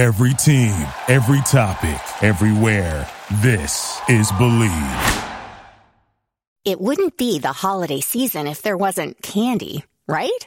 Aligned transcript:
Every 0.00 0.32
team, 0.32 0.86
every 1.08 1.42
topic, 1.42 2.00
everywhere. 2.24 3.06
This 3.42 4.00
is 4.08 4.32
Believe. 4.38 5.26
It 6.64 6.80
wouldn't 6.80 7.18
be 7.18 7.38
the 7.38 7.52
holiday 7.52 8.00
season 8.00 8.46
if 8.46 8.62
there 8.62 8.78
wasn't 8.78 9.20
candy, 9.20 9.84
right? 10.08 10.46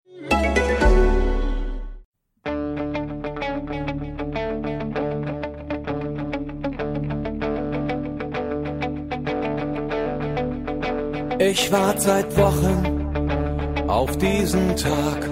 Ich 11.49 11.71
warte 11.71 12.01
seit 12.01 12.37
Wochen 12.37 13.89
auf 13.89 14.15
diesen 14.17 14.75
Tag 14.75 15.27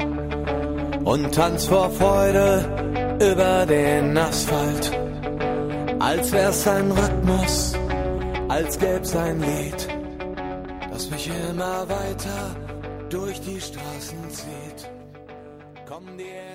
und 1.05 1.31
tanz 1.35 1.67
vor 1.67 1.91
Freude 1.91 2.65
über 3.21 3.67
den 3.67 4.17
Asphalt. 4.17 4.91
Als 5.99 6.31
wär's 6.31 6.67
ein 6.67 6.91
Rhythmus, 6.91 7.75
als 8.47 8.79
gäb's 8.79 9.15
ein 9.15 9.39
Lied, 9.39 9.87
das 10.89 11.11
mich 11.11 11.29
immer 11.51 11.87
weiter 11.87 12.55
durch 13.11 13.39
die 13.41 13.61
Straßen 13.61 14.29
zieht. 14.29 14.89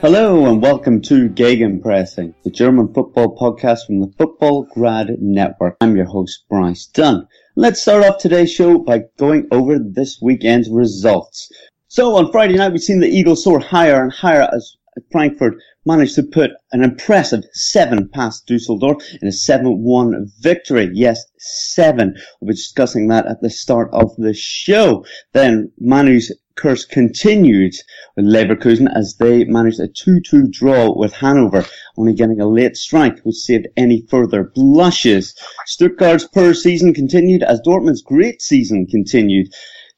Hello 0.00 0.46
and 0.46 0.62
welcome 0.62 1.00
to 1.00 1.28
Gegenpressing, 1.28 2.34
the 2.42 2.50
German 2.50 2.92
football 2.92 3.34
podcast 3.36 3.86
from 3.86 4.02
the 4.02 4.12
Football 4.18 4.66
Grad 4.74 5.10
Network. 5.20 5.76
I'm 5.80 5.96
your 5.96 6.06
host, 6.06 6.44
Bryce 6.48 6.90
Dunn. 6.92 7.28
Let's 7.56 7.82
start 7.82 8.04
off 8.04 8.18
today's 8.18 8.50
show 8.50 8.78
by 8.78 9.04
going 9.16 9.46
over 9.52 9.78
this 9.78 10.18
weekend's 10.20 10.68
results. 10.68 11.48
So 11.86 12.16
on 12.16 12.32
Friday 12.32 12.56
night, 12.56 12.72
we've 12.72 12.82
seen 12.82 12.98
the 12.98 13.06
Eagles 13.06 13.44
soar 13.44 13.60
higher 13.60 14.02
and 14.02 14.12
higher 14.12 14.48
as 14.52 14.76
Frankfurt 15.12 15.54
managed 15.86 16.16
to 16.16 16.24
put 16.24 16.50
an 16.72 16.82
impressive 16.82 17.44
seven 17.52 18.08
past 18.08 18.48
Dusseldorf 18.48 19.04
in 19.22 19.28
a 19.28 19.30
7-1 19.30 20.26
victory. 20.40 20.90
Yes, 20.94 21.24
seven. 21.38 22.16
We'll 22.40 22.48
be 22.48 22.54
discussing 22.54 23.06
that 23.08 23.26
at 23.26 23.40
the 23.40 23.50
start 23.50 23.88
of 23.92 24.16
the 24.16 24.34
show. 24.34 25.06
Then 25.32 25.70
Manu's 25.78 26.32
curse 26.56 26.84
continued 26.84 27.74
with 28.16 28.26
Leverkusen 28.26 28.88
as 28.94 29.16
they 29.16 29.44
managed 29.44 29.80
a 29.80 29.88
2-2 29.88 30.50
draw 30.50 30.96
with 30.96 31.12
Hanover, 31.14 31.64
only 31.96 32.14
getting 32.14 32.40
a 32.40 32.46
late 32.46 32.76
strike 32.76 33.20
which 33.20 33.36
saved 33.36 33.66
any 33.76 34.04
further 34.08 34.52
blushes. 34.54 35.34
Stuttgart's 35.66 36.26
poor 36.26 36.54
season 36.54 36.94
continued 36.94 37.42
as 37.42 37.60
Dortmund's 37.60 38.02
great 38.02 38.40
season 38.40 38.86
continued. 38.86 39.52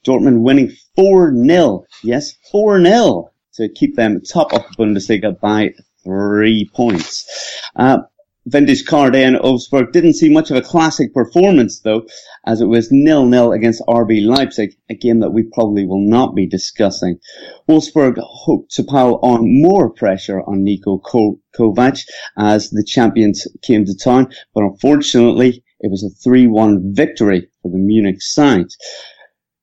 Dortmund 0.06 0.40
winning 0.40 0.72
4-0. 0.96 1.84
Yes, 2.02 2.34
4-0 2.52 3.28
to 3.54 3.68
keep 3.68 3.96
them 3.96 4.20
top 4.20 4.52
of 4.52 4.62
the 4.62 4.84
Bundesliga 4.84 5.38
by 5.40 5.70
three 6.04 6.70
points. 6.74 7.26
Uh, 7.74 7.98
Vintage 8.46 8.84
Carde 8.84 9.16
and 9.16 9.36
Wolfsburg 9.36 9.90
didn't 9.90 10.14
see 10.14 10.28
much 10.28 10.52
of 10.52 10.56
a 10.56 10.62
classic 10.62 11.12
performance 11.12 11.80
though, 11.80 12.06
as 12.46 12.60
it 12.60 12.66
was 12.66 12.92
nil-nil 12.92 13.52
against 13.52 13.82
RB 13.88 14.24
Leipzig, 14.24 14.76
a 14.88 14.94
game 14.94 15.20
that 15.20 15.32
we 15.32 15.42
probably 15.42 15.84
will 15.84 16.00
not 16.00 16.34
be 16.34 16.46
discussing. 16.46 17.18
Wolfsburg 17.68 18.16
hoped 18.18 18.70
to 18.72 18.84
pile 18.84 19.18
on 19.22 19.60
more 19.62 19.90
pressure 19.90 20.40
on 20.40 20.64
Niko 20.64 21.00
Kovac 21.54 22.06
as 22.38 22.70
the 22.70 22.84
champions 22.84 23.46
came 23.62 23.84
to 23.84 23.96
town, 23.96 24.32
but 24.54 24.64
unfortunately 24.64 25.64
it 25.80 25.90
was 25.90 26.04
a 26.04 26.28
3-1 26.28 26.94
victory 26.94 27.48
for 27.62 27.70
the 27.70 27.78
Munich 27.78 28.22
side. 28.22 28.68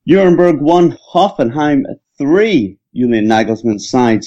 Nuremberg 0.05 0.61
won 0.61 0.97
Hoffenheim 1.13 1.83
3, 2.17 2.77
Julian 2.93 3.25
Nagelsmann's 3.25 3.89
side 3.89 4.25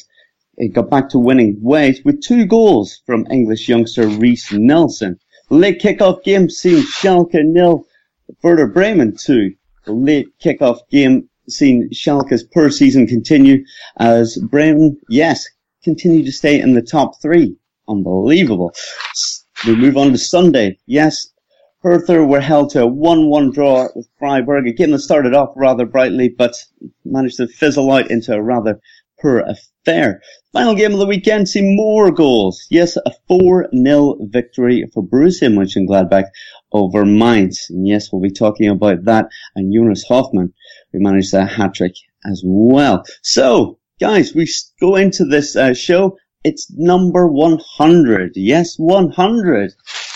it 0.59 0.73
got 0.73 0.89
back 0.89 1.11
to 1.11 1.19
winning 1.19 1.59
ways 1.61 2.01
with 2.03 2.23
two 2.23 2.47
goals 2.47 3.03
from 3.05 3.27
English 3.31 3.69
youngster 3.69 4.09
Reiss 4.09 4.51
Nelson. 4.53 5.19
Late 5.51 5.83
kickoff 5.83 6.23
game 6.25 6.49
seen 6.49 6.83
Schalke 6.83 7.45
nil, 7.45 7.85
Werder 8.43 8.67
Bremen 8.67 9.17
two. 9.17 9.55
The 9.85 9.93
late 9.93 10.27
kickoff 10.43 10.81
game 10.91 11.29
seen 11.49 11.89
Schalke's 11.93 12.43
poor 12.43 12.71
season 12.71 13.07
continue 13.07 13.65
as 13.99 14.37
Bremen, 14.37 14.99
yes, 15.09 15.47
continue 15.85 16.25
to 16.25 16.33
stay 16.33 16.61
in 16.61 16.75
the 16.75 16.83
top 16.83 17.21
three. 17.23 17.57
Unbelievable. 17.89 18.73
We 19.67 19.77
move 19.77 19.97
on 19.97 20.11
to 20.11 20.19
Sunday. 20.19 20.79
Yes, 20.87 21.29
Hertha 21.83 22.25
were 22.25 22.41
held 22.41 22.71
to 22.71 22.83
a 22.83 22.91
1-1 22.91 23.55
draw 23.55 23.87
with 23.95 24.09
Freiburg, 24.19 24.67
a 24.67 24.73
game 24.73 24.91
that 24.91 24.99
started 24.99 25.35
off 25.35 25.51
rather 25.55 25.87
brightly, 25.87 26.29
but 26.29 26.57
managed 27.05 27.37
to 27.37 27.47
fizzle 27.47 27.93
out 27.93 28.11
into 28.11 28.35
a 28.35 28.43
rather 28.43 28.81
poor 29.21 29.39
affair. 29.39 30.21
Final 30.53 30.75
game 30.75 30.93
of 30.93 30.99
the 30.99 31.07
weekend, 31.07 31.49
see 31.49 31.63
more 31.63 32.11
goals. 32.11 32.67
Yes, 32.71 32.97
a 32.97 33.13
4-0 33.31 34.31
victory 34.31 34.85
for 34.93 35.03
Borussia 35.03 35.49
Mönchengladbach 35.49 36.27
over 36.77 37.05
Mainz. 37.05 37.67
And 37.71 37.87
yes, 37.87 38.13
we'll 38.13 38.23
be 38.23 38.31
talking 38.31 38.69
about 38.69 39.05
that 39.05 39.29
and 39.55 39.73
Jonas 39.73 40.05
Hofmann, 40.05 40.53
who 40.93 41.01
managed 41.01 41.35
a 41.35 41.45
hat-trick 41.45 41.95
as 42.25 42.43
well. 42.45 43.05
So, 43.23 43.79
guys, 44.01 44.35
we 44.35 44.49
go 44.81 44.97
into 44.97 45.25
this 45.25 45.57
uh, 45.57 45.75
show. 45.75 46.19
It's 46.45 46.71
number 46.73 47.27
100. 47.27 48.33
Yes, 48.37 48.77
100. 48.77 49.73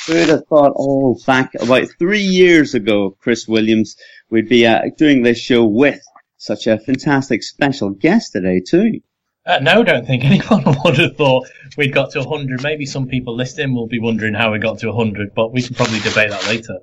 Who 0.07 0.15
would 0.15 0.29
have 0.29 0.47
thought, 0.49 0.73
oh, 0.77 1.19
back 1.27 1.55
about 1.61 1.89
three 1.99 2.23
years 2.23 2.75
ago, 2.75 3.17
Chris 3.21 3.47
Williams, 3.47 3.97
we'd 4.31 4.49
be 4.49 4.67
uh, 4.67 4.83
doing 4.97 5.23
this 5.23 5.39
show 5.39 5.65
with 5.65 6.01
such 6.37 6.67
a 6.67 6.79
fantastic 6.79 7.43
special 7.43 7.91
guest 7.91 8.33
today 8.33 8.61
too. 8.61 9.01
Uh, 9.47 9.59
no, 9.61 9.83
don't 9.83 10.07
think 10.07 10.25
anyone 10.27 10.65
would 10.85 10.99
have 10.99 11.17
thought 11.17 11.49
we'd 11.77 11.93
got 11.93 12.11
to 12.13 12.21
100. 12.21 12.63
Maybe 12.63 12.87
some 12.87 13.07
people 13.07 13.35
listening 13.35 13.75
will 13.75 13.87
be 13.87 14.01
wondering 14.01 14.35
how 14.35 14.53
we 14.53 14.59
got 14.59 14.79
to 14.81 14.89
100, 14.89 15.35
but 15.35 15.53
we 15.53 15.63
can 15.63 15.75
probably 15.75 16.01
debate 16.01 16.31
that 16.31 16.47
later. 16.47 16.79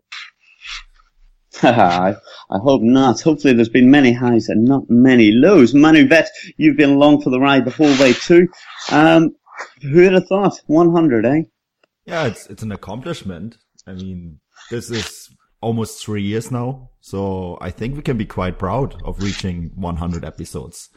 I, 1.63 2.15
I 2.49 2.57
hope 2.59 2.81
not. 2.81 3.21
Hopefully 3.21 3.53
there's 3.53 3.69
been 3.69 3.89
many 3.89 4.11
highs 4.11 4.49
and 4.49 4.65
not 4.65 4.89
many 4.89 5.31
lows. 5.31 5.73
Manu 5.73 6.07
Veth, 6.07 6.27
you've 6.57 6.77
been 6.77 6.91
along 6.91 7.21
for 7.21 7.29
the 7.29 7.39
ride 7.39 7.65
the 7.65 7.71
whole 7.71 7.97
way 7.99 8.13
too. 8.13 8.47
Um, 8.91 9.35
who 9.81 10.03
would 10.03 10.13
have 10.13 10.27
thought? 10.27 10.59
100, 10.67 11.25
eh? 11.25 11.41
Yeah, 12.05 12.27
it's, 12.27 12.47
it's 12.47 12.63
an 12.63 12.71
accomplishment. 12.71 13.57
I 13.87 13.93
mean, 13.93 14.39
this 14.69 14.91
is 14.91 15.29
almost 15.61 16.03
three 16.03 16.21
years 16.21 16.51
now. 16.51 16.91
So 17.01 17.57
I 17.59 17.71
think 17.71 17.95
we 17.95 18.01
can 18.01 18.17
be 18.17 18.25
quite 18.25 18.59
proud 18.59 19.01
of 19.03 19.21
reaching 19.21 19.71
100 19.75 20.23
episodes 20.23 20.89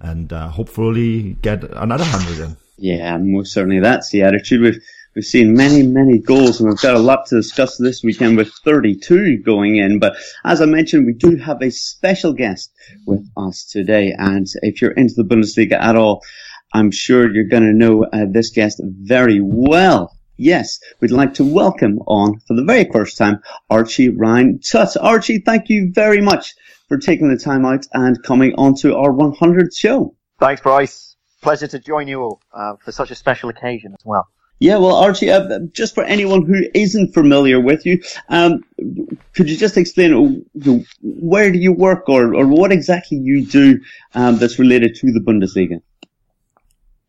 and 0.00 0.32
uh, 0.32 0.48
hopefully 0.48 1.36
get 1.42 1.64
another 1.64 2.04
100 2.04 2.44
in. 2.44 2.56
Yeah, 2.78 3.16
most 3.16 3.52
certainly 3.52 3.80
that's 3.80 4.10
the 4.10 4.22
attitude. 4.22 4.60
We've, 4.60 4.82
we've 5.14 5.24
seen 5.24 5.54
many, 5.54 5.82
many 5.82 6.18
goals 6.18 6.60
and 6.60 6.68
we've 6.68 6.80
got 6.80 6.94
a 6.94 7.00
lot 7.00 7.26
to 7.26 7.36
discuss 7.36 7.78
this 7.78 8.02
weekend 8.02 8.36
with 8.36 8.52
32 8.64 9.38
going 9.38 9.76
in. 9.76 9.98
But 9.98 10.16
as 10.44 10.60
I 10.60 10.66
mentioned, 10.66 11.06
we 11.06 11.14
do 11.14 11.36
have 11.36 11.62
a 11.62 11.70
special 11.70 12.34
guest 12.34 12.70
with 13.06 13.26
us 13.36 13.64
today. 13.64 14.14
And 14.16 14.46
if 14.62 14.82
you're 14.82 14.92
into 14.92 15.14
the 15.14 15.24
Bundesliga 15.24 15.80
at 15.80 15.96
all, 15.96 16.22
I'm 16.74 16.90
sure 16.90 17.32
you're 17.32 17.48
going 17.48 17.62
to 17.62 17.72
know 17.72 18.04
uh, 18.04 18.26
this 18.30 18.50
guest 18.50 18.80
very 18.84 19.40
well. 19.40 20.12
Yes, 20.36 20.80
we'd 21.00 21.12
like 21.12 21.32
to 21.34 21.44
welcome 21.44 22.00
on 22.00 22.40
for 22.40 22.54
the 22.54 22.64
very 22.64 22.84
first 22.92 23.16
time 23.16 23.40
Archie 23.70 24.10
Rhind-Tutt. 24.10 24.98
Archie, 25.00 25.38
thank 25.38 25.70
you 25.70 25.90
very 25.94 26.20
much 26.20 26.54
for 26.88 26.98
taking 26.98 27.28
the 27.28 27.36
time 27.36 27.64
out 27.64 27.86
and 27.92 28.22
coming 28.22 28.54
onto 28.54 28.94
our 28.94 29.10
100th 29.10 29.76
show. 29.76 30.14
Thanks, 30.38 30.60
Bryce. 30.60 31.16
Pleasure 31.42 31.66
to 31.68 31.78
join 31.78 32.08
you 32.08 32.22
all 32.22 32.40
uh, 32.52 32.76
for 32.76 32.92
such 32.92 33.10
a 33.10 33.14
special 33.14 33.48
occasion 33.50 33.92
as 33.92 34.04
well. 34.04 34.28
Yeah, 34.58 34.78
well, 34.78 34.96
Archie, 34.96 35.30
uh, 35.30 35.58
just 35.72 35.94
for 35.94 36.02
anyone 36.04 36.46
who 36.46 36.62
isn't 36.72 37.12
familiar 37.12 37.60
with 37.60 37.84
you, 37.84 38.02
um, 38.30 38.64
could 39.34 39.50
you 39.50 39.56
just 39.56 39.76
explain 39.76 40.46
uh, 40.66 40.72
where 41.02 41.52
do 41.52 41.58
you 41.58 41.72
work 41.72 42.08
or, 42.08 42.34
or 42.34 42.46
what 42.46 42.72
exactly 42.72 43.18
you 43.18 43.44
do 43.44 43.80
um, 44.14 44.38
that's 44.38 44.58
related 44.58 44.94
to 44.96 45.12
the 45.12 45.20
Bundesliga? 45.20 45.82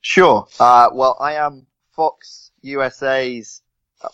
Sure. 0.01 0.45
Uh, 0.59 0.89
well, 0.94 1.15
I 1.21 1.33
am 1.35 1.68
Fox 1.95 2.51
USA's 2.62 3.62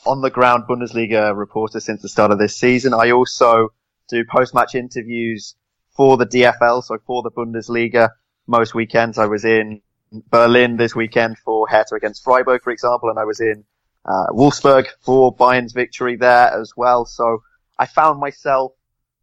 on 0.05 0.21
the 0.21 0.29
ground 0.29 0.65
Bundesliga 0.69 1.35
reporter 1.35 1.79
since 1.79 2.01
the 2.01 2.09
start 2.09 2.31
of 2.31 2.37
this 2.37 2.55
season. 2.55 2.93
I 2.93 3.11
also 3.11 3.69
do 4.13 4.23
post 4.25 4.53
match 4.53 4.75
interviews 4.75 5.55
for 5.95 6.17
the 6.17 6.25
DFL, 6.25 6.83
so 6.83 6.97
for 7.05 7.21
the 7.23 7.31
Bundesliga. 7.31 8.09
Most 8.47 8.73
weekends 8.73 9.17
I 9.17 9.25
was 9.25 9.45
in 9.45 9.81
Berlin 10.29 10.77
this 10.77 10.95
weekend 10.95 11.37
for 11.39 11.67
Hertha 11.67 11.95
against 11.95 12.23
Freiburg, 12.23 12.61
for 12.63 12.71
example, 12.71 13.09
and 13.09 13.19
I 13.19 13.25
was 13.25 13.39
in 13.39 13.63
uh, 14.05 14.27
Wolfsburg 14.31 14.87
for 15.01 15.33
Bayern's 15.33 15.73
victory 15.73 16.15
there 16.15 16.49
as 16.49 16.73
well. 16.75 17.05
So 17.05 17.41
I 17.79 17.85
found 17.85 18.19
myself 18.19 18.73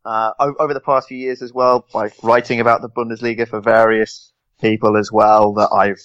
uh, 0.05 0.33
over 0.39 0.75
the 0.75 0.81
past 0.81 1.09
few 1.09 1.19
years 1.19 1.43
as 1.43 1.53
well 1.53 1.87
by 1.93 2.11
writing 2.23 2.61
about 2.61 2.83
the 2.83 2.89
Bundesliga 2.89 3.47
for 3.47 3.61
various 3.61 4.33
people 4.61 4.97
as 4.97 5.13
well 5.13 5.53
that 5.55 5.71
I've 5.73 6.01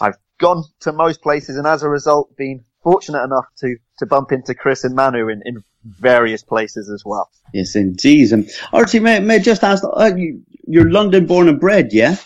I've 0.00 0.18
gone 0.38 0.64
to 0.80 0.92
most 0.92 1.22
places 1.22 1.56
and 1.56 1.66
as 1.66 1.82
a 1.82 1.88
result 1.88 2.36
been 2.36 2.64
fortunate 2.88 3.22
enough 3.22 3.44
to 3.58 3.76
to 3.98 4.06
bump 4.06 4.32
into 4.32 4.54
Chris 4.54 4.82
and 4.82 4.94
Manu 4.94 5.28
in, 5.28 5.42
in 5.44 5.62
various 5.84 6.42
places 6.42 6.88
as 6.88 7.02
well. 7.04 7.28
Yes, 7.52 7.76
indeed. 7.76 8.32
And 8.32 8.48
Archie, 8.72 8.98
may, 8.98 9.20
may 9.20 9.34
I 9.34 9.38
just 9.40 9.62
ask, 9.62 9.84
uh, 9.84 10.10
you, 10.16 10.42
you're 10.66 10.90
London 10.90 11.26
born 11.26 11.48
and 11.48 11.60
bred, 11.60 11.92
yeah? 11.92 12.16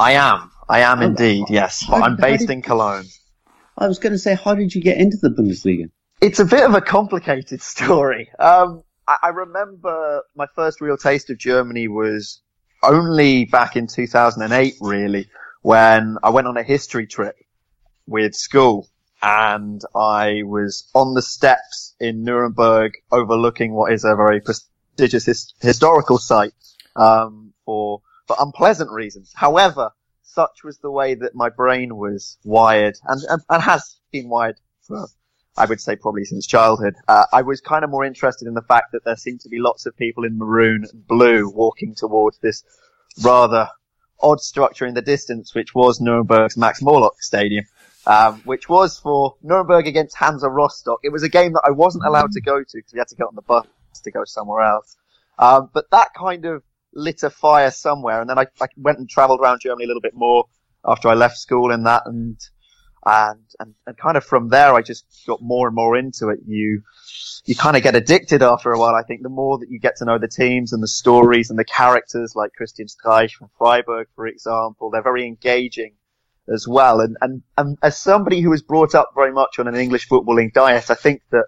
I 0.00 0.12
am. 0.12 0.50
I 0.70 0.80
am 0.80 1.00
oh, 1.00 1.06
indeed, 1.06 1.44
yes. 1.50 1.84
But 1.86 2.02
I'm 2.02 2.16
based 2.16 2.46
did, 2.46 2.50
in 2.50 2.62
Cologne. 2.62 3.04
I 3.76 3.88
was 3.88 3.98
going 3.98 4.12
to 4.14 4.18
say, 4.18 4.34
how 4.34 4.54
did 4.54 4.74
you 4.74 4.80
get 4.80 4.96
into 4.96 5.18
the 5.18 5.28
Bundesliga? 5.28 5.90
It's 6.22 6.38
a 6.38 6.46
bit 6.46 6.64
of 6.64 6.74
a 6.74 6.80
complicated 6.80 7.60
story. 7.74 8.30
Um, 8.38 8.84
I, 9.06 9.16
I 9.24 9.28
remember 9.28 10.22
my 10.34 10.46
first 10.54 10.80
real 10.80 10.96
taste 10.96 11.28
of 11.28 11.36
Germany 11.36 11.88
was 11.88 12.40
only 12.82 13.44
back 13.44 13.76
in 13.76 13.86
2008, 13.86 14.76
really, 14.80 15.28
when 15.60 16.16
I 16.22 16.30
went 16.30 16.46
on 16.46 16.56
a 16.56 16.62
history 16.62 17.06
trip 17.06 17.36
with 18.06 18.34
school 18.34 18.88
and 19.24 19.80
I 19.96 20.42
was 20.44 20.90
on 20.94 21.14
the 21.14 21.22
steps 21.22 21.94
in 21.98 22.24
Nuremberg 22.24 22.92
overlooking 23.10 23.72
what 23.72 23.90
is 23.90 24.04
a 24.04 24.14
very 24.14 24.42
prestigious 24.42 25.24
his- 25.24 25.54
historical 25.62 26.18
site, 26.18 26.52
um, 26.94 27.54
for, 27.64 28.02
for 28.26 28.36
unpleasant 28.38 28.90
reasons. 28.90 29.32
However, 29.34 29.92
such 30.22 30.62
was 30.62 30.76
the 30.78 30.90
way 30.90 31.14
that 31.14 31.34
my 31.34 31.48
brain 31.48 31.96
was 31.96 32.36
wired 32.44 32.96
and, 33.06 33.22
and, 33.30 33.40
and 33.48 33.62
has 33.62 33.96
been 34.12 34.28
wired 34.28 34.56
for, 34.82 35.06
I 35.56 35.64
would 35.64 35.80
say 35.80 35.96
probably 35.96 36.26
since 36.26 36.46
childhood. 36.46 36.94
Uh, 37.08 37.24
I 37.32 37.40
was 37.40 37.62
kind 37.62 37.82
of 37.82 37.90
more 37.90 38.04
interested 38.04 38.46
in 38.46 38.52
the 38.52 38.62
fact 38.62 38.92
that 38.92 39.06
there 39.06 39.16
seemed 39.16 39.40
to 39.40 39.48
be 39.48 39.58
lots 39.58 39.86
of 39.86 39.96
people 39.96 40.24
in 40.24 40.36
maroon 40.36 40.84
and 40.92 41.06
blue 41.06 41.48
walking 41.48 41.94
towards 41.94 42.36
this 42.38 42.62
rather 43.22 43.70
odd 44.20 44.40
structure 44.40 44.84
in 44.84 44.94
the 44.94 45.02
distance, 45.02 45.54
which 45.54 45.74
was 45.74 45.98
Nuremberg's 45.98 46.58
Max 46.58 46.82
Morlock 46.82 47.22
Stadium. 47.22 47.64
Um, 48.06 48.42
which 48.44 48.68
was 48.68 48.98
for 48.98 49.36
Nuremberg 49.42 49.86
against 49.86 50.14
Hansa 50.16 50.48
Rostock. 50.48 51.00
It 51.02 51.10
was 51.10 51.22
a 51.22 51.28
game 51.28 51.54
that 51.54 51.62
I 51.64 51.70
wasn't 51.70 52.04
allowed 52.04 52.32
to 52.32 52.40
go 52.42 52.58
to 52.58 52.72
because 52.74 52.92
we 52.92 52.98
had 52.98 53.08
to 53.08 53.16
get 53.16 53.26
on 53.26 53.34
the 53.34 53.42
bus 53.42 53.66
to 54.02 54.10
go 54.10 54.24
somewhere 54.24 54.60
else. 54.60 54.96
Um, 55.38 55.70
but 55.72 55.90
that 55.90 56.08
kind 56.14 56.44
of 56.44 56.62
lit 56.92 57.22
a 57.22 57.30
fire 57.30 57.70
somewhere. 57.70 58.20
And 58.20 58.30
then 58.30 58.38
I, 58.38 58.46
I 58.60 58.66
went 58.76 58.98
and 58.98 59.08
traveled 59.08 59.40
around 59.40 59.60
Germany 59.60 59.84
a 59.84 59.86
little 59.86 60.02
bit 60.02 60.14
more 60.14 60.46
after 60.84 61.08
I 61.08 61.14
left 61.14 61.38
school 61.38 61.72
in 61.72 61.84
that. 61.84 62.02
And, 62.06 62.38
and, 63.04 63.40
and, 63.58 63.74
and 63.86 63.96
kind 63.96 64.16
of 64.16 64.24
from 64.24 64.48
there, 64.48 64.74
I 64.74 64.82
just 64.82 65.06
got 65.26 65.42
more 65.42 65.66
and 65.66 65.74
more 65.74 65.96
into 65.96 66.28
it. 66.28 66.40
You, 66.46 66.82
you 67.44 67.54
kind 67.54 67.76
of 67.76 67.82
get 67.82 67.96
addicted 67.96 68.42
after 68.42 68.72
a 68.72 68.78
while. 68.78 68.94
I 68.94 69.02
think 69.02 69.22
the 69.22 69.28
more 69.28 69.58
that 69.58 69.70
you 69.70 69.78
get 69.78 69.96
to 69.96 70.04
know 70.04 70.18
the 70.18 70.28
teams 70.28 70.72
and 70.72 70.82
the 70.82 70.88
stories 70.88 71.50
and 71.50 71.58
the 71.58 71.64
characters 71.64 72.34
like 72.36 72.52
Christian 72.52 72.86
Streich 72.86 73.32
from 73.32 73.50
Freiburg, 73.58 74.08
for 74.14 74.26
example, 74.26 74.90
they're 74.90 75.02
very 75.02 75.26
engaging 75.26 75.94
as 76.52 76.66
well. 76.68 77.00
And, 77.00 77.16
and, 77.20 77.42
and 77.56 77.78
as 77.82 77.98
somebody 77.98 78.40
who 78.40 78.50
was 78.50 78.62
brought 78.62 78.94
up 78.94 79.12
very 79.14 79.32
much 79.32 79.58
on 79.58 79.68
an 79.68 79.76
English 79.76 80.08
footballing 80.08 80.52
diet, 80.52 80.90
I 80.90 80.94
think 80.94 81.22
that, 81.30 81.46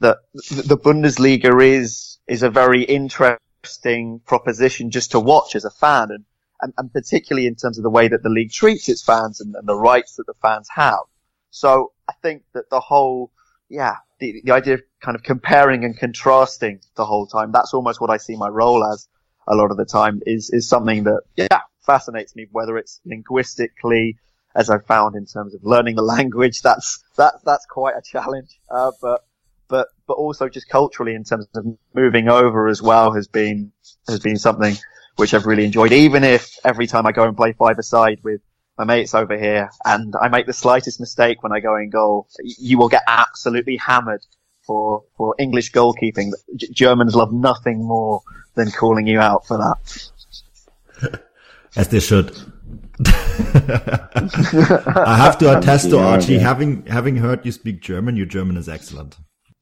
that 0.00 0.18
the 0.34 0.76
Bundesliga 0.76 1.62
is, 1.62 2.18
is 2.26 2.42
a 2.42 2.50
very 2.50 2.82
interesting 2.82 4.20
proposition 4.26 4.90
just 4.90 5.12
to 5.12 5.20
watch 5.20 5.56
as 5.56 5.64
a 5.64 5.70
fan 5.70 6.10
and, 6.10 6.24
and, 6.60 6.72
and 6.76 6.92
particularly 6.92 7.46
in 7.46 7.54
terms 7.54 7.78
of 7.78 7.84
the 7.84 7.90
way 7.90 8.08
that 8.08 8.22
the 8.22 8.28
league 8.28 8.52
treats 8.52 8.88
its 8.88 9.02
fans 9.02 9.40
and, 9.40 9.54
and, 9.54 9.66
the 9.66 9.76
rights 9.76 10.16
that 10.16 10.26
the 10.26 10.34
fans 10.42 10.68
have. 10.74 11.00
So 11.50 11.92
I 12.08 12.12
think 12.22 12.42
that 12.52 12.68
the 12.70 12.80
whole, 12.80 13.32
yeah, 13.68 13.96
the, 14.18 14.42
the 14.44 14.52
idea 14.52 14.74
of 14.74 14.80
kind 15.00 15.14
of 15.14 15.22
comparing 15.22 15.84
and 15.84 15.98
contrasting 15.98 16.80
the 16.96 17.06
whole 17.06 17.26
time, 17.26 17.52
that's 17.52 17.74
almost 17.74 18.00
what 18.00 18.10
I 18.10 18.16
see 18.18 18.36
my 18.36 18.48
role 18.48 18.84
as 18.84 19.08
a 19.46 19.54
lot 19.54 19.70
of 19.70 19.76
the 19.76 19.86
time 19.86 20.20
is, 20.26 20.50
is 20.50 20.68
something 20.68 21.04
that, 21.04 21.22
yeah, 21.36 21.60
fascinates 21.88 22.36
me, 22.36 22.46
whether 22.52 22.76
it's 22.76 23.00
linguistically, 23.04 24.18
as 24.54 24.70
I 24.70 24.78
found 24.78 25.16
in 25.16 25.26
terms 25.26 25.54
of 25.54 25.64
learning 25.64 25.96
the 25.96 26.02
language, 26.02 26.62
that's, 26.62 27.02
that, 27.16 27.34
that's 27.44 27.66
quite 27.66 27.96
a 27.96 28.02
challenge. 28.02 28.60
Uh, 28.70 28.92
but 29.02 29.24
but 29.68 29.88
but 30.06 30.14
also 30.14 30.48
just 30.48 30.68
culturally 30.68 31.14
in 31.14 31.24
terms 31.24 31.46
of 31.54 31.66
moving 31.94 32.28
over 32.28 32.68
as 32.68 32.82
well 32.82 33.12
has 33.12 33.28
been 33.28 33.72
has 34.08 34.18
been 34.18 34.36
something 34.36 34.74
which 35.16 35.34
I've 35.34 35.46
really 35.46 35.64
enjoyed. 35.64 35.92
Even 35.92 36.24
if 36.24 36.56
every 36.64 36.86
time 36.86 37.06
I 37.06 37.12
go 37.12 37.24
and 37.24 37.36
play 37.36 37.52
five 37.52 37.78
aside 37.78 38.20
with 38.22 38.40
my 38.78 38.84
mates 38.84 39.14
over 39.14 39.36
here 39.36 39.70
and 39.84 40.14
I 40.20 40.28
make 40.28 40.46
the 40.46 40.52
slightest 40.52 41.00
mistake 41.00 41.42
when 41.42 41.52
I 41.52 41.60
go 41.60 41.76
in 41.76 41.90
goal, 41.90 42.28
you 42.42 42.78
will 42.78 42.88
get 42.88 43.02
absolutely 43.06 43.76
hammered 43.76 44.24
for 44.62 45.04
for 45.16 45.34
English 45.38 45.72
goalkeeping. 45.72 46.32
Germans 46.56 47.14
love 47.14 47.32
nothing 47.32 47.84
more 47.84 48.22
than 48.54 48.70
calling 48.70 49.06
you 49.06 49.20
out 49.20 49.46
for 49.46 49.58
that. 49.58 51.20
As 51.78 51.88
they 51.88 52.00
should. 52.00 52.36
I 55.06 55.14
have 55.16 55.38
to 55.38 55.56
attest 55.56 55.90
to 55.90 55.98
Archie, 55.98 56.38
having 56.38 56.84
having 56.86 57.16
heard 57.16 57.46
you 57.46 57.52
speak 57.52 57.80
German, 57.80 58.16
your 58.16 58.26
German 58.26 58.56
is 58.56 58.68
excellent 58.68 59.16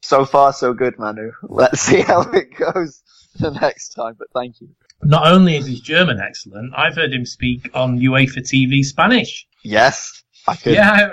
so 0.07 0.25
far 0.25 0.53
so 0.53 0.73
good, 0.73 0.99
Manu. 0.99 1.33
Let's 1.43 1.81
see 1.81 2.01
how 2.01 2.23
it 2.33 2.57
goes 2.57 3.03
the 3.39 3.51
next 3.51 3.91
time. 3.91 4.15
But 4.19 4.29
thank 4.35 4.61
you. 4.61 4.69
Not 5.03 5.27
only 5.27 5.57
is 5.57 5.67
his 5.67 5.81
German 5.81 6.21
excellent, 6.21 6.73
I've 6.77 6.95
heard 6.95 7.13
him 7.13 7.27
speak 7.27 7.69
on 7.75 7.99
UEFA 7.99 8.39
TV 8.39 8.83
Spanish. 8.85 9.47
Yes, 9.63 10.23
I 10.47 10.57
can. 10.57 10.75
Yeah, 10.75 11.11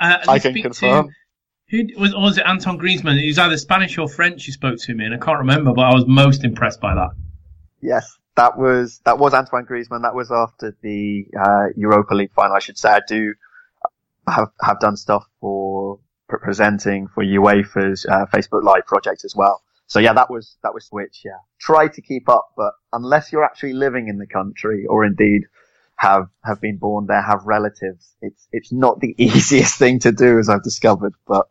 uh, 0.00 0.18
I 0.28 0.38
can 0.38 0.54
confirm. 0.54 1.08
To, 1.08 1.12
who 1.68 2.00
was, 2.00 2.14
was 2.14 2.38
it? 2.38 2.46
Anton 2.46 2.78
Griezmann. 2.78 3.20
He 3.20 3.26
was 3.26 3.38
either 3.38 3.58
Spanish 3.58 3.98
or 3.98 4.08
French. 4.08 4.44
He 4.44 4.52
spoke 4.52 4.78
to 4.78 4.94
me, 4.94 5.04
and 5.04 5.14
I 5.14 5.18
can't 5.18 5.38
remember, 5.38 5.72
but 5.72 5.82
I 5.82 5.92
was 5.92 6.04
most 6.06 6.44
impressed 6.44 6.80
by 6.80 6.94
that. 6.94 7.10
Yes, 7.82 8.10
that 8.36 8.58
was 8.58 9.00
that 9.04 9.18
was 9.18 9.34
Antoine 9.34 9.66
Griezmann. 9.66 10.02
That 10.02 10.14
was 10.14 10.30
after 10.30 10.76
the 10.82 11.26
uh, 11.38 11.66
Europa 11.76 12.14
League 12.14 12.32
final. 12.32 12.54
I 12.54 12.60
should 12.60 12.78
say 12.78 12.90
I 12.90 13.00
do 13.06 13.34
have 14.28 14.50
have 14.60 14.80
done 14.80 14.96
stuff 14.96 15.24
for 15.40 15.98
presenting 16.28 17.08
for 17.08 17.24
UEFA's 17.24 18.04
uh, 18.06 18.26
Facebook 18.26 18.62
Live 18.62 18.86
project 18.86 19.24
as 19.24 19.34
well. 19.34 19.62
So 19.86 20.00
yeah, 20.00 20.12
that 20.12 20.30
was 20.30 20.56
that 20.62 20.74
was 20.74 20.84
Switch. 20.84 21.22
Yeah, 21.24 21.38
try 21.58 21.88
to 21.88 22.02
keep 22.02 22.28
up, 22.28 22.50
but 22.56 22.74
unless 22.92 23.32
you're 23.32 23.44
actually 23.44 23.72
living 23.72 24.08
in 24.08 24.18
the 24.18 24.26
country 24.26 24.86
or 24.86 25.04
indeed 25.04 25.42
have 25.96 26.28
have 26.44 26.60
been 26.60 26.76
born 26.76 27.06
there, 27.06 27.22
have 27.22 27.44
relatives, 27.44 28.14
it's 28.20 28.48
it's 28.52 28.72
not 28.72 29.00
the 29.00 29.14
easiest 29.22 29.78
thing 29.78 30.00
to 30.00 30.12
do, 30.12 30.38
as 30.38 30.48
I've 30.48 30.62
discovered. 30.62 31.14
But 31.26 31.46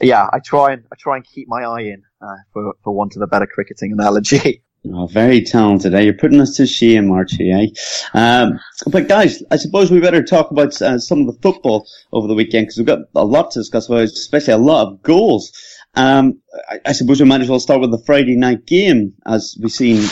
yeah, 0.00 0.28
I 0.32 0.38
try 0.38 0.72
and 0.72 0.84
I 0.92 0.96
try 0.96 1.16
and 1.16 1.24
keep 1.24 1.48
my 1.48 1.64
eye 1.64 1.82
in 1.82 2.02
uh, 2.22 2.36
for 2.52 2.74
for 2.82 2.94
want 2.94 3.16
of 3.16 3.22
a 3.22 3.26
better 3.26 3.46
cricketing 3.46 3.92
analogy. 3.92 4.62
Oh, 4.86 5.06
very 5.06 5.42
talented. 5.42 5.94
Eh? 5.94 6.00
You're 6.00 6.14
putting 6.14 6.40
us 6.40 6.56
to 6.56 6.66
shame, 6.66 7.10
Archie. 7.10 7.52
Eh? 7.52 7.66
Um, 8.14 8.58
but 8.86 9.08
guys, 9.08 9.42
I 9.50 9.56
suppose 9.56 9.90
we 9.90 10.00
better 10.00 10.22
talk 10.22 10.50
about 10.50 10.80
uh, 10.80 10.98
some 10.98 11.20
of 11.20 11.26
the 11.26 11.40
football 11.42 11.86
over 12.12 12.26
the 12.26 12.34
weekend 12.34 12.66
because 12.66 12.78
we've 12.78 12.86
got 12.86 13.00
a 13.14 13.24
lot 13.24 13.50
to 13.52 13.60
discuss 13.60 13.90
especially 13.90 14.54
a 14.54 14.58
lot 14.58 14.86
of 14.86 15.02
goals. 15.02 15.52
Um, 15.94 16.40
I, 16.68 16.78
I, 16.86 16.92
suppose 16.92 17.20
we 17.20 17.26
might 17.26 17.42
as 17.42 17.50
well 17.50 17.60
start 17.60 17.80
with 17.80 17.90
the 17.90 18.02
Friday 18.06 18.36
night 18.36 18.64
game, 18.64 19.12
as 19.26 19.58
we've 19.60 19.72
seen, 19.72 20.08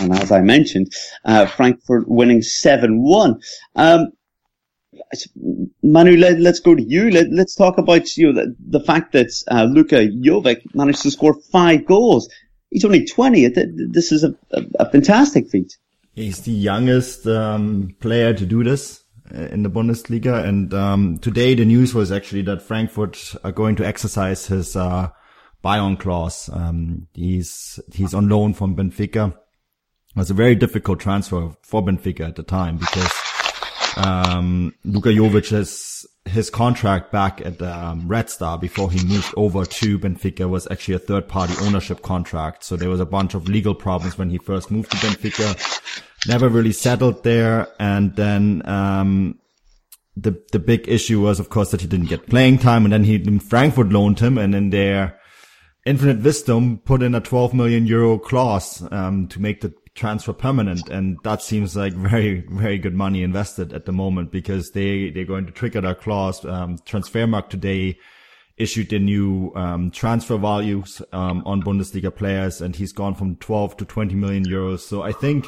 and 0.00 0.12
as 0.14 0.32
I 0.32 0.40
mentioned, 0.40 0.92
uh, 1.24 1.46
Frankfurt 1.46 2.08
winning 2.08 2.42
seven 2.42 3.02
one. 3.02 3.40
Um, 3.76 4.08
Manu, 5.82 6.16
let, 6.16 6.40
us 6.46 6.60
go 6.60 6.74
to 6.74 6.82
you. 6.82 7.10
Let, 7.10 7.28
us 7.38 7.54
talk 7.54 7.78
about 7.78 8.16
you 8.16 8.32
know, 8.32 8.44
the, 8.44 8.56
the 8.58 8.84
fact 8.84 9.12
that 9.12 9.30
uh, 9.50 9.64
Luka 9.64 10.08
Jovic 10.08 10.62
managed 10.74 11.02
to 11.02 11.10
score 11.10 11.34
five 11.52 11.84
goals 11.86 12.28
he's 12.70 12.84
only 12.84 13.04
20. 13.04 13.48
This 13.48 14.12
is 14.12 14.24
a, 14.24 14.34
a, 14.52 14.64
a 14.80 14.90
fantastic 14.90 15.48
feat. 15.48 15.76
He's 16.14 16.40
the 16.40 16.52
youngest 16.52 17.26
um, 17.26 17.94
player 18.00 18.34
to 18.34 18.46
do 18.46 18.64
this 18.64 19.04
uh, 19.34 19.42
in 19.44 19.62
the 19.62 19.70
Bundesliga. 19.70 20.44
And 20.44 20.72
um, 20.74 21.18
today 21.18 21.54
the 21.54 21.64
news 21.64 21.94
was 21.94 22.10
actually 22.10 22.42
that 22.42 22.62
Frankfurt 22.62 23.34
are 23.44 23.52
going 23.52 23.76
to 23.76 23.86
exercise 23.86 24.46
his 24.46 24.76
uh, 24.76 25.08
buy-on 25.62 25.96
clause. 25.96 26.50
Um, 26.52 27.06
he's 27.14 27.78
he's 27.92 28.14
on 28.14 28.28
loan 28.28 28.54
from 28.54 28.76
Benfica. 28.76 29.32
It 29.32 30.16
was 30.16 30.30
a 30.30 30.34
very 30.34 30.56
difficult 30.56 30.98
transfer 30.98 31.52
for 31.62 31.82
Benfica 31.82 32.28
at 32.28 32.36
the 32.36 32.42
time 32.42 32.78
because 32.78 33.12
um, 33.96 34.74
Luka 34.84 35.10
Jovic 35.10 35.50
has 35.50 36.06
his 36.26 36.50
contract 36.50 37.10
back 37.10 37.40
at 37.40 37.60
um, 37.62 38.06
Red 38.06 38.30
Star 38.30 38.58
before 38.58 38.90
he 38.90 39.04
moved 39.06 39.32
over 39.36 39.64
to 39.64 39.98
Benfica 39.98 40.48
was 40.48 40.68
actually 40.70 40.94
a 40.94 40.98
third 40.98 41.28
party 41.28 41.54
ownership 41.62 42.02
contract. 42.02 42.64
So 42.64 42.76
there 42.76 42.90
was 42.90 43.00
a 43.00 43.06
bunch 43.06 43.34
of 43.34 43.48
legal 43.48 43.74
problems 43.74 44.18
when 44.18 44.30
he 44.30 44.38
first 44.38 44.70
moved 44.70 44.90
to 44.92 44.96
Benfica. 44.98 45.98
Never 46.28 46.48
really 46.48 46.72
settled 46.72 47.24
there. 47.24 47.68
And 47.78 48.14
then, 48.16 48.66
um, 48.68 49.38
the, 50.16 50.40
the 50.52 50.58
big 50.58 50.86
issue 50.88 51.20
was, 51.20 51.40
of 51.40 51.48
course, 51.48 51.70
that 51.70 51.80
he 51.80 51.86
didn't 51.86 52.08
get 52.08 52.28
playing 52.28 52.58
time 52.58 52.84
and 52.84 52.92
then 52.92 53.04
he, 53.04 53.38
Frankfurt 53.38 53.88
loaned 53.88 54.20
him 54.20 54.36
and 54.36 54.54
in 54.54 54.70
their 54.70 55.18
infinite 55.86 56.20
wisdom 56.20 56.78
put 56.78 57.02
in 57.02 57.14
a 57.14 57.20
12 57.20 57.54
million 57.54 57.86
euro 57.86 58.18
clause, 58.18 58.86
um, 58.92 59.28
to 59.28 59.40
make 59.40 59.62
the 59.62 59.72
transfer 59.94 60.32
permanent. 60.32 60.88
And 60.88 61.18
that 61.24 61.42
seems 61.42 61.76
like 61.76 61.92
very, 61.92 62.40
very 62.50 62.78
good 62.78 62.94
money 62.94 63.22
invested 63.22 63.72
at 63.72 63.86
the 63.86 63.92
moment 63.92 64.30
because 64.30 64.70
they, 64.72 65.10
they're 65.10 65.24
going 65.24 65.46
to 65.46 65.52
trigger 65.52 65.80
that 65.80 66.00
clause. 66.00 66.44
Um, 66.44 66.78
Transfermarkt 66.78 67.48
today 67.48 67.98
issued 68.56 68.90
the 68.90 68.98
new 68.98 69.52
um, 69.54 69.90
transfer 69.90 70.36
values 70.36 71.00
um, 71.12 71.42
on 71.46 71.62
Bundesliga 71.62 72.14
players, 72.14 72.60
and 72.60 72.76
he's 72.76 72.92
gone 72.92 73.14
from 73.14 73.36
12 73.36 73.78
to 73.78 73.84
20 73.84 74.14
million 74.14 74.44
euros. 74.44 74.80
So 74.80 75.02
I 75.02 75.12
think 75.12 75.46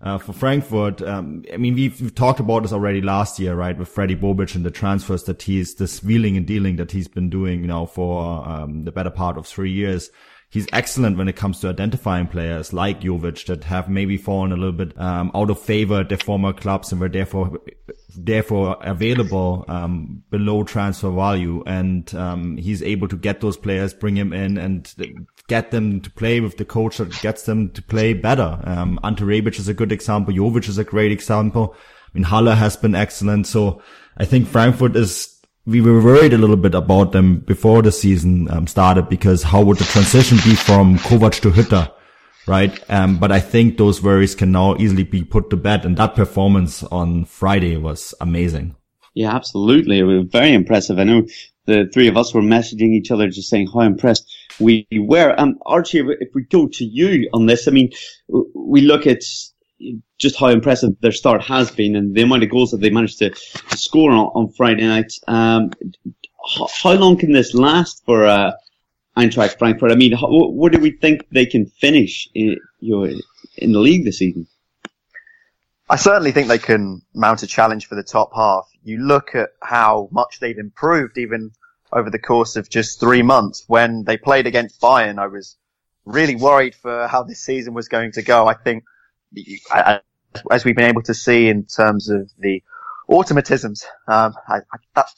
uh, 0.00 0.18
for 0.18 0.32
Frankfurt, 0.32 1.00
um, 1.02 1.44
I 1.52 1.56
mean, 1.56 1.74
we've, 1.74 2.00
we've, 2.00 2.14
talked 2.14 2.40
about 2.40 2.62
this 2.62 2.72
already 2.72 3.00
last 3.00 3.38
year, 3.38 3.54
right, 3.54 3.78
with 3.78 3.94
Fredi 3.94 4.20
Bobic 4.20 4.54
and 4.54 4.64
the 4.64 4.70
transfers 4.70 5.22
that 5.24 5.42
he's, 5.42 5.74
this 5.74 6.02
wheeling 6.02 6.36
and 6.36 6.46
dealing 6.46 6.76
that 6.76 6.90
he's 6.90 7.08
been 7.08 7.30
doing, 7.30 7.60
you 7.60 7.68
know, 7.68 7.86
for 7.86 8.46
um, 8.46 8.84
the 8.84 8.92
better 8.92 9.10
part 9.10 9.38
of 9.38 9.46
three 9.46 9.72
years 9.72 10.10
he's 10.50 10.66
excellent 10.72 11.18
when 11.18 11.28
it 11.28 11.36
comes 11.36 11.60
to 11.60 11.68
identifying 11.68 12.26
players 12.26 12.72
like 12.72 13.00
Jovic 13.00 13.46
that 13.46 13.64
have 13.64 13.88
maybe 13.88 14.16
fallen 14.16 14.52
a 14.52 14.56
little 14.56 14.72
bit 14.72 14.98
um, 14.98 15.30
out 15.34 15.50
of 15.50 15.60
favor 15.60 16.00
at 16.00 16.08
their 16.08 16.18
former 16.18 16.52
clubs 16.52 16.90
and 16.90 17.00
were 17.00 17.08
therefore 17.08 17.58
therefore 18.16 18.76
available 18.80 19.64
um, 19.68 20.22
below 20.30 20.64
transfer 20.64 21.10
value. 21.10 21.62
And 21.66 22.12
um, 22.14 22.56
he's 22.56 22.82
able 22.82 23.08
to 23.08 23.16
get 23.16 23.40
those 23.40 23.56
players, 23.56 23.92
bring 23.92 24.16
him 24.16 24.32
in, 24.32 24.56
and 24.56 24.92
get 25.48 25.70
them 25.70 26.00
to 26.00 26.10
play 26.10 26.40
with 26.40 26.56
the 26.56 26.64
coach 26.64 26.96
that 26.96 27.20
gets 27.20 27.42
them 27.42 27.70
to 27.70 27.82
play 27.82 28.14
better. 28.14 28.60
Um, 28.64 28.98
Ante 29.04 29.24
Rebic 29.24 29.58
is 29.58 29.68
a 29.68 29.74
good 29.74 29.92
example. 29.92 30.32
Jovic 30.32 30.68
is 30.68 30.78
a 30.78 30.84
great 30.84 31.12
example. 31.12 31.74
I 31.74 32.10
mean, 32.14 32.24
Haller 32.24 32.54
has 32.54 32.76
been 32.76 32.94
excellent. 32.94 33.46
So 33.46 33.82
I 34.16 34.24
think 34.24 34.48
Frankfurt 34.48 34.96
is 34.96 35.37
we 35.68 35.82
were 35.82 36.00
worried 36.00 36.32
a 36.32 36.38
little 36.38 36.56
bit 36.56 36.74
about 36.74 37.12
them 37.12 37.40
before 37.40 37.82
the 37.82 37.92
season 37.92 38.50
um, 38.50 38.66
started 38.66 39.10
because 39.10 39.42
how 39.42 39.62
would 39.62 39.76
the 39.76 39.84
transition 39.84 40.38
be 40.38 40.54
from 40.54 40.96
Kovac 40.98 41.40
to 41.42 41.50
Hütter, 41.50 41.92
right? 42.46 42.82
Um, 42.88 43.18
but 43.18 43.30
I 43.30 43.40
think 43.40 43.76
those 43.76 44.02
worries 44.02 44.34
can 44.34 44.50
now 44.50 44.76
easily 44.76 45.04
be 45.04 45.24
put 45.24 45.50
to 45.50 45.56
bed, 45.56 45.84
and 45.84 45.94
that 45.98 46.14
performance 46.14 46.82
on 46.84 47.26
Friday 47.26 47.76
was 47.76 48.14
amazing. 48.18 48.76
Yeah, 49.12 49.34
absolutely. 49.34 49.98
It 49.98 50.04
was 50.04 50.26
very 50.30 50.54
impressive. 50.54 50.98
I 50.98 51.04
know 51.04 51.26
the 51.66 51.90
three 51.92 52.08
of 52.08 52.16
us 52.16 52.32
were 52.32 52.40
messaging 52.40 52.94
each 52.94 53.10
other, 53.10 53.28
just 53.28 53.50
saying 53.50 53.68
how 53.74 53.80
impressed 53.80 54.34
we 54.58 54.86
were. 54.90 55.38
Um, 55.38 55.58
Archie, 55.66 56.00
if 56.00 56.34
we 56.34 56.44
go 56.44 56.66
to 56.66 56.84
you 56.84 57.28
on 57.34 57.44
this, 57.44 57.68
I 57.68 57.72
mean, 57.72 57.90
we 58.54 58.80
look 58.80 59.06
at 59.06 59.22
just 60.18 60.38
how 60.38 60.48
impressive 60.48 61.00
their 61.00 61.12
start 61.12 61.42
has 61.42 61.70
been 61.70 61.96
and 61.96 62.14
the 62.14 62.22
amount 62.22 62.42
of 62.42 62.50
goals 62.50 62.70
that 62.72 62.80
they 62.80 62.90
managed 62.90 63.18
to, 63.18 63.30
to 63.30 63.76
score 63.76 64.10
on, 64.10 64.26
on, 64.34 64.52
Friday 64.52 64.86
night. 64.86 65.12
Um, 65.28 65.70
how, 66.56 66.68
how, 66.82 66.92
long 66.92 67.16
can 67.16 67.32
this 67.32 67.54
last 67.54 68.04
for 68.04 68.24
uh, 68.24 68.52
Eintracht 69.16 69.58
Frankfurt? 69.58 69.92
I 69.92 69.94
mean, 69.94 70.12
how, 70.12 70.28
what 70.28 70.72
do 70.72 70.78
we 70.78 70.90
think 70.90 71.28
they 71.30 71.46
can 71.46 71.66
finish 71.66 72.28
in, 72.34 72.56
you 72.80 72.96
know, 72.96 73.18
in 73.56 73.72
the 73.72 73.78
league 73.78 74.04
this 74.04 74.18
season? 74.18 74.48
I 75.90 75.96
certainly 75.96 76.32
think 76.32 76.48
they 76.48 76.58
can 76.58 77.02
mount 77.14 77.42
a 77.42 77.46
challenge 77.46 77.86
for 77.86 77.94
the 77.94 78.02
top 78.02 78.32
half. 78.34 78.68
You 78.82 78.98
look 78.98 79.34
at 79.34 79.50
how 79.62 80.08
much 80.12 80.38
they've 80.40 80.58
improved 80.58 81.16
even 81.16 81.52
over 81.92 82.10
the 82.10 82.18
course 82.18 82.56
of 82.56 82.68
just 82.68 83.00
three 83.00 83.22
months. 83.22 83.64
When 83.68 84.04
they 84.04 84.18
played 84.18 84.46
against 84.46 84.80
Bayern, 84.80 85.18
I 85.18 85.28
was 85.28 85.56
really 86.04 86.36
worried 86.36 86.74
for 86.74 87.06
how 87.06 87.22
this 87.22 87.40
season 87.40 87.72
was 87.72 87.88
going 87.88 88.12
to 88.12 88.22
go. 88.22 88.46
I 88.46 88.54
think 88.54 88.84
as 90.50 90.64
we've 90.64 90.76
been 90.76 90.90
able 90.90 91.02
to 91.02 91.14
see 91.14 91.48
in 91.48 91.64
terms 91.64 92.08
of 92.08 92.30
the 92.38 92.62
automatisms, 93.08 93.84
um, 94.06 94.34
I, 94.48 94.58
I, 94.58 94.78
that's 94.94 95.14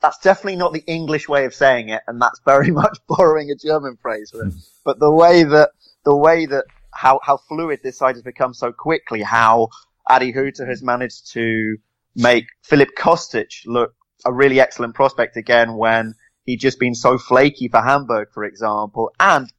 that's 0.00 0.18
definitely 0.18 0.56
not 0.56 0.72
the 0.72 0.84
English 0.86 1.28
way 1.28 1.44
of 1.44 1.54
saying 1.54 1.90
it, 1.90 2.02
and 2.06 2.20
that's 2.20 2.40
very 2.44 2.70
much 2.82 2.98
borrowing 3.08 3.50
a 3.50 3.54
German 3.54 3.96
phrase. 4.00 4.32
But, 4.32 4.52
but 4.84 4.98
the 4.98 5.10
way 5.10 5.44
that 5.44 5.70
the 6.04 6.16
way 6.16 6.46
that 6.46 6.64
how 6.92 7.20
how 7.22 7.36
fluid 7.36 7.80
this 7.82 7.98
side 7.98 8.16
has 8.16 8.22
become 8.22 8.54
so 8.54 8.72
quickly, 8.72 9.22
how 9.22 9.68
Adi 10.08 10.32
Hütter 10.32 10.66
has 10.66 10.82
managed 10.82 11.32
to 11.32 11.76
make 12.16 12.46
Filip 12.62 12.90
Kostic 12.96 13.62
look 13.66 13.94
a 14.24 14.32
really 14.32 14.60
excellent 14.60 14.94
prospect 14.94 15.36
again 15.36 15.76
when 15.76 16.14
he'd 16.44 16.60
just 16.60 16.78
been 16.78 16.94
so 16.94 17.16
flaky 17.16 17.68
for 17.68 17.80
Hamburg, 17.80 18.28
for 18.32 18.44
example, 18.44 19.12
and 19.18 19.52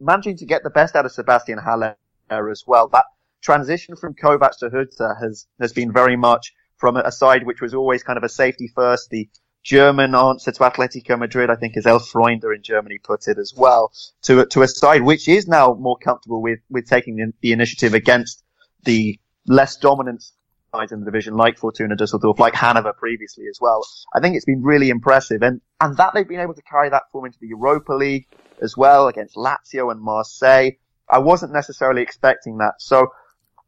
managing 0.00 0.36
to 0.36 0.46
get 0.46 0.62
the 0.62 0.70
best 0.70 0.94
out 0.94 1.06
of 1.06 1.12
Sebastian 1.12 1.58
Haller 1.58 1.96
as 2.30 2.64
well. 2.66 2.88
That 2.88 3.06
transition 3.42 3.96
from 3.96 4.14
Kovac 4.14 4.58
to 4.58 4.70
Hütter 4.70 5.20
has, 5.20 5.46
has 5.60 5.72
been 5.72 5.92
very 5.92 6.16
much 6.16 6.52
from 6.76 6.96
a 6.96 7.12
side 7.12 7.44
which 7.44 7.60
was 7.60 7.74
always 7.74 8.02
kind 8.02 8.16
of 8.16 8.24
a 8.24 8.28
safety 8.28 8.70
first. 8.74 9.10
The 9.10 9.28
German 9.64 10.14
answer 10.14 10.52
to 10.52 10.60
Atletico 10.60 11.18
Madrid, 11.18 11.50
I 11.50 11.56
think, 11.56 11.76
as 11.76 11.86
Elf 11.86 12.10
in 12.14 12.62
Germany 12.62 12.98
put 13.02 13.28
it 13.28 13.38
as 13.38 13.52
well, 13.56 13.92
to, 14.22 14.46
to 14.46 14.62
a 14.62 14.68
side 14.68 15.02
which 15.02 15.28
is 15.28 15.46
now 15.48 15.74
more 15.74 15.98
comfortable 15.98 16.40
with, 16.40 16.60
with 16.70 16.88
taking 16.88 17.16
the, 17.16 17.32
the 17.40 17.52
initiative 17.52 17.94
against 17.94 18.42
the 18.84 19.18
less 19.46 19.76
dominant 19.76 20.24
sides 20.72 20.92
in 20.92 21.00
the 21.00 21.04
division, 21.04 21.34
like 21.34 21.58
Fortuna 21.58 21.96
Düsseldorf, 21.96 22.38
like 22.38 22.54
Hanover 22.54 22.92
previously 22.92 23.46
as 23.50 23.58
well. 23.60 23.84
I 24.14 24.20
think 24.20 24.36
it's 24.36 24.44
been 24.44 24.62
really 24.62 24.90
impressive, 24.90 25.42
and 25.42 25.60
and 25.80 25.96
that 25.96 26.14
they've 26.14 26.28
been 26.28 26.40
able 26.40 26.54
to 26.54 26.62
carry 26.62 26.90
that 26.90 27.04
form 27.10 27.26
into 27.26 27.38
the 27.40 27.48
Europa 27.48 27.92
League 27.92 28.26
as 28.62 28.76
well 28.76 29.08
against 29.08 29.36
Lazio 29.36 29.90
and 29.90 30.00
Marseille. 30.00 30.70
I 31.10 31.18
wasn't 31.18 31.52
necessarily 31.52 32.02
expecting 32.02 32.58
that, 32.58 32.74
so 32.78 33.08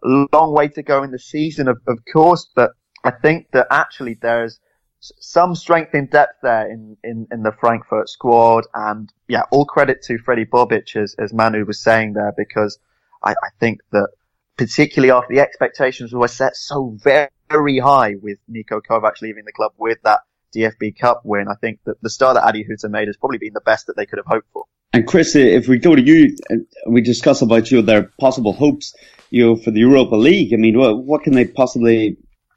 long 0.09 0.53
way 0.53 0.69
to 0.69 0.83
go 0.83 1.03
in 1.03 1.11
the 1.11 1.19
season, 1.19 1.69
of, 1.69 1.79
of 1.87 1.99
course, 2.13 2.49
but 2.55 2.73
I 3.05 3.11
think 3.11 3.49
that 3.53 3.67
actually 3.71 4.15
there's 4.21 4.61
some 5.01 5.55
strength 5.55 5.95
in 5.95 6.07
depth 6.07 6.41
there 6.43 6.71
in, 6.71 6.97
in, 7.03 7.27
in 7.33 7.43
the 7.43 7.53
Frankfurt 7.53 8.09
squad. 8.09 8.65
And 8.75 9.13
yeah, 9.29 9.43
all 9.51 9.65
credit 9.65 10.03
to 10.05 10.19
Fredi 10.19 10.49
Bobic, 10.49 10.97
as, 10.97 11.15
as 11.19 11.33
Manu 11.33 11.65
was 11.65 11.81
saying 11.81 12.15
there, 12.15 12.35
because 12.37 12.79
I, 13.23 13.33
I 13.33 13.49
think 13.59 13.81
that 13.93 14.09
particularly 14.57 15.11
after 15.11 15.35
the 15.35 15.41
expectations 15.41 16.13
were 16.13 16.29
set 16.29 16.57
so 16.57 16.97
very, 17.03 17.29
very 17.51 17.79
high 17.79 18.15
with 18.21 18.39
Niko 18.51 18.81
Kovac 18.83 19.23
leaving 19.23 19.45
the 19.45 19.53
club 19.53 19.73
with 19.79 19.99
that 20.05 20.21
DFB 20.55 20.99
Cup 20.99 21.23
win, 21.25 21.49
I 21.49 21.55
think 21.55 21.81
that 21.87 22.01
the 22.03 22.11
start 22.11 22.35
that 22.35 22.45
Adi 22.45 22.65
Hütter 22.65 22.91
made 22.91 23.09
has 23.09 23.17
probably 23.17 23.39
been 23.39 23.55
the 23.55 23.61
best 23.61 23.87
that 23.87 23.97
they 23.97 24.07
could 24.07 24.19
have 24.19 24.27
hoped 24.27 24.49
for. 24.53 24.65
And 24.93 25.07
Chris, 25.07 25.37
if 25.37 25.69
we 25.69 25.79
go 25.79 25.95
to 25.95 26.03
you, 26.03 26.37
we 26.87 27.01
discuss 27.01 27.43
about 27.43 27.71
you 27.71 27.81
their 27.83 28.11
possible 28.19 28.53
hopes 28.53 28.95
you 29.31 29.47
know, 29.47 29.57
for 29.57 29.71
the 29.71 29.81
Europa 29.81 30.17
League. 30.17 30.53
I 30.53 30.57
mean, 30.57 30.79
what, 30.79 30.99
what 31.05 31.23
can 31.23 31.35
they 31.35 31.47
possibly 31.47 32.17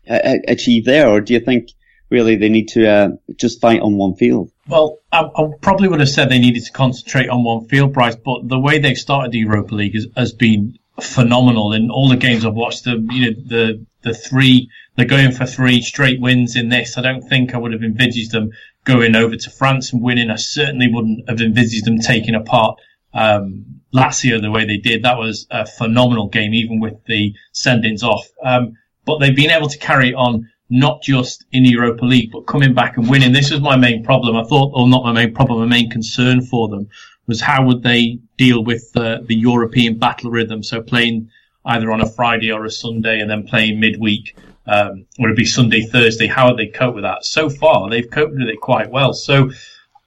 uh, 0.10 0.38
achieve 0.48 0.86
there? 0.86 1.08
Or 1.08 1.22
do 1.22 1.34
you 1.34 1.40
think 1.40 1.70
really 2.10 2.36
they 2.36 2.50
need 2.50 2.70
to 2.70 2.90
uh, 2.90 3.10
just 3.36 3.62
fight 3.62 3.82
on 3.82 3.98
one 3.98 4.16
field? 4.16 4.52
Well, 4.68 5.00
I, 5.12 5.22
I, 5.24 5.52
probably 5.62 5.88
would 5.88 6.00
have 6.00 6.10
said 6.10 6.30
they 6.30 6.40
needed 6.40 6.66
to 6.66 6.72
concentrate 6.72 7.30
on 7.30 7.44
one 7.44 7.68
field, 7.68 7.94
Bryce, 7.94 8.16
but 8.16 8.48
the 8.48 8.60
way 8.60 8.80
they've 8.80 8.98
started 8.98 9.32
the 9.32 9.40
Europa 9.40 9.76
League 9.76 9.94
has, 9.94 10.08
has 10.16 10.34
been 10.34 10.78
phenomenal. 11.00 11.74
In 11.74 11.92
all 11.92 12.10
the 12.10 12.18
games 12.18 12.46
I've 12.46 12.54
watched, 12.54 12.86
the, 12.86 13.08
you 13.12 13.32
know, 13.32 13.42
the, 13.46 13.86
the 14.02 14.14
three, 14.14 14.70
they're 14.96 15.06
going 15.06 15.32
for 15.32 15.46
three 15.46 15.82
straight 15.82 16.22
wins 16.22 16.56
in 16.56 16.70
this. 16.70 16.98
I 16.98 17.02
don't 17.02 17.28
think 17.28 17.54
I 17.54 17.58
would 17.58 17.74
have 17.74 17.84
envisaged 17.84 18.32
them 18.32 18.52
going 18.86 19.16
over 19.16 19.36
to 19.36 19.50
France 19.50 19.94
and 19.94 20.02
winning. 20.02 20.30
I 20.30 20.36
certainly 20.36 20.88
wouldn't 20.88 21.30
have 21.30 21.42
envisaged 21.42 21.86
them 21.86 22.00
taking 22.00 22.36
apart 22.36 22.80
um, 23.14 23.82
Lazio 23.94 24.42
the 24.42 24.52
way 24.52 24.66
they 24.66 24.78
did. 24.78 25.04
That 25.04 25.18
was 25.18 25.48
a 25.52 25.66
phenomenal 25.66 26.28
game, 26.28 26.54
even 26.54 26.80
with 26.80 27.04
the 27.06 27.34
sendings 27.54 28.04
off. 28.04 28.28
Um, 28.44 28.74
but 29.06 29.20
they've 29.20 29.36
been 29.36 29.52
able 29.52 29.70
to 29.70 29.78
carry 29.78 30.14
on 30.14 30.50
not 30.70 31.02
just 31.02 31.46
in 31.52 31.64
the 31.64 31.70
Europa 31.70 32.06
League, 32.06 32.32
but 32.32 32.48
coming 32.48 32.74
back 32.74 32.98
and 32.98 33.10
winning. 33.10 33.34
This 33.34 33.52
was 33.52 33.62
my 33.62 33.76
main 33.76 34.04
problem. 34.04 34.36
I 34.36 34.44
thought, 34.44 34.72
or 34.74 34.88
not 34.88 35.04
my 35.04 35.12
main 35.12 35.34
problem, 35.34 35.60
my 35.60 35.66
main 35.66 35.90
concern 35.90 36.42
for 36.42 36.68
them 36.68 36.90
was 37.28 37.42
how 37.42 37.66
would 37.66 37.84
they 37.84 38.20
deal 38.38 38.64
with 38.64 38.92
the, 38.94 39.24
the 39.28 39.36
European 39.36 39.98
battle 39.98 40.32
rhythm? 40.32 40.64
So 40.64 40.82
playing 40.82 41.30
either 41.66 41.92
on 41.92 42.02
a 42.02 42.10
Friday 42.10 42.52
or 42.52 42.66
a 42.66 42.72
Sunday 42.72 43.20
and 43.20 43.30
then 43.30 43.48
playing 43.48 43.80
midweek, 43.80 44.36
um, 44.66 45.06
or 45.20 45.28
it'd 45.28 45.38
be 45.38 45.46
Sunday, 45.46 45.82
Thursday. 45.82 46.28
How 46.28 46.48
would 46.48 46.58
they 46.58 46.68
cope 46.68 46.96
with 46.96 47.04
that? 47.04 47.26
So 47.26 47.50
far, 47.50 47.90
they've 47.90 48.10
coped 48.10 48.34
with 48.34 48.48
it 48.48 48.62
quite 48.62 48.90
well. 48.90 49.14
So 49.14 49.52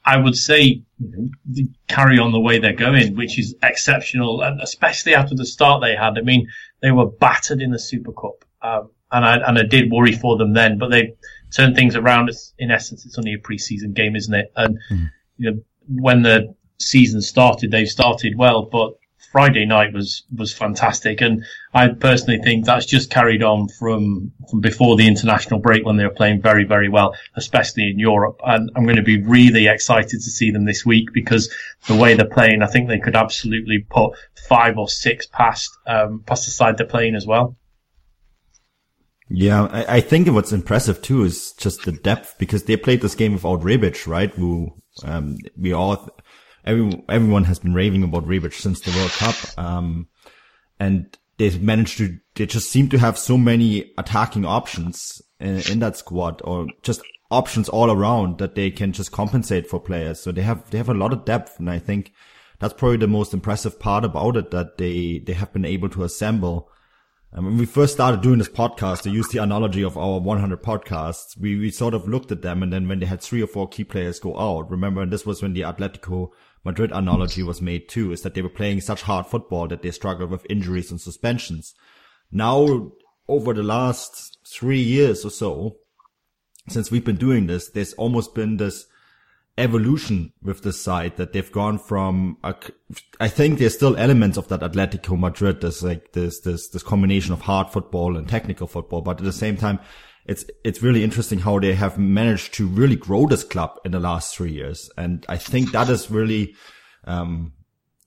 I 0.05 0.17
would 0.17 0.37
say 0.37 0.83
carry 1.89 2.19
on 2.19 2.33
the 2.33 2.41
way 2.41 2.59
they're 2.59 2.73
going, 2.73 3.17
which 3.17 3.39
is 3.39 3.55
exceptional, 3.63 4.43
and 4.43 4.61
especially 4.61 5.15
after 5.15 5.35
the 5.35 5.45
start 5.45 5.83
they 5.83 5.97
had. 5.97 6.17
I 6.17 6.23
mean, 6.23 6.49
they 6.81 6.93
were 6.93 7.07
battered 7.07 7.61
in 7.61 7.73
the 7.73 7.79
Super 7.79 8.13
Cup, 8.13 8.45
um, 8.63 8.91
and 9.11 9.25
I 9.25 9.37
and 9.39 9.59
I 9.59 9.65
did 9.65 9.91
worry 9.91 10.13
for 10.13 10.37
them 10.37 10.55
then, 10.55 10.79
but 10.79 10.91
they 10.91 11.15
turned 11.53 11.75
things 11.75 11.97
around. 11.97 12.31
In 12.59 12.71
essence, 12.71 13.05
it's 13.05 13.19
only 13.19 13.35
a 13.35 13.39
preseason 13.39 13.95
game, 13.95 14.17
isn't 14.17 14.35
it? 14.35 14.53
And 14.57 14.79
mm. 14.91 15.11
you 15.39 15.51
know, 15.51 15.61
when 15.89 16.23
the 16.23 16.55
season 16.79 17.21
started, 17.21 17.71
they 17.71 17.85
started 17.85 18.39
well, 18.39 18.63
but 18.65 18.95
Friday 19.37 19.66
night 19.66 19.93
was 19.93 20.23
was 20.35 20.55
fantastic, 20.55 21.21
and 21.21 21.45
I 21.75 21.88
personally 21.88 22.40
think 22.43 22.64
that's 22.64 22.87
just 22.87 23.11
carried 23.11 23.43
on 23.43 23.69
from 23.69 24.33
from 24.49 24.62
before 24.62 24.97
the 24.97 25.07
international 25.07 25.61
break 25.61 25.85
when 25.85 25.99
they 25.99 26.05
were 26.05 26.19
playing 26.23 26.40
very 26.40 26.64
very 26.64 26.88
well, 26.88 27.14
especially 27.35 27.90
in 27.90 27.99
Europe. 27.99 28.40
And 28.47 28.71
I'm 28.75 28.85
going 28.85 28.97
to 28.97 29.02
be 29.02 29.21
really 29.21 29.66
excited 29.66 30.09
to 30.09 30.31
see 30.31 30.52
them 30.52 30.64
this 30.64 30.87
week 30.87 31.12
because 31.12 31.55
the 31.87 31.97
way 31.97 32.14
they're 32.14 32.25
playing, 32.25 32.62
I 32.62 32.66
think 32.66 32.88
they 32.88 32.99
could 32.99 33.14
absolutely 33.14 33.81
put 33.81 34.16
five 34.49 34.78
or 34.78 34.88
six 34.88 35.26
past 35.26 35.69
um, 35.87 36.23
past 36.25 36.47
the 36.47 36.50
side 36.50 36.78
they're 36.78 36.87
playing 36.87 37.14
as 37.14 37.26
well. 37.26 37.59
Yeah, 39.28 39.64
I, 39.64 39.97
I 39.97 40.00
think 40.00 40.28
what's 40.28 40.52
impressive 40.52 41.02
too 41.02 41.25
is 41.25 41.52
just 41.59 41.85
the 41.85 41.93
depth 41.93 42.37
because 42.38 42.62
they 42.62 42.78
played 42.78 43.02
this 43.02 43.14
game 43.14 43.35
without 43.35 43.61
Rebic, 43.61 44.07
right? 44.07 44.31
Who 44.31 44.73
um, 45.05 45.37
we 45.59 45.75
all 45.75 46.09
every, 46.67 47.05
everyone 47.09 47.45
has 47.45 47.59
been 47.59 47.75
raving 47.75 48.03
about 48.03 48.27
Rebic 48.27 48.53
since 48.53 48.81
the 48.81 48.91
World 48.91 49.11
Cup. 49.13 49.59
Um, 49.59 50.09
and 50.79 51.17
they 51.39 51.57
managed 51.59 51.99
to, 51.99 52.19
they 52.35 52.47
just 52.47 52.71
seem 52.71 52.89
to 52.91 52.99
have 52.99 53.19
so 53.19 53.39
many 53.39 53.93
attacking 53.97 54.45
options 54.45 55.23
in, 55.39 55.61
in 55.71 55.79
that 55.81 55.97
squad 55.97 56.41
or 56.45 56.67
just 56.83 57.03
options 57.31 57.69
all 57.69 57.91
around 57.91 58.39
that 58.39 58.55
they 58.55 58.71
can 58.71 58.93
just 58.93 59.13
compensate 59.13 59.69
for 59.69 59.81
players. 59.81 60.21
So 60.21 60.33
they 60.33 60.43
have, 60.43 60.71
they 60.71 60.79
have 60.79 60.89
a 60.89 60.95
lot 60.95 61.13
of 61.13 61.25
depth. 61.25 61.59
And 61.59 61.71
I 61.71 61.79
think 61.79 62.13
that's 62.59 62.75
probably 62.75 62.99
the 62.99 63.07
most 63.07 63.35
impressive 63.35 63.79
part 63.79 64.05
about 64.05 64.37
it 64.37 64.51
that 64.51 64.79
they, 64.79 65.19
they 65.19 65.35
have 65.35 65.53
been 65.53 65.65
able 65.65 65.89
to 65.91 66.05
assemble. 66.05 66.71
And 67.33 67.45
when 67.45 67.59
we 67.59 67.67
first 67.67 67.93
started 67.93 68.23
doing 68.23 68.39
this 68.39 68.49
podcast, 68.49 69.03
to 69.03 69.11
use 69.11 69.29
the 69.29 69.43
analogy 69.43 69.83
of 69.83 69.99
our 69.99 70.21
100 70.21 70.63
podcasts, 70.63 71.39
we, 71.39 71.59
we 71.59 71.71
sort 71.71 71.93
of 71.93 72.09
looked 72.09 72.33
at 72.33 72.43
them. 72.43 72.63
And 72.63 72.73
then 72.73 72.89
when 72.89 73.01
they 73.01 73.07
had 73.07 73.21
three 73.21 73.43
or 73.43 73.47
four 73.47 73.69
key 73.69 73.85
players 73.85 74.21
go 74.21 74.39
out, 74.39 74.71
remember, 74.71 75.03
and 75.03 75.13
this 75.13 75.27
was 75.27 75.43
when 75.43 75.53
the 75.53 75.63
Atletico 75.63 76.31
Madrid 76.67 76.91
analogy 76.93 77.45
was 77.45 77.63
made 77.63 77.89
too, 77.89 78.11
is 78.11 78.23
that 78.23 78.35
they 78.35 78.43
were 78.43 78.49
playing 78.49 78.81
such 78.81 79.03
hard 79.03 79.25
football 79.25 79.69
that 79.69 79.83
they 79.83 79.93
struggled 79.93 80.31
with 80.31 80.45
injuries 80.51 80.91
and 80.91 81.01
suspensions. 81.01 81.75
Now, 82.33 82.91
over 83.29 83.55
the 83.55 83.63
last 83.63 84.39
three 84.45 84.81
years 84.81 85.25
or 85.25 85.31
so, 85.31 85.77
since 86.69 86.91
we've 86.91 87.05
been 87.05 87.17
doing 87.17 87.47
this, 87.47 87.71
there's 87.71 87.93
almost 87.95 88.35
been 88.35 88.57
this 88.57 88.87
evolution 89.57 90.33
with 90.43 90.63
the 90.63 90.73
side 90.73 91.17
that 91.17 91.33
they've 91.33 91.53
gone 91.53 91.79
from 91.79 92.37
a, 92.43 92.53
I 93.21 93.29
think 93.29 93.59
there's 93.59 93.75
still 93.75 93.97
elements 93.97 94.37
of 94.37 94.49
that 94.49 94.61
Atletico 94.61 95.17
Madrid. 95.17 95.61
There's 95.61 95.85
like 95.85 96.13
this, 96.15 96.41
this, 96.41 96.69
this 96.69 96.83
combination 96.83 97.33
of 97.33 97.43
hard 97.43 97.71
football 97.71 98.17
and 98.17 98.29
technical 98.29 98.67
football. 98.67 99.03
But 99.03 99.19
at 99.19 99.25
the 99.25 99.33
same 99.33 99.57
time, 99.57 99.79
it's, 100.28 100.45
it's 100.64 100.83
really 100.83 101.04
interesting 101.04 101.38
how 101.38 101.59
they 101.59 101.75
have 101.75 101.99
managed 101.99 102.54
to 102.54 102.66
really 102.66 102.97
grow 102.97 103.26
this 103.26 103.45
club 103.45 103.78
in 103.85 103.92
the 103.92 104.00
last 104.00 104.37
three 104.37 104.52
years. 104.52 104.90
And 104.97 105.25
I 105.28 105.37
think 105.37 105.73
that 105.73 105.88
is 105.88 106.11
really, 106.11 106.54
um, 107.04 107.52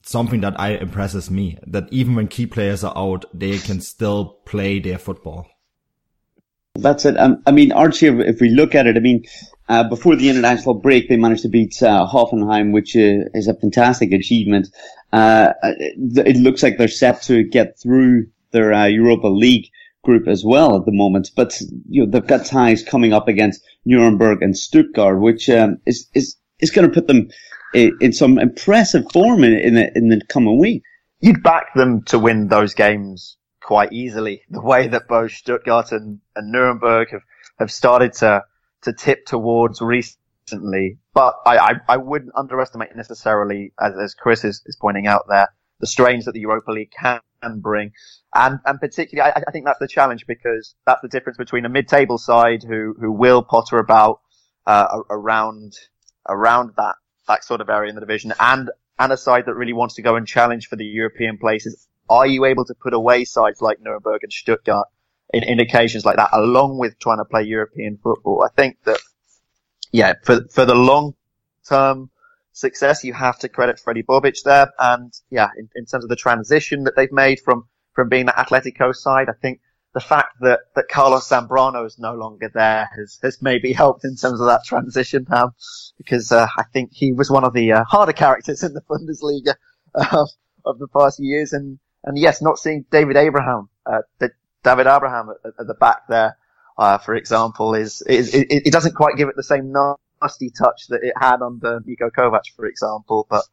something 0.09 0.41
that 0.41 0.59
I 0.59 0.71
impresses 0.71 1.29
me 1.29 1.57
that 1.67 1.87
even 1.91 2.15
when 2.15 2.27
key 2.27 2.47
players 2.47 2.83
are 2.83 2.97
out, 2.97 3.25
they 3.33 3.57
can 3.59 3.79
still 3.79 4.39
play 4.45 4.79
their 4.79 4.97
football. 4.97 5.47
That's 6.75 7.05
it. 7.05 7.17
Um, 7.17 7.41
I 7.45 7.51
mean, 7.51 7.71
Archie, 7.71 8.07
if 8.07 8.39
we 8.39 8.49
look 8.49 8.73
at 8.75 8.87
it, 8.87 8.95
I 8.95 8.99
mean, 8.99 9.23
uh, 9.67 9.83
before 9.87 10.15
the 10.15 10.29
international 10.29 10.75
break, 10.75 11.09
they 11.09 11.17
managed 11.17 11.43
to 11.43 11.49
beat 11.49 11.81
uh, 11.83 12.07
Hoffenheim, 12.07 12.71
which 12.71 12.95
uh, 12.95 13.29
is 13.33 13.47
a 13.47 13.53
fantastic 13.53 14.11
achievement. 14.11 14.69
Uh, 15.11 15.53
it 15.63 16.37
looks 16.37 16.63
like 16.63 16.77
they're 16.77 16.87
set 16.87 17.21
to 17.23 17.43
get 17.43 17.79
through 17.79 18.27
their 18.51 18.73
uh, 18.73 18.85
Europa 18.85 19.27
League 19.27 19.69
group 20.09 20.27
as 20.27 20.43
well 20.43 20.75
at 20.75 20.85
the 20.85 20.91
moment. 20.91 21.29
But 21.35 21.53
you 21.87 22.05
know, 22.05 22.11
they've 22.11 22.25
got 22.25 22.45
ties 22.45 22.83
coming 22.83 23.13
up 23.13 23.27
against 23.27 23.61
Nuremberg 23.85 24.41
and 24.41 24.57
Stuttgart, 24.57 25.21
which 25.21 25.49
um, 25.49 25.77
is 25.85 26.07
is 26.15 26.35
is 26.59 26.71
going 26.71 26.87
to 26.87 26.93
put 26.93 27.07
them 27.07 27.29
in, 27.75 27.95
in, 28.01 28.11
some 28.11 28.39
impressive 28.39 29.05
form 29.13 29.43
in 29.43 29.53
in 29.53 29.75
the, 29.75 29.91
in 29.95 30.09
the 30.09 30.21
coming 30.27 30.57
week. 30.59 30.81
You'd 31.19 31.43
back 31.43 31.73
them 31.75 32.01
to 32.05 32.17
win 32.17 32.47
those 32.47 32.73
games 32.73 33.37
quite 33.61 33.93
easily. 33.93 34.41
The 34.49 34.61
way 34.61 34.87
that 34.87 35.07
both 35.07 35.31
Stuttgart 35.31 35.91
and, 35.91 36.19
and 36.35 36.51
Nuremberg 36.51 37.09
have, 37.11 37.21
have 37.59 37.71
started 37.71 38.13
to, 38.13 38.43
to 38.83 38.93
tip 38.93 39.25
towards 39.25 39.81
recently. 39.81 40.97
But 41.13 41.35
I, 41.45 41.57
I, 41.57 41.73
I 41.89 41.97
wouldn't 41.97 42.31
underestimate 42.35 42.95
necessarily, 42.95 43.73
as, 43.79 43.93
as 44.01 44.13
Chris 44.15 44.43
is, 44.45 44.63
is 44.65 44.77
pointing 44.79 45.07
out 45.07 45.25
there, 45.27 45.49
the 45.81 45.87
strains 45.87 46.25
that 46.25 46.31
the 46.31 46.39
Europa 46.39 46.71
League 46.71 46.91
can 46.91 47.19
bring. 47.61 47.91
And, 48.33 48.59
and 48.65 48.79
particularly, 48.79 49.31
I, 49.31 49.43
I 49.47 49.51
think 49.51 49.65
that's 49.65 49.79
the 49.79 49.87
challenge 49.87 50.25
because 50.27 50.75
that's 50.85 51.01
the 51.01 51.07
difference 51.07 51.37
between 51.37 51.65
a 51.65 51.69
mid-table 51.69 52.17
side 52.17 52.63
who, 52.63 52.95
who 52.99 53.11
will 53.11 53.43
potter 53.43 53.77
about, 53.77 54.21
uh, 54.67 54.99
around, 55.09 55.73
around 56.27 56.71
that, 56.77 56.95
that 57.27 57.43
sort 57.43 57.61
of 57.61 57.69
area 57.69 57.89
in 57.89 57.95
the 57.95 58.01
division 58.01 58.33
and, 58.39 58.69
and 58.97 59.11
a 59.11 59.17
side 59.17 59.45
that 59.45 59.55
really 59.55 59.73
wants 59.73 59.95
to 59.95 60.01
go 60.01 60.15
and 60.15 60.27
challenge 60.27 60.67
for 60.67 60.75
the 60.75 60.85
European 60.85 61.37
places 61.37 61.87
are 62.09 62.25
you 62.25 62.45
able 62.45 62.65
to 62.65 62.73
put 62.73 62.93
away 62.93 63.23
sides 63.23 63.61
like 63.61 63.79
Nuremberg 63.81 64.23
and 64.23 64.33
Stuttgart 64.33 64.87
in, 65.33 65.43
in 65.43 65.59
occasions 65.59 66.05
like 66.05 66.15
that, 66.15 66.29
along 66.33 66.79
with 66.79 66.97
trying 66.99 67.19
to 67.19 67.25
play 67.25 67.43
European 67.43 67.99
football? 68.01 68.43
I 68.43 68.49
think 68.55 68.77
that, 68.85 68.99
yeah, 69.91 70.13
for, 70.23 70.41
for 70.49 70.65
the 70.65 70.75
long 70.75 71.13
term 71.67 72.09
success, 72.59 73.03
you 73.03 73.13
have 73.13 73.39
to 73.39 73.49
credit 73.49 73.81
Fredi 73.83 74.05
Bobic 74.05 74.43
there. 74.43 74.71
And 74.77 75.13
yeah, 75.29 75.49
in, 75.57 75.69
in 75.75 75.85
terms 75.85 76.03
of 76.03 76.09
the 76.09 76.15
transition 76.15 76.83
that 76.83 76.95
they've 76.95 77.11
made 77.11 77.39
from, 77.39 77.67
from 77.93 78.09
being 78.09 78.25
the 78.25 78.33
Atletico 78.33 78.93
side, 78.93 79.27
I 79.29 79.33
think 79.41 79.61
the 79.93 79.99
fact 79.99 80.35
that, 80.41 80.59
that 80.75 80.87
Carlos 80.89 81.27
Zambrano 81.27 81.85
is 81.85 81.97
no 81.97 82.13
longer 82.13 82.49
there 82.53 82.89
has, 82.95 83.19
has 83.23 83.41
maybe 83.41 83.73
helped 83.83 84.05
in 84.05 84.15
terms 84.15 84.39
of 84.39 84.47
that 84.47 84.63
transition, 84.65 85.25
um, 85.31 85.51
because, 85.97 86.31
uh, 86.31 86.47
I 86.57 86.63
think 86.73 86.91
he 86.93 87.11
was 87.11 87.31
one 87.31 87.43
of 87.43 87.53
the, 87.53 87.71
uh, 87.71 87.83
harder 87.85 88.13
characters 88.13 88.63
in 88.63 88.73
the 88.73 88.81
Bundesliga, 88.89 89.55
uh, 89.95 90.25
of 90.65 90.79
the 90.79 90.87
past 90.87 91.19
years. 91.19 91.53
And, 91.53 91.79
and 92.03 92.17
yes, 92.17 92.41
not 92.41 92.59
seeing 92.59 92.85
David 92.91 93.17
Abraham, 93.17 93.69
uh, 93.85 94.01
David 94.63 94.87
Abraham 94.87 95.29
at, 95.29 95.53
at, 95.59 95.67
the 95.67 95.73
back 95.73 96.07
there, 96.07 96.37
uh, 96.77 96.97
for 96.97 97.15
example, 97.15 97.73
is, 97.73 98.01
is 98.03 98.33
it, 98.33 98.47
it, 98.49 98.71
doesn't 98.71 98.95
quite 98.95 99.15
give 99.17 99.29
it 99.29 99.35
the 99.35 99.43
same 99.43 99.71
nasty 100.21 100.49
touch 100.49 100.87
that 100.89 101.03
it 101.03 101.13
had 101.19 101.41
under 101.41 101.79
Niko 101.81 102.09
Kovac, 102.11 102.43
for 102.55 102.65
example. 102.65 103.27
But, 103.29 103.45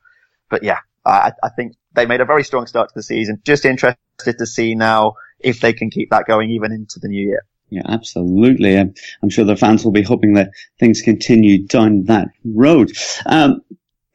but 0.51 0.63
yeah, 0.63 0.79
I, 1.05 1.33
I 1.43 1.49
think 1.51 1.75
they 1.95 2.07
made 2.07 2.21
a 2.21 2.25
very 2.25 2.45
strong 2.45 2.67
start 2.67 2.89
to 2.89 2.95
the 2.95 3.03
season. 3.03 3.41
Just 3.45 3.65
interested 3.65 3.99
to 4.25 4.47
see 4.47 4.75
now 4.75 5.15
if 5.41 5.61
they 5.61 5.73
can 5.73 5.91
keep 5.91 6.11
that 6.11 6.27
going 6.27 6.51
even 6.51 6.73
into 6.73 6.99
the 7.01 7.09
new 7.09 7.27
year. 7.27 7.43
Yeah, 7.69 7.83
absolutely. 7.89 8.79
I'm, 8.79 8.95
I'm, 9.23 9.31
sure 9.31 9.45
the 9.45 9.57
fans 9.57 9.85
will 9.85 9.93
be 9.93 10.03
hoping 10.03 10.35
that 10.35 10.51
things 10.79 11.03
continue 11.03 11.67
down 11.67 12.05
that 12.05 12.29
road. 12.45 12.93
Um, 13.27 13.63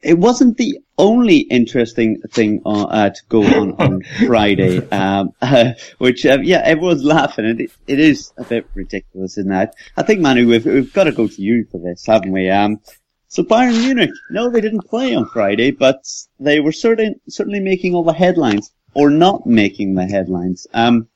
it 0.02 0.18
wasn't 0.18 0.56
the 0.56 0.80
only 0.98 1.38
interesting 1.38 2.20
thing 2.30 2.60
uh, 2.66 2.84
uh, 2.84 3.10
to 3.10 3.22
go 3.28 3.42
on 3.42 3.72
on 3.78 4.02
Friday, 4.26 4.78
um, 4.90 5.32
uh, 5.40 5.72
which 5.98 6.26
uh, 6.26 6.38
yeah, 6.42 6.60
everyone's 6.64 7.04
laughing, 7.04 7.46
and 7.46 7.60
it, 7.60 7.70
it 7.86 8.00
is 8.00 8.32
a 8.36 8.44
bit 8.44 8.66
ridiculous 8.74 9.38
in 9.38 9.48
that. 9.48 9.74
I 9.96 10.02
think 10.02 10.20
Manu, 10.20 10.48
we've 10.48 10.64
we've 10.64 10.92
got 10.92 11.04
to 11.04 11.12
go 11.12 11.28
to 11.28 11.42
you 11.42 11.66
for 11.70 11.78
this, 11.78 12.04
haven't 12.06 12.32
we? 12.32 12.50
Um, 12.50 12.80
so 13.28 13.42
Bayern 13.42 13.80
Munich, 13.80 14.10
no, 14.30 14.50
they 14.50 14.60
didn't 14.60 14.88
play 14.88 15.14
on 15.14 15.26
Friday, 15.26 15.70
but 15.70 16.04
they 16.38 16.60
were 16.60 16.72
certain, 16.72 17.18
certainly 17.28 17.60
making 17.60 17.94
all 17.94 18.04
the 18.04 18.12
headlines, 18.12 18.72
or 18.94 19.08
not 19.08 19.46
making 19.46 19.94
the 19.94 20.04
headlines. 20.04 20.66
Um, 20.74 21.08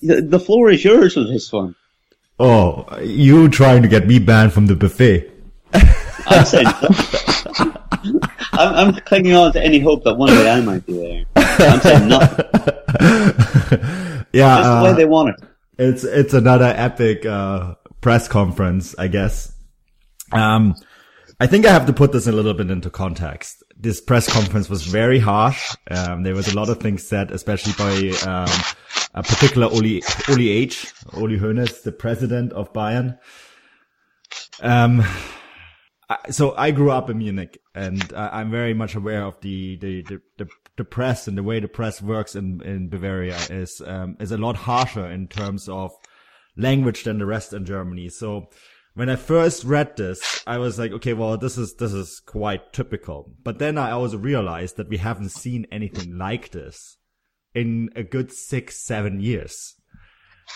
the, 0.00 0.22
the 0.22 0.38
floor 0.38 0.70
is 0.70 0.84
yours 0.84 1.14
for 1.14 1.24
this 1.24 1.52
one. 1.52 1.74
Oh, 2.38 3.00
you 3.00 3.48
trying 3.48 3.82
to 3.82 3.88
get 3.88 4.06
me 4.06 4.18
banned 4.18 4.52
from 4.52 4.66
the 4.66 4.76
buffet? 4.76 5.32
I 5.72 6.44
said. 6.44 6.66
I'm, 8.58 8.88
I'm, 8.88 8.94
clinging 8.94 9.34
on 9.34 9.52
to 9.52 9.62
any 9.62 9.78
hope 9.78 10.04
that 10.04 10.14
one 10.14 10.30
day 10.30 10.50
I 10.50 10.60
might 10.60 10.84
be 10.86 10.94
there. 10.94 11.24
I'm 11.36 11.80
saying 11.80 12.08
nothing. 12.08 12.44
yeah, 14.32 14.58
just 14.58 14.70
the 14.70 14.80
way 14.84 14.90
uh, 14.90 14.92
they 14.94 15.04
want 15.04 15.30
it. 15.30 15.48
It's 15.78 16.04
it's 16.04 16.34
another 16.34 16.72
epic 16.76 17.26
uh, 17.26 17.74
press 18.00 18.28
conference, 18.28 18.94
I 18.98 19.08
guess. 19.08 19.52
Um, 20.32 20.74
I 21.38 21.46
think 21.46 21.66
I 21.66 21.72
have 21.72 21.86
to 21.86 21.92
put 21.92 22.12
this 22.12 22.26
a 22.26 22.32
little 22.32 22.54
bit 22.54 22.70
into 22.70 22.88
context. 22.88 23.62
This 23.76 24.00
press 24.00 24.32
conference 24.32 24.70
was 24.70 24.82
very 24.84 25.18
harsh. 25.18 25.74
Um, 25.90 26.22
there 26.22 26.34
was 26.34 26.48
a 26.48 26.56
lot 26.56 26.70
of 26.70 26.80
things 26.80 27.06
said, 27.06 27.30
especially 27.30 27.74
by 27.74 28.16
um, 28.26 28.48
a 29.14 29.22
particular 29.22 29.66
Oli 29.66 30.02
Oli 30.30 30.48
H, 30.48 30.92
Uli 31.14 31.38
Hoeneß, 31.38 31.82
the 31.82 31.92
president 31.92 32.52
of 32.52 32.72
Bayern. 32.72 33.18
Um, 34.60 35.04
so 36.30 36.54
I 36.56 36.70
grew 36.70 36.90
up 36.90 37.10
in 37.10 37.18
Munich, 37.18 37.60
and 37.74 38.12
I'm 38.14 38.50
very 38.50 38.74
much 38.74 38.94
aware 38.94 39.24
of 39.24 39.40
the, 39.40 39.76
the 39.76 40.02
the, 40.02 40.20
the 40.38 40.48
the 40.76 40.84
press 40.84 41.26
and 41.26 41.36
the 41.36 41.42
way 41.42 41.58
the 41.60 41.68
press 41.68 42.00
works 42.00 42.36
in 42.36 42.60
in 42.62 42.88
Bavaria 42.88 43.38
is 43.50 43.82
um, 43.84 44.16
is 44.20 44.32
a 44.32 44.38
lot 44.38 44.56
harsher 44.56 45.06
in 45.06 45.26
terms 45.28 45.68
of 45.68 45.92
language 46.56 47.04
than 47.04 47.18
the 47.18 47.26
rest 47.26 47.52
in 47.52 47.64
Germany. 47.64 48.08
So 48.08 48.48
when 48.94 49.10
I 49.10 49.16
first 49.16 49.64
read 49.64 49.96
this, 49.96 50.42
I 50.46 50.58
was 50.58 50.78
like, 50.78 50.92
okay, 50.92 51.12
well, 51.12 51.36
this 51.36 51.58
is 51.58 51.74
this 51.74 51.92
is 51.92 52.20
quite 52.20 52.72
typical. 52.72 53.32
But 53.42 53.58
then 53.58 53.76
I 53.76 53.90
also 53.90 54.18
realized 54.18 54.76
that 54.76 54.88
we 54.88 54.96
haven't 54.98 55.30
seen 55.30 55.66
anything 55.70 56.16
like 56.16 56.50
this 56.50 56.96
in 57.54 57.90
a 57.96 58.02
good 58.02 58.32
six 58.32 58.82
seven 58.84 59.20
years. 59.20 59.74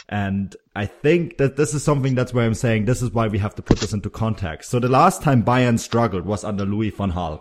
And 0.08 0.56
I 0.74 0.86
think 0.86 1.38
that 1.38 1.56
this 1.56 1.74
is 1.74 1.84
something 1.84 2.14
that's 2.14 2.34
where 2.34 2.44
I'm 2.44 2.54
saying 2.54 2.84
this 2.84 3.02
is 3.02 3.12
why 3.12 3.28
we 3.28 3.38
have 3.38 3.54
to 3.56 3.62
put 3.62 3.78
this 3.78 3.92
into 3.92 4.10
context. 4.10 4.70
So 4.70 4.80
the 4.80 4.88
last 4.88 5.22
time 5.22 5.44
Bayern 5.44 5.78
struggled 5.78 6.26
was 6.26 6.44
under 6.44 6.64
Louis 6.64 6.90
van 6.90 7.12
Gaal. 7.12 7.40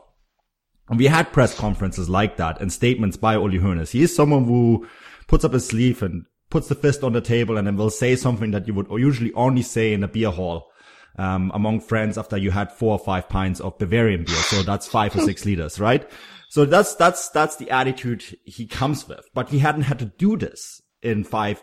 And 0.90 0.98
we 0.98 1.06
had 1.06 1.32
press 1.32 1.58
conferences 1.58 2.10
like 2.10 2.38
that 2.38 2.60
and 2.62 2.74
statements 2.74 3.18
by 3.18 3.34
Uli 3.34 3.60
Hoeneß. 3.60 3.92
He 3.92 4.04
is 4.04 4.16
someone 4.16 4.46
who 4.46 4.88
puts 5.28 5.46
up 5.46 5.54
his 5.54 5.68
sleeve 5.68 6.02
and 6.02 6.26
puts 6.50 6.68
the 6.68 6.76
fist 6.76 7.04
on 7.04 7.14
the 7.14 7.22
table 7.22 7.58
and 7.58 7.68
then 7.68 7.78
will 7.78 7.92
say 7.92 8.16
something 8.16 8.52
that 8.52 8.68
you 8.68 8.74
would 8.74 8.88
usually 8.90 9.34
only 9.34 9.62
say 9.62 9.94
in 9.94 10.04
a 10.04 10.08
beer 10.08 10.32
hall. 10.32 10.72
Um, 11.18 11.52
among 11.54 11.82
friends 11.82 12.18
after 12.18 12.38
you 12.38 12.50
had 12.52 12.72
four 12.72 12.94
or 12.94 13.00
five 13.00 13.28
pints 13.28 13.60
of 13.60 13.78
Bavarian 13.78 14.24
beer. 14.24 14.36
So 14.36 14.64
that's 14.64 14.88
five 14.88 15.16
or 15.16 15.20
six 15.20 15.46
liters, 15.46 15.80
right? 15.80 16.10
So 16.50 16.66
that's, 16.66 16.96
that's, 16.96 17.30
that's 17.30 17.58
the 17.58 17.70
attitude 17.72 18.24
he 18.46 18.66
comes 18.66 19.08
with, 19.08 19.28
but 19.34 19.50
he 19.50 19.60
hadn't 19.60 19.82
had 19.82 20.00
to 20.00 20.06
do 20.06 20.38
this 20.38 20.82
in 21.02 21.24
five 21.24 21.62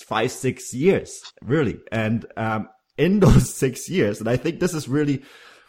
five, 0.00 0.30
six 0.30 0.72
years, 0.72 1.22
really. 1.42 1.80
And, 1.90 2.26
um, 2.36 2.68
in 2.96 3.20
those 3.20 3.54
six 3.54 3.88
years, 3.88 4.20
and 4.20 4.28
I 4.28 4.36
think 4.36 4.60
this 4.60 4.74
is 4.74 4.88
really 4.88 5.22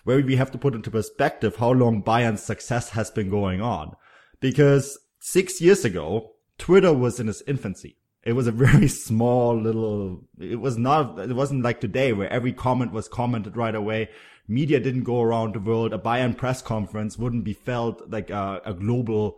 where 0.03 0.21
we 0.21 0.35
have 0.35 0.51
to 0.51 0.57
put 0.57 0.75
into 0.75 0.91
perspective 0.91 1.55
how 1.55 1.71
long 1.71 2.03
Bayern's 2.03 2.43
success 2.43 2.89
has 2.89 3.09
been 3.09 3.29
going 3.29 3.61
on. 3.61 3.93
Because 4.39 4.97
six 5.19 5.61
years 5.61 5.85
ago, 5.85 6.31
Twitter 6.57 6.93
was 6.93 7.19
in 7.19 7.29
its 7.29 7.41
infancy. 7.47 7.97
It 8.23 8.33
was 8.33 8.47
a 8.47 8.51
very 8.65 8.87
small 8.87 9.59
little, 9.59 10.25
it 10.39 10.59
was 10.59 10.77
not, 10.77 11.19
it 11.19 11.33
wasn't 11.33 11.63
like 11.63 11.79
today 11.79 12.13
where 12.13 12.31
every 12.31 12.53
comment 12.53 12.91
was 12.91 13.07
commented 13.07 13.55
right 13.55 13.75
away. 13.75 14.09
Media 14.47 14.79
didn't 14.81 15.03
go 15.03 15.21
around 15.21 15.55
the 15.55 15.59
world. 15.59 15.93
A 15.93 15.97
Bayern 15.97 16.35
press 16.35 16.61
conference 16.61 17.17
wouldn't 17.17 17.45
be 17.45 17.53
felt 17.53 18.09
like 18.09 18.29
a, 18.29 18.61
a 18.65 18.73
global, 18.73 19.37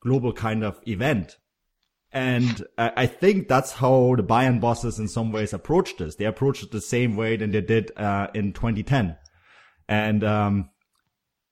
global 0.00 0.32
kind 0.32 0.64
of 0.64 0.80
event. 0.88 1.36
And 2.12 2.64
I 2.76 3.06
think 3.06 3.46
that's 3.46 3.70
how 3.70 4.14
the 4.16 4.24
Bayern 4.24 4.60
bosses 4.60 4.98
in 4.98 5.06
some 5.06 5.30
ways 5.30 5.52
approached 5.52 5.98
this. 5.98 6.16
They 6.16 6.24
approached 6.24 6.64
it 6.64 6.72
the 6.72 6.80
same 6.80 7.16
way 7.16 7.36
than 7.36 7.52
they 7.52 7.60
did 7.60 7.92
uh, 7.96 8.26
in 8.34 8.52
2010. 8.52 9.16
And 9.88 10.24
um, 10.24 10.70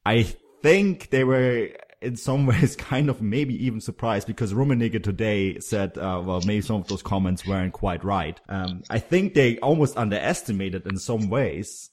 I 0.04 0.24
think 0.62 1.10
they 1.10 1.22
were 1.22 1.68
in 2.00 2.16
some 2.16 2.46
ways 2.46 2.74
kind 2.74 3.08
of 3.08 3.22
maybe 3.22 3.54
even 3.64 3.80
surprised 3.80 4.26
because 4.26 4.52
Rummenigge 4.52 5.02
today 5.02 5.60
said, 5.60 5.96
uh, 5.96 6.22
well, 6.24 6.40
maybe 6.44 6.62
some 6.62 6.80
of 6.80 6.88
those 6.88 7.02
comments 7.02 7.46
weren't 7.46 7.72
quite 7.72 8.02
right. 8.02 8.40
Um, 8.48 8.82
I 8.90 8.98
think 8.98 9.34
they 9.34 9.58
almost 9.58 9.96
underestimated 9.96 10.86
in 10.86 10.98
some 10.98 11.28
ways 11.28 11.90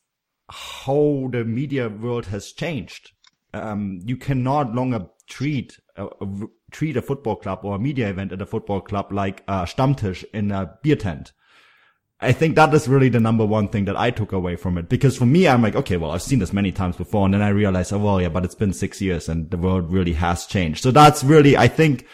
how 0.50 1.30
the 1.32 1.44
media 1.44 1.90
world 1.90 2.28
has 2.28 2.52
changed. 2.52 3.12
Um, 3.54 4.00
you 4.06 4.18
cannot 4.18 4.74
longer 4.76 5.08
treat 5.28 5.80
a, 5.96 6.06
a, 6.06 6.28
treat 6.76 6.98
a 6.98 7.02
football 7.02 7.38
club 7.38 7.60
or 7.64 7.76
a 7.76 7.80
media 7.80 8.10
event 8.10 8.34
at 8.34 8.42
a 8.42 8.46
football 8.46 8.82
club 8.82 9.12
like 9.12 9.42
a 9.48 9.64
Stammtisch 9.64 10.26
in 10.34 10.52
a 10.52 10.78
beer 10.84 10.98
tent. 10.98 11.32
I 12.20 12.34
think 12.34 12.56
that 12.56 12.74
is 12.74 12.90
really 12.90 13.08
the 13.08 13.20
number 13.22 13.46
one 13.46 13.70
thing 13.70 13.86
that 13.86 13.98
I 13.98 14.12
took 14.12 14.34
away 14.34 14.58
from 14.58 14.78
it. 14.78 14.90
Because 14.90 15.18
for 15.18 15.26
me, 15.26 15.48
I'm 15.48 15.62
like, 15.62 15.76
okay, 15.76 15.96
well, 15.96 16.12
I've 16.12 16.22
seen 16.22 16.40
this 16.40 16.52
many 16.52 16.74
times 16.74 16.98
before. 16.98 17.24
And 17.24 17.34
then 17.34 17.42
I 17.42 17.50
realized, 17.50 17.94
oh, 17.94 17.98
well, 17.98 18.22
yeah, 18.22 18.28
but 18.28 18.44
it's 18.44 18.56
been 18.56 18.74
six 18.74 19.02
years 19.02 19.30
and 19.30 19.50
the 19.52 19.58
world 19.58 19.90
really 19.90 20.14
has 20.14 20.46
changed. 20.46 20.84
So 20.84 20.92
that's 20.92 21.24
really, 21.24 21.56
I 21.56 21.70
think, 21.70 22.06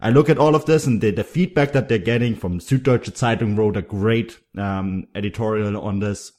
I 0.00 0.10
look 0.10 0.28
at 0.28 0.38
all 0.38 0.56
of 0.56 0.66
this 0.66 0.86
and 0.86 1.00
the, 1.00 1.12
the 1.12 1.24
feedback 1.24 1.72
that 1.72 1.88
they're 1.88 1.98
getting 1.98 2.34
from 2.34 2.58
Süddeutsche 2.58 3.12
Zeitung 3.12 3.56
wrote 3.56 3.76
a 3.76 3.82
great, 3.82 4.38
um, 4.58 5.06
editorial 5.14 5.80
on 5.80 6.00
this. 6.00 6.32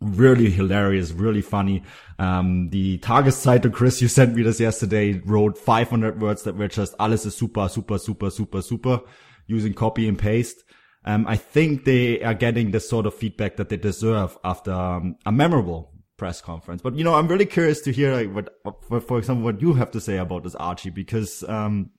Really 0.00 0.50
hilarious, 0.50 1.12
really 1.12 1.42
funny. 1.42 1.82
Um, 2.18 2.68
the 2.70 2.98
Tageszeitung, 2.98 3.72
Chris, 3.72 4.02
you 4.02 4.08
sent 4.08 4.34
me 4.34 4.42
this 4.42 4.60
yesterday, 4.60 5.20
wrote 5.24 5.56
500 5.56 6.20
words 6.20 6.42
that 6.42 6.56
were 6.56 6.68
just 6.68 6.94
alles 6.98 7.24
ist 7.26 7.38
super, 7.38 7.68
super, 7.68 7.98
super, 7.98 8.30
super, 8.30 8.62
super 8.62 9.00
using 9.46 9.72
copy 9.72 10.08
and 10.08 10.18
paste. 10.18 10.64
Um, 11.04 11.26
I 11.26 11.36
think 11.36 11.84
they 11.84 12.22
are 12.22 12.34
getting 12.34 12.70
the 12.70 12.80
sort 12.80 13.06
of 13.06 13.14
feedback 13.14 13.56
that 13.56 13.68
they 13.68 13.76
deserve 13.76 14.38
after 14.42 14.72
um, 14.72 15.16
a 15.26 15.32
memorable 15.32 15.92
press 16.16 16.40
conference. 16.40 16.82
But 16.82 16.96
you 16.96 17.04
know, 17.04 17.14
I'm 17.14 17.28
really 17.28 17.46
curious 17.46 17.80
to 17.82 17.92
hear 17.92 18.14
like, 18.14 18.32
what, 18.32 18.84
for, 18.88 19.00
for 19.00 19.18
example, 19.18 19.44
what 19.44 19.60
you 19.60 19.74
have 19.74 19.90
to 19.92 20.00
say 20.00 20.16
about 20.16 20.44
this, 20.44 20.54
Archie, 20.54 20.90
because 20.90 21.44
um, 21.48 21.90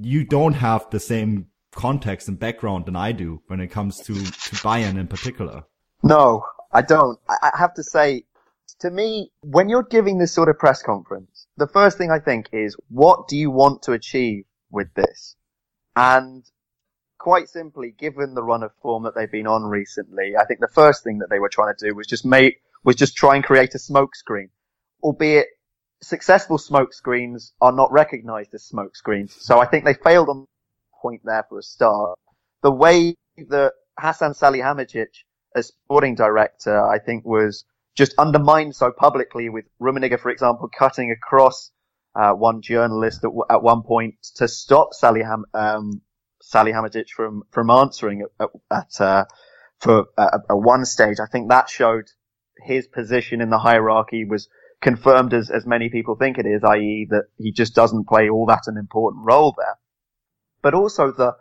you 0.00 0.24
don't 0.24 0.54
have 0.54 0.88
the 0.90 1.00
same 1.00 1.46
context 1.72 2.28
and 2.28 2.38
background 2.38 2.86
than 2.86 2.96
I 2.96 3.12
do 3.12 3.42
when 3.46 3.60
it 3.60 3.68
comes 3.68 3.98
to, 3.98 4.14
to 4.14 4.56
Bayern 4.56 4.98
in 4.98 5.08
particular. 5.08 5.64
No, 6.02 6.44
I 6.72 6.82
don't. 6.82 7.18
I 7.28 7.50
have 7.58 7.74
to 7.74 7.82
say, 7.82 8.24
to 8.80 8.90
me, 8.90 9.30
when 9.42 9.68
you're 9.68 9.82
giving 9.82 10.18
this 10.18 10.32
sort 10.32 10.48
of 10.48 10.58
press 10.58 10.82
conference, 10.82 11.46
the 11.56 11.66
first 11.66 11.98
thing 11.98 12.10
I 12.10 12.18
think 12.18 12.48
is, 12.52 12.76
what 12.88 13.28
do 13.28 13.36
you 13.36 13.50
want 13.50 13.82
to 13.82 13.92
achieve 13.92 14.44
with 14.70 14.92
this? 14.94 15.36
And 15.94 16.44
quite 17.18 17.48
simply, 17.48 17.94
given 17.96 18.34
the 18.34 18.42
run 18.42 18.62
of 18.62 18.72
form 18.80 19.04
that 19.04 19.14
they've 19.14 19.30
been 19.30 19.46
on 19.46 19.64
recently, 19.64 20.34
I 20.36 20.44
think 20.46 20.60
the 20.60 20.68
first 20.68 21.04
thing 21.04 21.18
that 21.18 21.28
they 21.30 21.38
were 21.38 21.50
trying 21.50 21.74
to 21.76 21.88
do 21.88 21.94
was 21.94 22.06
just 22.06 22.24
make, 22.24 22.62
was 22.84 22.96
just 22.96 23.16
try 23.16 23.34
and 23.34 23.44
create 23.44 23.74
a 23.74 23.78
smokescreen. 23.78 24.48
Albeit 25.02 25.48
successful 26.00 26.58
smokescreens 26.58 27.52
are 27.60 27.72
not 27.72 27.92
recognized 27.92 28.54
as 28.54 28.68
smokescreens. 28.68 29.32
So 29.40 29.60
I 29.60 29.66
think 29.66 29.84
they 29.84 29.94
failed 29.94 30.28
on 30.28 30.46
point 31.00 31.22
there 31.24 31.44
for 31.48 31.58
a 31.58 31.62
start. 31.62 32.18
The 32.62 32.72
way 32.72 33.14
that 33.36 33.72
Hassan 33.98 34.32
Salihamidzic 34.32 35.08
as 35.54 35.68
sporting 35.68 36.14
director, 36.14 36.80
I 36.80 36.98
think 36.98 37.24
was 37.24 37.64
just 37.94 38.14
undermined 38.18 38.74
so 38.74 38.90
publicly 38.90 39.48
with 39.48 39.64
Rummenigge, 39.80 40.18
for 40.20 40.30
example, 40.30 40.68
cutting 40.68 41.10
across 41.10 41.70
uh, 42.14 42.32
one 42.32 42.62
journalist 42.62 43.24
at, 43.24 43.30
at, 43.50 43.62
one 43.62 43.82
point 43.82 44.14
to 44.36 44.48
stop 44.48 44.90
Saliham, 44.92 45.42
um, 45.54 46.02
Salihamidzic 46.42 47.08
from 47.08 47.42
from 47.50 47.70
answering 47.70 48.26
at, 48.40 48.48
at 48.70 49.00
uh, 49.00 49.24
for 49.78 50.06
at, 50.18 50.34
at 50.50 50.54
one 50.56 50.84
stage. 50.84 51.18
I 51.20 51.26
think 51.26 51.48
that 51.48 51.68
showed 51.68 52.10
his 52.64 52.86
position 52.86 53.40
in 53.40 53.50
the 53.50 53.58
hierarchy 53.58 54.24
was 54.24 54.48
confirmed 54.80 55.32
as 55.32 55.50
as 55.50 55.64
many 55.66 55.88
people 55.88 56.16
think 56.16 56.38
it 56.38 56.46
is, 56.46 56.62
i.e., 56.64 57.06
that 57.10 57.24
he 57.38 57.52
just 57.52 57.74
doesn't 57.74 58.08
play 58.08 58.28
all 58.28 58.46
that 58.46 58.62
an 58.66 58.76
important 58.76 59.24
role 59.24 59.54
there. 59.56 59.78
But 60.60 60.74
also 60.74 61.12
the 61.12 61.36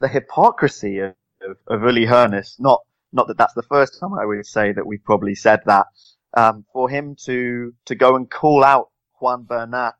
the 0.00 0.08
hypocrisy 0.08 0.98
of, 0.98 1.14
of, 1.42 1.56
of 1.68 1.82
Uli 1.82 2.06
Hoeneß, 2.06 2.60
not 2.60 2.82
not 3.12 3.28
that 3.28 3.38
that's 3.38 3.54
the 3.54 3.62
first 3.62 3.98
time 4.00 4.14
I 4.14 4.24
would 4.24 4.46
say 4.46 4.72
that 4.72 4.86
we've 4.86 5.04
probably 5.04 5.34
said 5.34 5.60
that. 5.66 5.86
Um, 6.34 6.64
for 6.72 6.88
him 6.88 7.16
to 7.26 7.72
to 7.84 7.94
go 7.94 8.16
and 8.16 8.30
call 8.30 8.64
out 8.64 8.88
Juan 9.20 9.44
Bernat 9.44 9.94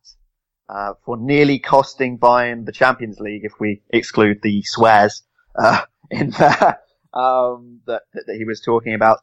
uh, 0.69 0.95
for 1.05 1.17
nearly 1.17 1.59
costing 1.59 2.19
Bayern 2.19 2.65
the 2.65 2.73
Champions 2.73 3.21
League 3.21 3.45
if 3.45 3.53
we 3.61 3.83
exclude 3.91 4.41
the 4.43 4.63
swears 4.65 5.23
uh, 5.59 5.83
in 6.11 6.31
there 6.31 6.81
um, 7.15 7.81
that, 7.87 8.03
that 8.15 8.37
he 8.37 8.45
was 8.45 8.61
talking 8.61 8.95
about. 8.95 9.19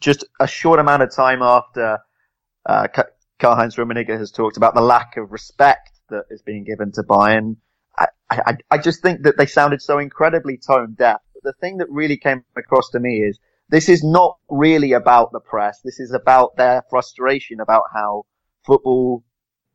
Just 0.00 0.24
a 0.40 0.46
short 0.46 0.78
amount 0.78 1.02
of 1.02 1.14
time 1.14 1.42
after 1.42 1.98
uh, 2.66 2.88
Karl-Heinz 3.38 3.76
Rummenigge 3.76 4.18
has 4.18 4.30
talked 4.30 4.56
about 4.56 4.74
the 4.74 4.80
lack 4.80 5.16
of 5.16 5.32
respect 5.32 5.90
that 6.10 6.24
is 6.30 6.42
being 6.42 6.64
given 6.64 6.92
to 6.92 7.02
Bayern. 7.02 7.56
I, 7.98 8.06
I, 8.30 8.56
I 8.70 8.78
just 8.78 9.02
think 9.02 9.22
that 9.22 9.38
they 9.38 9.46
sounded 9.46 9.80
so 9.82 9.98
incredibly 9.98 10.58
tone 10.58 10.94
deaf. 10.98 11.20
The 11.46 11.52
thing 11.60 11.78
that 11.78 11.86
really 11.88 12.16
came 12.16 12.44
across 12.56 12.90
to 12.90 12.98
me 12.98 13.20
is 13.20 13.38
this 13.68 13.88
is 13.88 14.02
not 14.02 14.36
really 14.50 14.92
about 14.92 15.30
the 15.30 15.38
press. 15.38 15.80
This 15.84 16.00
is 16.00 16.12
about 16.12 16.56
their 16.56 16.82
frustration 16.90 17.60
about 17.60 17.84
how 17.94 18.24
football 18.66 19.22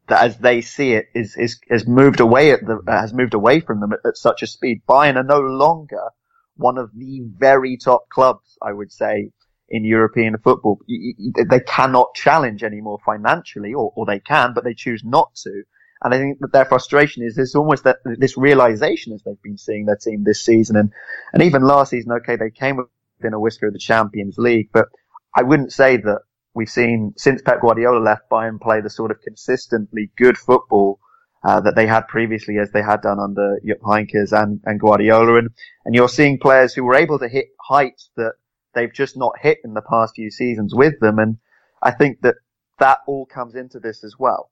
as 0.09 0.37
they 0.39 0.59
see 0.59 0.91
it 0.91 1.05
is, 1.15 1.37
is, 1.37 1.61
has 1.69 1.87
moved 1.87 2.19
away 2.19 2.51
at 2.51 2.59
the, 2.65 2.81
has 2.87 3.13
moved 3.13 3.33
away 3.33 3.61
from 3.61 3.79
them 3.79 3.93
at, 3.93 3.99
at 4.05 4.17
such 4.17 4.41
a 4.41 4.47
speed. 4.47 4.81
Bayern 4.85 5.15
are 5.15 5.23
no 5.23 5.39
longer 5.39 6.09
one 6.57 6.77
of 6.77 6.91
the 6.93 7.21
very 7.37 7.77
top 7.77 8.09
clubs, 8.09 8.57
I 8.61 8.73
would 8.73 8.91
say, 8.91 9.31
in 9.69 9.85
European 9.85 10.37
football. 10.43 10.79
They 10.89 11.61
cannot 11.61 12.15
challenge 12.15 12.63
anymore 12.63 12.99
financially, 13.05 13.73
or, 13.73 13.93
or 13.95 14.05
they 14.05 14.19
can, 14.19 14.53
but 14.53 14.65
they 14.65 14.73
choose 14.73 15.03
not 15.05 15.33
to. 15.43 15.63
And 16.03 16.13
I 16.13 16.17
think 16.17 16.39
that 16.39 16.51
their 16.51 16.65
frustration 16.65 17.23
is 17.23 17.35
this 17.35 17.55
almost 17.55 17.83
that 17.83 17.97
this 18.05 18.37
realization 18.37 19.13
as 19.13 19.21
they've 19.23 19.41
been 19.43 19.57
seeing 19.57 19.85
their 19.85 19.97
team 19.97 20.23
this 20.23 20.43
season 20.43 20.75
and, 20.75 20.91
and 21.33 21.43
even 21.43 21.61
last 21.61 21.91
season, 21.91 22.11
okay, 22.13 22.35
they 22.35 22.49
came 22.49 22.77
within 22.77 23.33
a 23.33 23.39
whisker 23.39 23.67
of 23.67 23.73
the 23.73 23.79
Champions 23.79 24.37
League, 24.37 24.69
but 24.73 24.87
I 25.35 25.43
wouldn't 25.43 25.71
say 25.71 25.97
that 25.97 26.21
we've 26.53 26.69
seen 26.69 27.13
since 27.17 27.41
Pep 27.41 27.61
Guardiola 27.61 27.99
left 27.99 28.29
Bayern 28.29 28.59
play 28.59 28.81
the 28.81 28.89
sort 28.89 29.11
of 29.11 29.21
consistently 29.21 30.11
good 30.17 30.37
football 30.37 30.99
uh, 31.43 31.61
that 31.61 31.75
they 31.75 31.87
had 31.87 32.07
previously 32.07 32.57
as 32.59 32.71
they 32.71 32.81
had 32.81 33.01
done 33.01 33.19
under 33.19 33.59
Jupp 33.65 33.79
Heynckes 33.79 34.31
and, 34.31 34.59
and 34.65 34.79
Guardiola. 34.79 35.37
And, 35.37 35.49
and 35.85 35.95
you're 35.95 36.09
seeing 36.09 36.37
players 36.39 36.73
who 36.73 36.83
were 36.83 36.95
able 36.95 37.19
to 37.19 37.27
hit 37.27 37.47
heights 37.59 38.11
that 38.15 38.33
they've 38.73 38.93
just 38.93 39.17
not 39.17 39.33
hit 39.39 39.59
in 39.63 39.73
the 39.73 39.81
past 39.81 40.15
few 40.15 40.29
seasons 40.29 40.73
with 40.75 40.99
them. 40.99 41.19
And 41.19 41.37
I 41.81 41.91
think 41.91 42.21
that 42.21 42.35
that 42.79 42.99
all 43.07 43.25
comes 43.25 43.55
into 43.55 43.79
this 43.79 44.03
as 44.03 44.15
well. 44.19 44.51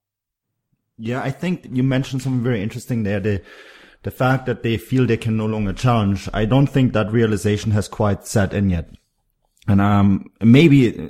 Yeah, 0.99 1.21
I 1.21 1.31
think 1.31 1.65
you 1.71 1.81
mentioned 1.81 2.21
something 2.21 2.43
very 2.43 2.61
interesting 2.61 3.03
there. 3.03 3.21
The, 3.21 3.41
the 4.03 4.11
fact 4.11 4.45
that 4.47 4.63
they 4.63 4.77
feel 4.77 5.05
they 5.05 5.17
can 5.17 5.37
no 5.37 5.45
longer 5.45 5.71
challenge. 5.71 6.27
I 6.33 6.43
don't 6.43 6.67
think 6.67 6.91
that 6.93 7.11
realization 7.11 7.71
has 7.71 7.87
quite 7.87 8.27
set 8.27 8.53
in 8.53 8.69
yet. 8.69 8.89
And, 9.65 9.79
um, 9.79 10.31
maybe 10.41 11.09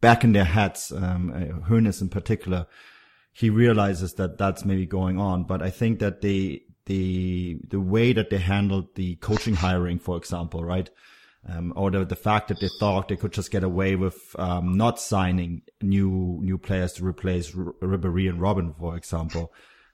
back 0.00 0.22
in 0.22 0.32
their 0.32 0.44
heads, 0.44 0.92
um, 0.92 1.32
uh, 1.32 1.74
in 1.74 2.08
particular, 2.08 2.66
he 3.32 3.50
realizes 3.50 4.14
that 4.14 4.38
that's 4.38 4.64
maybe 4.64 4.86
going 4.86 5.18
on. 5.18 5.44
But 5.44 5.60
I 5.60 5.70
think 5.70 5.98
that 5.98 6.20
they, 6.20 6.62
the, 6.84 7.58
the 7.68 7.80
way 7.80 8.12
that 8.12 8.30
they 8.30 8.38
handled 8.38 8.94
the 8.94 9.16
coaching 9.16 9.54
hiring, 9.54 9.98
for 9.98 10.16
example, 10.16 10.64
right? 10.64 10.88
Um, 11.48 11.72
or 11.76 11.90
the, 11.90 12.04
the 12.04 12.16
fact 12.16 12.48
that 12.48 12.58
they 12.60 12.68
thought 12.80 13.08
they 13.08 13.16
could 13.16 13.32
just 13.32 13.52
get 13.52 13.62
away 13.62 13.94
with, 13.94 14.34
um, 14.38 14.76
not 14.76 14.98
signing 14.98 15.62
new, 15.80 16.40
new 16.42 16.58
players 16.58 16.94
to 16.94 17.06
replace 17.06 17.56
R- 17.56 17.72
Ribéry 17.80 18.28
and 18.28 18.40
Robben, 18.40 18.76
for 18.76 18.96
example. 18.96 19.52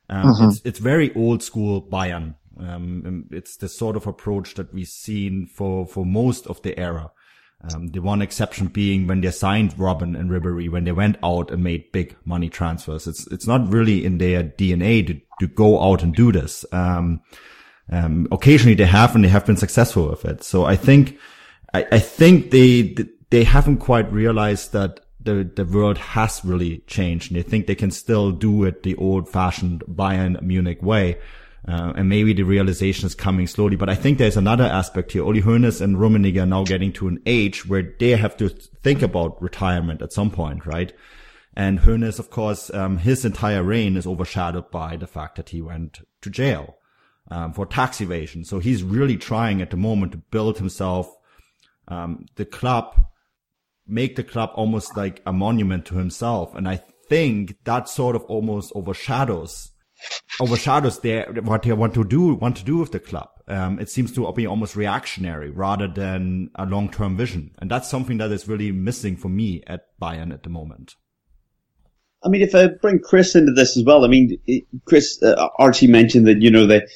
Um, 0.09 0.27
mm-hmm. 0.27 0.49
it's, 0.49 0.63
it's 0.65 0.79
very 0.79 1.15
old 1.15 1.43
school 1.43 1.83
Bayern. 1.83 2.37
Um, 2.59 3.27
it's 3.31 3.57
the 3.57 3.69
sort 3.69 3.97
of 3.97 4.07
approach 4.07 4.55
that 4.55 4.73
we've 4.73 4.89
seen 4.89 5.47
for, 5.47 5.87
for 5.87 6.07
most 6.07 6.47
of 6.47 6.63
the 6.63 6.79
era. 6.79 7.11
Um, 7.65 7.89
the 7.89 8.01
one 8.01 8.23
exception 8.23 8.69
being 8.69 9.07
when 9.07 9.21
they 9.21 9.31
signed 9.31 9.75
Robben 9.75 10.19
and 10.19 10.31
Ribéry, 10.31 10.69
when 10.69 10.85
they 10.85 10.93
went 10.93 11.17
out 11.23 11.51
and 11.51 11.63
made 11.63 11.93
big 11.93 12.17
money 12.25 12.49
transfers. 12.49 13.07
It's, 13.07 13.27
it's 13.29 13.47
not 13.47 13.69
really 13.69 14.05
in 14.05 14.19
their 14.19 14.43
DNA 14.43 15.07
to, 15.07 15.21
to 15.41 15.47
go 15.47 15.81
out 15.81 16.03
and 16.03 16.15
do 16.15 16.33
this. 16.33 16.65
Um, 16.73 17.21
um, 17.91 18.27
occasionally 18.33 18.75
they 18.75 18.87
have 18.87 19.15
and 19.15 19.25
they 19.25 19.29
have 19.29 19.47
been 19.47 19.57
successful 19.57 20.09
with 20.09 20.25
it. 20.25 20.43
So 20.43 20.65
I 20.65 20.77
think, 20.77 21.19
I, 21.75 21.87
I 21.93 21.99
think 21.99 22.51
they, 22.51 22.95
they 23.31 23.45
haven't 23.45 23.79
quite 23.79 24.13
realized 24.13 24.73
that 24.73 25.01
the, 25.21 25.49
the 25.55 25.65
world 25.65 25.99
has 25.99 26.45
really 26.45 26.79
changed 26.87 27.31
and 27.31 27.39
they 27.39 27.49
think 27.49 27.67
they 27.67 27.75
can 27.75 27.91
still 27.91 28.33
do 28.33 28.65
it 28.65 28.83
the 28.83 28.97
old 28.97 29.29
fashioned 29.29 29.85
Bayern 29.87 30.41
Munich 30.43 30.83
way. 30.83 31.19
Uh, 31.67 31.93
and 31.95 32.09
maybe 32.09 32.33
the 32.33 32.43
realization 32.43 33.07
is 33.07 33.15
coming 33.15 33.47
slowly. 33.47 33.77
But 33.77 33.89
I 33.89 33.95
think 33.95 34.19
there's 34.19 34.37
another 34.37 34.65
aspect 34.65 35.13
here. 35.13 35.25
Uli 35.25 35.43
Hoeneß 35.43 35.81
and 35.81 35.97
Rummenigge 35.97 36.43
are 36.43 36.47
now 36.47 36.65
getting 36.65 36.93
to 36.95 37.07
an 37.07 37.23
age 37.25 37.67
where 37.67 37.95
they 38.01 38.11
have 38.11 38.37
to 38.39 38.49
think 38.49 39.01
about 39.01 39.41
retirement 39.41 40.03
at 40.03 40.13
some 40.13 40.31
point, 40.31 40.67
right? 40.67 40.93
And 41.55 41.79
Hoeneß, 41.81 42.19
of 42.19 42.31
course, 42.31 42.73
um, 42.75 42.99
his 42.99 43.25
entire 43.25 43.63
reign 43.63 43.97
is 43.97 44.09
overshadowed 44.09 44.73
by 44.73 44.97
the 44.97 45.07
fact 45.07 45.37
that 45.37 45.51
he 45.51 45.63
went 45.63 46.01
to 46.23 46.31
jail 46.31 46.79
um, 47.31 47.53
for 47.53 47.65
tax 47.65 48.01
evasion. 48.01 48.45
So 48.45 48.59
he's 48.59 48.83
really 48.83 49.17
trying 49.17 49.63
at 49.63 49.71
the 49.71 49.77
moment 49.77 50.13
to 50.13 50.19
build 50.19 50.59
himself 50.59 51.17
um, 51.89 52.27
the 52.37 52.45
club, 52.45 52.95
make 53.87 54.17
the 54.17 54.25
club 54.25 54.51
almost 54.55 54.97
like 54.97 55.23
a 55.27 55.33
monument 55.33 55.87
to 55.87 55.97
himself. 55.97 56.55
And 56.55 56.69
I 56.69 56.83
think 57.09 57.57
that 57.65 57.89
sort 57.89 58.17
of 58.17 58.23
almost 58.25 58.73
overshadows 58.75 59.73
overshadows 60.41 61.01
their 61.01 61.33
what 61.43 61.63
they 61.63 61.73
want 61.73 61.95
to 61.95 62.05
do 62.05 62.35
want 62.35 62.57
to 62.57 62.65
do 62.65 62.79
with 62.79 62.93
the 62.93 63.01
club. 63.01 63.29
Um, 63.49 63.79
it 63.79 63.91
seems 63.91 64.13
to 64.13 64.33
be 64.33 64.47
almost 64.47 64.77
reactionary 64.77 65.51
rather 65.51 65.89
than 65.89 66.51
a 66.55 66.67
long 66.67 66.91
term 66.91 67.17
vision, 67.17 67.55
and 67.59 67.71
that's 67.71 67.91
something 67.91 68.19
that 68.19 68.31
is 68.31 68.49
really 68.49 68.73
missing 68.73 69.17
for 69.17 69.29
me 69.29 69.63
at 69.67 69.87
Bayern 70.01 70.33
at 70.33 70.43
the 70.43 70.49
moment. 70.49 70.95
I 72.25 72.29
mean, 72.29 72.43
if 72.43 72.55
I 72.55 72.69
bring 72.69 73.01
Chris 73.01 73.35
into 73.35 73.53
this 73.53 73.77
as 73.77 73.85
well, 73.85 74.05
I 74.05 74.09
mean, 74.09 74.39
Chris 74.85 75.21
uh, 75.23 75.49
Archie 75.59 75.89
mentioned 75.89 76.27
that 76.27 76.41
you 76.41 76.51
know 76.51 76.67
the 76.67 76.89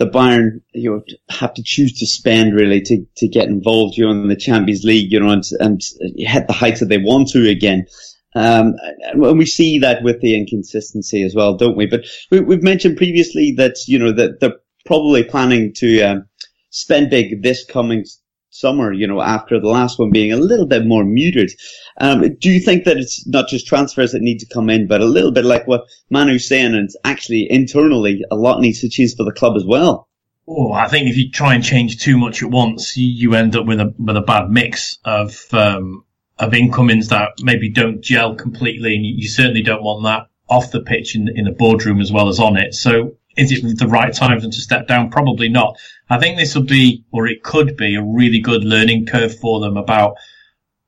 the 0.00 0.06
Bayern 0.06 0.62
you 0.72 1.04
have 1.28 1.52
to 1.54 1.62
choose 1.62 1.92
to 1.98 2.06
spend 2.06 2.54
really 2.54 2.80
to 2.80 3.06
to 3.18 3.28
get 3.28 3.48
involved 3.48 3.96
you 3.96 4.06
know 4.06 4.12
in 4.12 4.28
the 4.28 4.34
Champions 4.34 4.82
League, 4.82 5.12
you 5.12 5.20
know, 5.20 5.30
and 5.30 5.44
and 5.60 5.80
hit 6.16 6.48
the 6.48 6.54
heights 6.54 6.80
that 6.80 6.88
they 6.88 6.98
want 6.98 7.28
to 7.28 7.48
again. 7.48 7.86
Um, 8.34 8.74
and 9.02 9.38
we 9.38 9.44
see 9.44 9.78
that 9.80 10.02
with 10.02 10.20
the 10.20 10.36
inconsistency 10.36 11.22
as 11.22 11.34
well, 11.34 11.56
don't 11.56 11.76
we? 11.76 11.86
But 11.86 12.04
we, 12.30 12.38
have 12.38 12.62
mentioned 12.62 12.96
previously 12.96 13.52
that, 13.56 13.74
you 13.88 13.98
know, 13.98 14.12
that 14.12 14.38
they're 14.38 14.54
probably 14.86 15.24
planning 15.24 15.72
to, 15.78 16.02
um, 16.02 16.28
spend 16.70 17.10
big 17.10 17.42
this 17.42 17.64
coming 17.64 18.04
summer, 18.50 18.92
you 18.92 19.06
know, 19.06 19.20
after 19.20 19.58
the 19.58 19.68
last 19.68 19.98
one 19.98 20.10
being 20.10 20.32
a 20.32 20.36
little 20.36 20.66
bit 20.66 20.84
more 20.84 21.04
muted. 21.04 21.50
Um, 21.98 22.34
do 22.36 22.50
you 22.50 22.60
think 22.60 22.84
that 22.84 22.98
it's 22.98 23.26
not 23.26 23.48
just 23.48 23.66
transfers 23.66 24.12
that 24.12 24.22
need 24.22 24.38
to 24.40 24.46
come 24.52 24.68
in, 24.68 24.86
but 24.86 25.00
a 25.00 25.06
little 25.06 25.32
bit 25.32 25.44
like 25.44 25.66
what 25.66 25.84
Manu's 26.10 26.46
saying, 26.46 26.74
and 26.74 26.90
actually 27.04 27.50
internally 27.50 28.24
a 28.30 28.36
lot 28.36 28.60
needs 28.60 28.80
to 28.80 28.88
change 28.88 29.16
for 29.16 29.24
the 29.24 29.32
club 29.32 29.56
as 29.56 29.64
well? 29.64 30.08
Oh, 30.48 30.72
I 30.72 30.88
think 30.88 31.08
if 31.08 31.16
you 31.16 31.30
try 31.30 31.54
and 31.54 31.62
change 31.62 32.02
too 32.02 32.18
much 32.18 32.42
at 32.42 32.50
once, 32.50 32.96
you 32.96 33.34
end 33.34 33.54
up 33.54 33.66
with 33.66 33.80
a 33.80 33.94
with 33.98 34.16
a 34.16 34.20
bad 34.20 34.50
mix 34.50 34.98
of 35.04 35.46
um, 35.52 36.04
of 36.38 36.54
incomings 36.54 37.08
that 37.08 37.34
maybe 37.42 37.70
don't 37.70 38.00
gel 38.00 38.34
completely, 38.34 38.96
and 38.96 39.04
you, 39.04 39.28
certainly 39.28 39.62
don't 39.62 39.82
want 39.82 40.02
that 40.04 40.26
off 40.48 40.72
the 40.72 40.80
pitch 40.80 41.14
in, 41.14 41.28
in 41.36 41.44
the 41.44 41.52
boardroom 41.52 42.00
as 42.00 42.10
well 42.10 42.28
as 42.28 42.40
on 42.40 42.56
it. 42.56 42.74
So 42.74 43.16
is 43.36 43.52
it 43.52 43.78
the 43.78 43.86
right 43.86 44.12
time 44.12 44.36
for 44.36 44.42
them 44.42 44.50
to 44.50 44.60
step 44.60 44.86
down? 44.86 45.10
Probably 45.10 45.48
not. 45.48 45.76
I 46.08 46.18
think 46.18 46.36
this 46.36 46.54
will 46.54 46.64
be, 46.64 47.04
or 47.12 47.26
it 47.26 47.42
could 47.42 47.76
be, 47.76 47.94
a 47.94 48.02
really 48.02 48.40
good 48.40 48.64
learning 48.64 49.06
curve 49.06 49.38
for 49.38 49.60
them 49.60 49.76
about, 49.76 50.16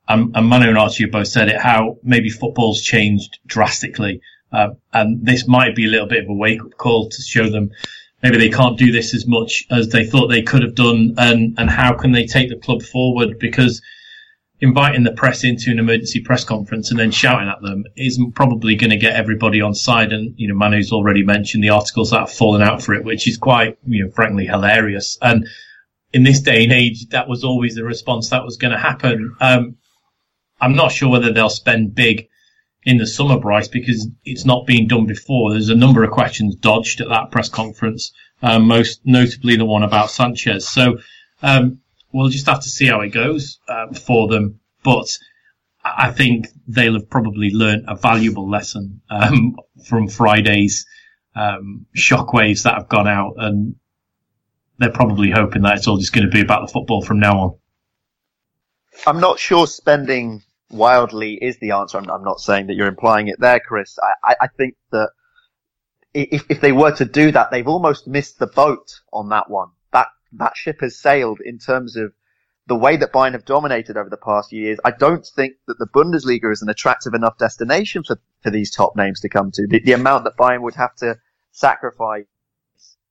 um, 0.07 0.31
and 0.35 0.47
Manu 0.47 0.69
and 0.69 0.77
Archie 0.77 1.05
both 1.05 1.27
said 1.27 1.49
it, 1.49 1.59
how 1.59 1.97
maybe 2.03 2.29
football's 2.29 2.81
changed 2.81 3.39
drastically. 3.45 4.21
Uh, 4.51 4.69
and 4.91 5.25
this 5.25 5.47
might 5.47 5.75
be 5.75 5.85
a 5.85 5.89
little 5.89 6.07
bit 6.07 6.23
of 6.23 6.29
a 6.29 6.33
wake 6.33 6.61
up 6.63 6.77
call 6.77 7.09
to 7.09 7.21
show 7.21 7.49
them 7.49 7.71
maybe 8.23 8.37
they 8.37 8.49
can't 8.49 8.79
do 8.79 8.91
this 8.91 9.13
as 9.13 9.27
much 9.27 9.65
as 9.69 9.89
they 9.89 10.05
thought 10.05 10.27
they 10.27 10.41
could 10.41 10.63
have 10.63 10.73
done 10.73 11.13
and, 11.17 11.53
and 11.59 11.69
how 11.69 11.93
can 11.93 12.13
they 12.13 12.25
take 12.25 12.49
the 12.49 12.55
club 12.55 12.81
forward 12.81 13.37
because 13.37 13.81
inviting 14.63 15.03
the 15.03 15.11
press 15.11 15.43
into 15.43 15.69
an 15.71 15.77
emergency 15.77 16.21
press 16.21 16.45
conference 16.45 16.89
and 16.89 16.97
then 16.97 17.11
shouting 17.11 17.49
at 17.49 17.61
them 17.61 17.83
isn't 17.97 18.31
probably 18.31 18.75
going 18.75 18.91
to 18.91 18.95
get 18.95 19.13
everybody 19.13 19.59
on 19.59 19.75
side. 19.75 20.13
And, 20.13 20.33
you 20.37 20.47
know, 20.47 20.55
Manu's 20.55 20.93
already 20.93 21.21
mentioned 21.21 21.61
the 21.61 21.71
articles 21.71 22.11
that 22.11 22.21
have 22.21 22.31
fallen 22.31 22.61
out 22.61 22.81
for 22.81 22.93
it, 22.93 23.03
which 23.03 23.27
is 23.27 23.37
quite, 23.37 23.77
you 23.85 24.05
know, 24.05 24.11
frankly 24.11 24.45
hilarious. 24.45 25.17
And 25.21 25.49
in 26.13 26.23
this 26.23 26.39
day 26.39 26.63
and 26.63 26.71
age, 26.71 27.09
that 27.09 27.27
was 27.27 27.43
always 27.43 27.75
the 27.75 27.83
response 27.83 28.29
that 28.29 28.45
was 28.45 28.55
going 28.55 28.71
to 28.71 28.79
happen. 28.79 29.35
Um, 29.41 29.75
I'm 30.61 30.77
not 30.77 30.93
sure 30.93 31.09
whether 31.09 31.33
they'll 31.33 31.49
spend 31.49 31.93
big 31.93 32.29
in 32.85 32.99
the 32.99 33.07
summer, 33.07 33.37
Bryce, 33.37 33.67
because 33.67 34.07
it's 34.23 34.45
not 34.45 34.65
been 34.65 34.87
done 34.87 35.07
before. 35.07 35.51
There's 35.51 35.67
a 35.67 35.75
number 35.75 36.05
of 36.05 36.11
questions 36.11 36.55
dodged 36.55 37.01
at 37.01 37.09
that 37.09 37.31
press 37.31 37.49
conference, 37.49 38.13
um, 38.41 38.65
most 38.67 39.01
notably 39.03 39.57
the 39.57 39.65
one 39.65 39.83
about 39.83 40.09
Sanchez. 40.09 40.69
So, 40.69 40.99
um, 41.41 41.79
we'll 42.13 42.29
just 42.29 42.45
have 42.45 42.61
to 42.61 42.69
see 42.69 42.87
how 42.87 43.01
it 43.01 43.09
goes 43.09 43.59
uh, 43.67 43.93
for 43.93 44.27
them. 44.27 44.59
But 44.83 45.17
I 45.83 46.11
think 46.11 46.47
they'll 46.67 46.93
have 46.93 47.09
probably 47.09 47.49
learned 47.49 47.85
a 47.87 47.95
valuable 47.95 48.49
lesson 48.49 49.01
um, 49.09 49.57
from 49.85 50.07
Friday's 50.07 50.85
um, 51.35 51.87
shockwaves 51.97 52.63
that 52.63 52.75
have 52.75 52.87
gone 52.87 53.07
out, 53.07 53.33
and 53.37 53.75
they're 54.77 54.91
probably 54.91 55.31
hoping 55.31 55.63
that 55.63 55.77
it's 55.77 55.87
all 55.87 55.97
just 55.97 56.13
going 56.13 56.25
to 56.25 56.31
be 56.31 56.41
about 56.41 56.67
the 56.67 56.71
football 56.71 57.01
from 57.01 57.19
now 57.19 57.39
on. 57.39 57.55
I'm 59.07 59.19
not 59.19 59.39
sure 59.39 59.65
spending 59.65 60.43
wildly 60.69 61.37
is 61.41 61.57
the 61.59 61.71
answer. 61.71 61.97
I'm, 61.97 62.09
I'm 62.09 62.23
not 62.23 62.39
saying 62.39 62.67
that 62.67 62.75
you're 62.75 62.87
implying 62.87 63.27
it 63.27 63.39
there, 63.39 63.59
Chris. 63.59 63.97
I, 64.23 64.35
I, 64.41 64.47
think 64.47 64.75
that 64.91 65.09
if, 66.13 66.45
if 66.49 66.61
they 66.61 66.71
were 66.71 66.95
to 66.95 67.05
do 67.05 67.31
that, 67.31 67.49
they've 67.51 67.67
almost 67.67 68.07
missed 68.07 68.39
the 68.39 68.47
boat 68.47 69.01
on 69.11 69.29
that 69.29 69.49
one 69.49 69.69
that 70.37 70.57
ship 70.57 70.81
has 70.81 70.97
sailed 70.97 71.39
in 71.43 71.59
terms 71.59 71.95
of 71.95 72.13
the 72.67 72.75
way 72.75 72.95
that 72.95 73.11
Bayern 73.11 73.33
have 73.33 73.45
dominated 73.45 73.97
over 73.97 74.09
the 74.09 74.17
past 74.17 74.49
few 74.49 74.61
years. 74.61 74.79
I 74.85 74.91
don't 74.91 75.25
think 75.25 75.55
that 75.67 75.79
the 75.79 75.87
Bundesliga 75.87 76.51
is 76.51 76.61
an 76.61 76.69
attractive 76.69 77.13
enough 77.13 77.37
destination 77.37 78.03
for, 78.03 78.19
for 78.41 78.49
these 78.49 78.71
top 78.71 78.95
names 78.95 79.19
to 79.21 79.29
come 79.29 79.51
to. 79.51 79.67
The, 79.67 79.79
the 79.79 79.91
amount 79.91 80.23
that 80.23 80.37
Bayern 80.37 80.61
would 80.61 80.75
have 80.75 80.95
to 80.97 81.17
sacrifice 81.51 82.25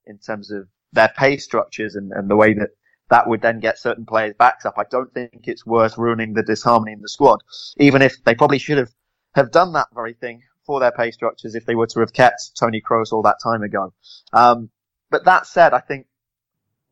in 0.07 0.19
terms 0.19 0.51
of 0.51 0.69
their 0.93 1.13
pay 1.17 1.37
structures 1.37 1.95
and, 1.95 2.13
and 2.13 2.29
the 2.31 2.37
way 2.37 2.55
that 2.55 2.71
that 3.11 3.29
would 3.29 3.43
then 3.43 3.61
get 3.61 3.79
certain 3.79 4.07
players 4.07 4.35
backed 4.39 4.65
up. 4.65 4.75
I 4.79 4.85
don't 4.91 5.13
think 5.13 5.43
it's 5.45 5.67
worth 5.67 5.99
ruining 5.99 6.33
the 6.33 6.43
disharmony 6.43 6.93
in 6.93 7.03
the 7.03 7.09
squad, 7.09 7.41
even 7.77 8.01
if 8.01 8.25
they 8.25 8.35
probably 8.35 8.59
should 8.59 8.79
have, 8.79 8.91
have 9.35 9.53
done 9.53 9.75
that 9.75 9.89
very 9.95 10.15
thing 10.15 10.43
for 10.65 10.81
their 10.81 10.93
pay 10.93 11.11
structures 11.11 11.55
if 11.55 11.67
they 11.67 11.75
were 11.75 11.89
to 11.89 12.01
have 12.01 12.13
kept 12.13 12.57
Tony 12.59 12.81
Kroos 12.81 13.13
all 13.13 13.23
that 13.23 13.37
time 13.43 13.63
ago. 13.63 13.93
Um, 14.33 14.71
but 15.11 15.27
that 15.27 15.47
said, 15.47 15.75
I 15.75 15.81
think 15.81 16.07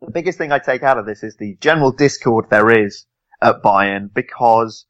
the 0.00 0.10
biggest 0.10 0.38
thing 0.38 0.52
I 0.52 0.58
take 0.58 0.82
out 0.82 0.98
of 0.98 1.06
this 1.06 1.22
is 1.22 1.36
the 1.36 1.56
general 1.60 1.92
discord 1.92 2.46
there 2.50 2.84
is 2.84 3.06
at 3.42 3.62
Bayern 3.62 4.12
because 4.12 4.86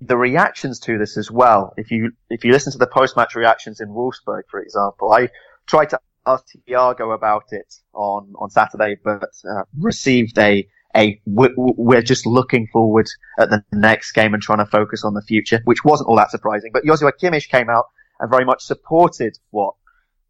the 0.00 0.16
reactions 0.16 0.78
to 0.80 0.98
this 0.98 1.16
as 1.16 1.30
well. 1.30 1.74
If 1.76 1.90
you 1.90 2.12
if 2.30 2.44
you 2.44 2.52
listen 2.52 2.72
to 2.72 2.78
the 2.78 2.86
post 2.86 3.16
match 3.16 3.34
reactions 3.34 3.80
in 3.80 3.88
Wolfsburg, 3.88 4.42
for 4.50 4.60
example, 4.60 5.12
I 5.12 5.28
tried 5.66 5.90
to 5.90 6.00
ask 6.26 6.44
Thiago 6.68 7.14
about 7.14 7.44
it 7.50 7.74
on 7.92 8.32
on 8.38 8.50
Saturday, 8.50 8.96
but 9.02 9.30
uh, 9.48 9.62
received 9.78 10.38
a 10.38 10.66
a 10.96 11.20
we're 11.26 12.02
just 12.02 12.26
looking 12.26 12.68
forward 12.72 13.06
at 13.38 13.50
the 13.50 13.62
next 13.72 14.12
game 14.12 14.34
and 14.34 14.42
trying 14.42 14.58
to 14.58 14.66
focus 14.66 15.04
on 15.04 15.14
the 15.14 15.22
future, 15.22 15.60
which 15.64 15.84
wasn't 15.84 16.08
all 16.08 16.16
that 16.16 16.30
surprising. 16.30 16.70
But 16.72 16.84
Joshua 16.84 17.12
Kimmich 17.12 17.48
came 17.48 17.68
out 17.68 17.86
and 18.20 18.30
very 18.30 18.44
much 18.44 18.62
supported 18.62 19.38
what 19.50 19.74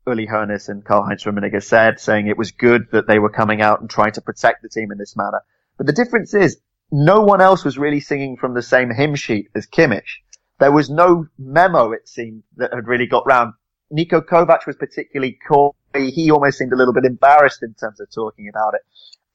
Uli 0.08 0.26
Hoeneß 0.26 0.68
and 0.68 0.84
Karl-Heinz 0.84 1.24
Rummenigge 1.24 1.62
said, 1.62 2.00
saying 2.00 2.26
it 2.26 2.38
was 2.38 2.50
good 2.50 2.88
that 2.92 3.06
they 3.06 3.18
were 3.18 3.30
coming 3.30 3.60
out 3.60 3.80
and 3.80 3.88
trying 3.90 4.12
to 4.12 4.20
protect 4.20 4.62
the 4.62 4.68
team 4.68 4.90
in 4.90 4.98
this 4.98 5.16
manner. 5.16 5.42
But 5.76 5.86
the 5.86 5.92
difference 5.92 6.34
is, 6.34 6.58
no 6.90 7.20
one 7.20 7.40
else 7.40 7.64
was 7.64 7.78
really 7.78 8.00
singing 8.00 8.36
from 8.36 8.54
the 8.54 8.62
same 8.62 8.90
hymn 8.90 9.14
sheet 9.14 9.48
as 9.54 9.66
Kimmich. 9.66 10.22
There 10.58 10.72
was 10.72 10.90
no 10.90 11.26
memo, 11.38 11.92
it 11.92 12.08
seemed, 12.08 12.42
that 12.56 12.72
had 12.74 12.88
really 12.88 13.06
got 13.06 13.26
round. 13.26 13.52
Niko 13.92 14.20
Kovac 14.20 14.66
was 14.66 14.76
particularly 14.76 15.38
coy. 15.46 15.70
He 15.94 16.30
almost 16.30 16.58
seemed 16.58 16.72
a 16.72 16.76
little 16.76 16.94
bit 16.94 17.04
embarrassed 17.04 17.62
in 17.62 17.74
terms 17.74 18.00
of 18.00 18.10
talking 18.10 18.48
about 18.48 18.74
it. 18.74 18.80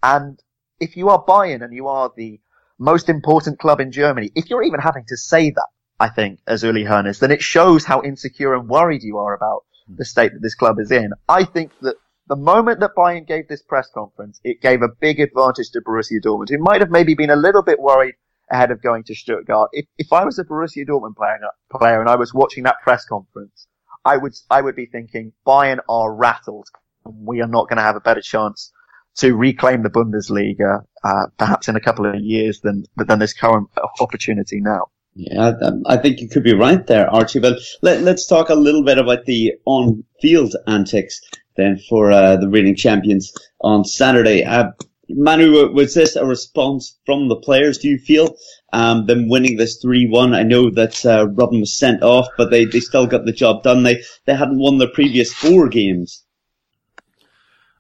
And 0.02 0.40
if 0.80 0.98
you 0.98 1.10
are 1.10 1.24
Bayern 1.24 1.64
and 1.64 1.74
you 1.74 1.88
are 1.88 2.12
the 2.16 2.40
most 2.78 3.08
important 3.08 3.60
club 3.60 3.80
in 3.80 3.92
Germany, 3.92 4.32
if 4.36 4.50
you're 4.50 4.64
even 4.64 4.80
having 4.80 5.06
to 5.08 5.18
say 5.18 5.52
that, 5.52 5.68
I 6.00 6.10
think, 6.10 6.40
as 6.48 6.64
Uli 6.64 6.84
Hoeneß, 6.84 7.20
then 7.20 7.32
it 7.32 7.42
shows 7.42 7.86
how 7.86 8.02
insecure 8.02 8.54
and 8.56 8.68
worried 8.68 9.04
you 9.04 9.20
are 9.20 9.34
about 9.34 9.64
the 9.88 10.06
state 10.06 10.34
that 10.34 10.42
this 10.42 10.56
club 10.56 10.80
is 10.80 10.92
in. 10.92 11.12
I 11.30 11.44
think 11.44 11.72
that 11.82 11.96
the 12.28 12.36
moment 12.36 12.80
that 12.80 12.96
Bayern 12.96 13.28
gave 13.28 13.48
this 13.48 13.62
press 13.62 13.90
conference, 13.94 14.40
it 14.44 14.62
gave 14.62 14.82
a 14.82 14.88
big 15.00 15.20
advantage 15.20 15.72
to 15.72 15.82
Borussia 15.82 16.22
Dortmund, 16.24 16.50
who 16.50 16.58
might 16.58 16.82
have 16.82 16.90
maybe 16.90 17.16
been 17.16 17.30
a 17.30 17.36
little 17.36 17.64
bit 17.64 17.80
worried 17.80 18.16
ahead 18.50 18.72
of 18.72 18.82
going 18.82 19.04
to 19.06 19.16
Stuttgart. 19.16 19.70
If, 19.74 19.86
if 19.98 20.14
I 20.14 20.24
was 20.24 20.40
a 20.40 20.44
Borussia 20.44 20.88
Dortmund 20.88 21.16
player, 21.16 21.40
player 21.72 22.00
and 22.00 22.10
I 22.10 22.16
was 22.16 22.34
watching 22.34 22.64
that 22.64 22.82
press 22.84 23.06
conference, 23.06 23.68
I 24.06 24.18
would, 24.18 24.34
I 24.50 24.62
would 24.62 24.76
be 24.76 24.86
thinking 24.86 25.34
Bayern 25.46 25.80
are 25.90 26.14
rattled 26.14 26.68
and 27.06 27.26
we 27.26 27.42
are 27.42 27.48
not 27.48 27.68
going 27.68 27.78
to 27.78 27.84
have 27.84 27.96
a 27.96 28.02
better 28.02 28.22
chance 28.22 28.72
to 29.18 29.36
reclaim 29.36 29.84
the 29.84 29.90
Bundesliga, 29.90 30.84
uh, 31.04 31.26
perhaps 31.38 31.68
in 31.68 31.76
a 31.76 31.82
couple 31.82 32.06
of 32.06 32.16
years 32.16 32.62
than, 32.62 32.84
than 32.96 33.20
this 33.20 33.34
current 33.34 33.70
opportunity 34.00 34.60
now. 34.60 34.88
Yeah, 35.16 35.52
I 35.86 35.98
think 35.98 36.22
you 36.22 36.28
could 36.28 36.44
be 36.44 36.56
right 36.56 36.86
there, 36.88 37.10
Archie. 37.10 37.40
But 37.40 37.60
let, 37.82 38.02
us 38.08 38.26
talk 38.26 38.50
a 38.50 38.56
little 38.56 38.84
bit 38.84 38.98
about 38.98 39.26
the 39.26 39.54
on-field 39.66 40.56
antics 40.68 41.22
then 41.56 41.80
for 41.88 42.12
uh, 42.12 42.38
the 42.38 42.50
reigning 42.50 42.76
champions 42.76 43.32
on 43.62 43.86
Saturday. 43.86 44.44
Uh, 44.44 44.72
Manu, 45.10 45.72
was 45.72 45.94
this 45.94 46.16
a 46.16 46.26
response 46.26 46.98
from 47.06 47.28
the 47.28 47.36
players? 47.36 47.78
Do 47.78 47.90
you 47.90 48.00
feel 48.00 48.36
um, 48.72 49.06
them 49.06 49.30
winning 49.30 49.58
this 49.58 49.78
three-one? 49.78 50.34
I 50.34 50.44
know 50.44 50.72
that 50.72 51.06
uh, 51.06 51.28
Robben 51.28 51.60
was 51.60 51.78
sent 51.78 52.02
off, 52.02 52.28
but 52.38 52.50
they, 52.50 52.66
they 52.66 52.80
still 52.80 53.06
got 53.06 53.26
the 53.26 53.34
job 53.34 53.64
done. 53.64 53.84
They 53.84 54.02
they 54.26 54.34
hadn't 54.34 54.60
won 54.60 54.78
their 54.78 54.88
previous 54.88 55.34
four 55.34 55.68
games. 55.68 56.24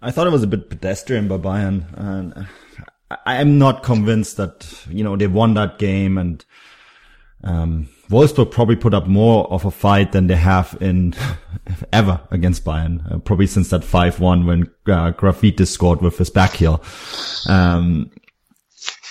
I 0.01 0.11
thought 0.11 0.27
it 0.27 0.33
was 0.33 0.43
a 0.43 0.47
bit 0.47 0.69
pedestrian 0.69 1.29
by 1.29 1.37
Bayern, 1.37 1.85
and 1.95 2.47
I, 3.25 3.35
am 3.35 3.57
not 3.57 3.83
convinced 3.83 4.37
that 4.37 4.85
you 4.89 5.03
know 5.03 5.15
they 5.15 5.27
won 5.27 5.53
that 5.55 5.79
game 5.79 6.17
and. 6.17 6.45
Um, 7.43 7.89
Wolfsburg 8.09 8.51
probably 8.51 8.75
put 8.75 8.93
up 8.93 9.07
more 9.07 9.51
of 9.51 9.65
a 9.65 9.71
fight 9.71 10.11
than 10.11 10.27
they 10.27 10.35
have 10.35 10.77
in 10.79 11.13
ever 11.93 12.21
against 12.31 12.63
Bayern, 12.63 13.11
uh, 13.11 13.17
probably 13.19 13.47
since 13.47 13.69
that 13.69 13.81
5-1 13.81 14.45
when 14.45 14.63
uh, 14.87 15.11
Grafite 15.13 15.65
scored 15.67 16.01
with 16.01 16.17
his 16.17 16.29
back 16.29 16.53
heel. 16.53 16.83
Um, 17.47 18.11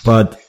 but 0.05 0.41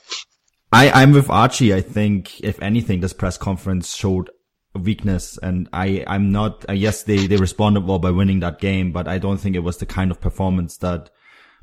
I, 0.72 0.90
I'm 0.90 1.12
with 1.12 1.30
Archie. 1.30 1.74
I 1.74 1.80
think 1.80 2.40
if 2.40 2.60
anything, 2.62 3.00
this 3.00 3.12
press 3.12 3.36
conference 3.36 3.94
showed 3.94 4.30
weakness 4.74 5.38
and 5.38 5.68
I, 5.72 6.04
I'm 6.06 6.32
not, 6.32 6.68
uh, 6.68 6.72
yes, 6.72 7.04
they, 7.04 7.26
they 7.26 7.36
responded 7.36 7.84
well 7.84 7.98
by 7.98 8.10
winning 8.10 8.40
that 8.40 8.60
game, 8.60 8.92
but 8.92 9.08
I 9.08 9.18
don't 9.18 9.38
think 9.38 9.56
it 9.56 9.60
was 9.60 9.78
the 9.78 9.86
kind 9.86 10.10
of 10.10 10.20
performance 10.20 10.78
that 10.78 11.10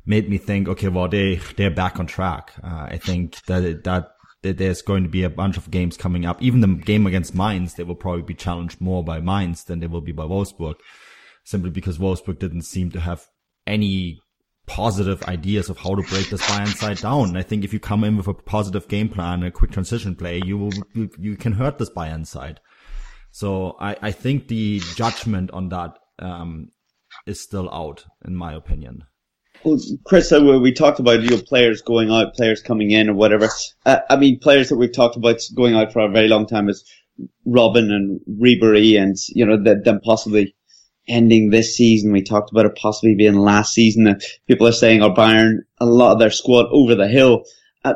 made 0.06 0.28
me 0.28 0.38
think, 0.38 0.68
okay, 0.68 0.88
well, 0.88 1.08
they, 1.08 1.36
they're 1.56 1.70
back 1.70 2.00
on 2.00 2.06
track. 2.06 2.52
Uh, 2.62 2.88
I 2.90 2.98
think 2.98 3.42
that, 3.44 3.84
that 3.84 4.12
that 4.42 4.58
there's 4.58 4.82
going 4.82 5.04
to 5.04 5.08
be 5.08 5.22
a 5.22 5.30
bunch 5.30 5.56
of 5.56 5.70
games 5.70 5.96
coming 5.96 6.26
up. 6.26 6.42
Even 6.42 6.60
the 6.60 6.68
game 6.68 7.06
against 7.06 7.34
Mainz, 7.34 7.74
they 7.74 7.84
will 7.84 7.94
probably 7.94 8.22
be 8.22 8.34
challenged 8.34 8.80
more 8.80 9.02
by 9.02 9.20
Mainz 9.20 9.64
than 9.64 9.80
they 9.80 9.86
will 9.86 10.00
be 10.00 10.12
by 10.12 10.24
Wolfsburg, 10.24 10.74
simply 11.44 11.70
because 11.70 11.98
Wolfsburg 11.98 12.38
didn't 12.38 12.62
seem 12.62 12.90
to 12.90 13.00
have 13.00 13.26
any 13.66 14.20
positive 14.66 15.22
ideas 15.24 15.68
of 15.68 15.78
how 15.78 15.94
to 15.94 16.02
break 16.02 16.30
this 16.30 16.42
Bayern 16.42 16.74
side 16.74 16.98
down. 16.98 17.36
I 17.36 17.42
think 17.42 17.64
if 17.64 17.72
you 17.72 17.80
come 17.80 18.04
in 18.04 18.16
with 18.16 18.28
a 18.28 18.34
positive 18.34 18.88
game 18.88 19.08
plan, 19.08 19.42
a 19.42 19.50
quick 19.50 19.70
transition 19.70 20.16
play, 20.16 20.40
you 20.44 20.58
will, 20.58 20.72
you, 20.94 21.10
you 21.18 21.36
can 21.36 21.52
hurt 21.52 21.78
this 21.78 21.90
Bayern 21.90 22.26
side. 22.26 22.60
So 23.30 23.76
I, 23.80 23.96
I 24.02 24.12
think 24.12 24.48
the 24.48 24.80
judgment 24.94 25.50
on 25.52 25.68
that, 25.70 25.98
um, 26.18 26.70
is 27.26 27.40
still 27.40 27.72
out, 27.72 28.04
in 28.24 28.34
my 28.34 28.54
opinion. 28.54 29.04
Well, 29.64 29.78
Chris, 30.04 30.32
uh, 30.32 30.40
we 30.40 30.72
talked 30.72 30.98
about 30.98 31.22
your 31.22 31.40
players 31.40 31.82
going 31.82 32.10
out, 32.10 32.34
players 32.34 32.62
coming 32.62 32.90
in, 32.90 33.08
or 33.08 33.14
whatever. 33.14 33.48
Uh, 33.86 34.00
I 34.10 34.16
mean, 34.16 34.40
players 34.40 34.68
that 34.68 34.76
we've 34.76 34.92
talked 34.92 35.16
about 35.16 35.40
going 35.54 35.74
out 35.74 35.92
for 35.92 36.00
a 36.00 36.10
very 36.10 36.26
long 36.26 36.46
time 36.46 36.68
is 36.68 36.84
Robben 37.46 37.92
and 37.92 38.20
Ribery, 38.28 39.00
and 39.00 39.16
you 39.28 39.46
know 39.46 39.56
them 39.56 40.00
possibly 40.02 40.56
ending 41.06 41.50
this 41.50 41.76
season. 41.76 42.12
We 42.12 42.22
talked 42.22 42.50
about 42.50 42.66
it 42.66 42.74
possibly 42.74 43.14
being 43.14 43.36
last 43.36 43.72
season. 43.72 44.08
Uh, 44.08 44.14
people 44.48 44.66
are 44.66 44.72
saying 44.72 45.02
are 45.02 45.14
Bayern 45.14 45.58
a 45.78 45.86
lot 45.86 46.12
of 46.12 46.18
their 46.18 46.30
squad 46.30 46.66
over 46.72 46.96
the 46.96 47.08
hill. 47.08 47.44
Uh, 47.84 47.94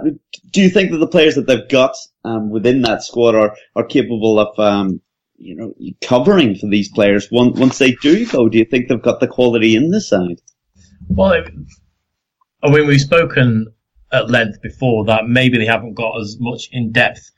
do 0.51 0.61
you 0.61 0.71
think 0.71 0.93
that 0.93 0.99
the 0.99 1.07
players 1.09 1.35
that 1.35 1.49
they've 1.49 1.69
got 1.69 1.97
um, 2.25 2.51
within 2.51 2.83
that 2.83 3.03
squad 3.03 3.35
are 3.35 3.57
are 3.75 3.85
capable 3.85 4.39
of 4.39 4.57
um, 4.61 5.01
you 5.37 5.57
know 5.57 5.75
covering 6.01 6.55
for 6.55 6.69
these 6.69 6.91
players 6.93 7.29
once 7.33 7.59
once 7.59 7.79
they 7.79 7.93
do 8.03 8.25
go? 8.25 8.49
Do 8.49 8.57
you 8.57 8.65
think 8.65 8.89
they've 8.89 9.03
got 9.03 9.19
the 9.19 9.27
quality 9.27 9.75
in 9.75 9.91
the 9.91 10.01
side? 10.01 10.41
Well, 11.09 11.45
I 12.63 12.71
mean, 12.71 12.87
we've 12.87 13.01
spoken 13.01 13.67
at 14.13 14.31
length 14.31 14.63
before 14.63 15.05
that 15.07 15.29
maybe 15.29 15.59
they 15.59 15.67
haven't 15.67 15.95
got 15.95 16.21
as 16.21 16.37
much 16.39 16.69
in 16.73 16.93
depth 16.93 17.31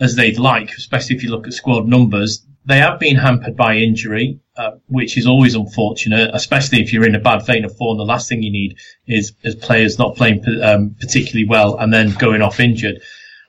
as 0.00 0.16
they'd 0.16 0.38
like, 0.38 0.70
especially 0.76 1.16
if 1.16 1.22
you 1.22 1.30
look 1.30 1.46
at 1.46 1.52
squad 1.52 1.86
numbers. 1.86 2.46
They 2.64 2.78
have 2.78 2.98
been 2.98 3.16
hampered 3.16 3.56
by 3.56 3.76
injury, 3.76 4.40
uh, 4.56 4.72
which 4.86 5.16
is 5.16 5.26
always 5.26 5.54
unfortunate, 5.54 6.30
especially 6.34 6.82
if 6.82 6.92
you're 6.92 7.06
in 7.06 7.14
a 7.14 7.20
bad 7.20 7.46
vein 7.46 7.64
of 7.64 7.76
form. 7.76 7.98
The 7.98 8.04
last 8.04 8.28
thing 8.28 8.42
you 8.42 8.50
need 8.50 8.76
is, 9.06 9.32
is 9.42 9.54
players 9.54 9.98
not 9.98 10.16
playing 10.16 10.44
um, 10.62 10.96
particularly 10.98 11.46
well 11.48 11.76
and 11.78 11.92
then 11.92 12.12
going 12.14 12.42
off 12.42 12.58
injured. 12.58 13.00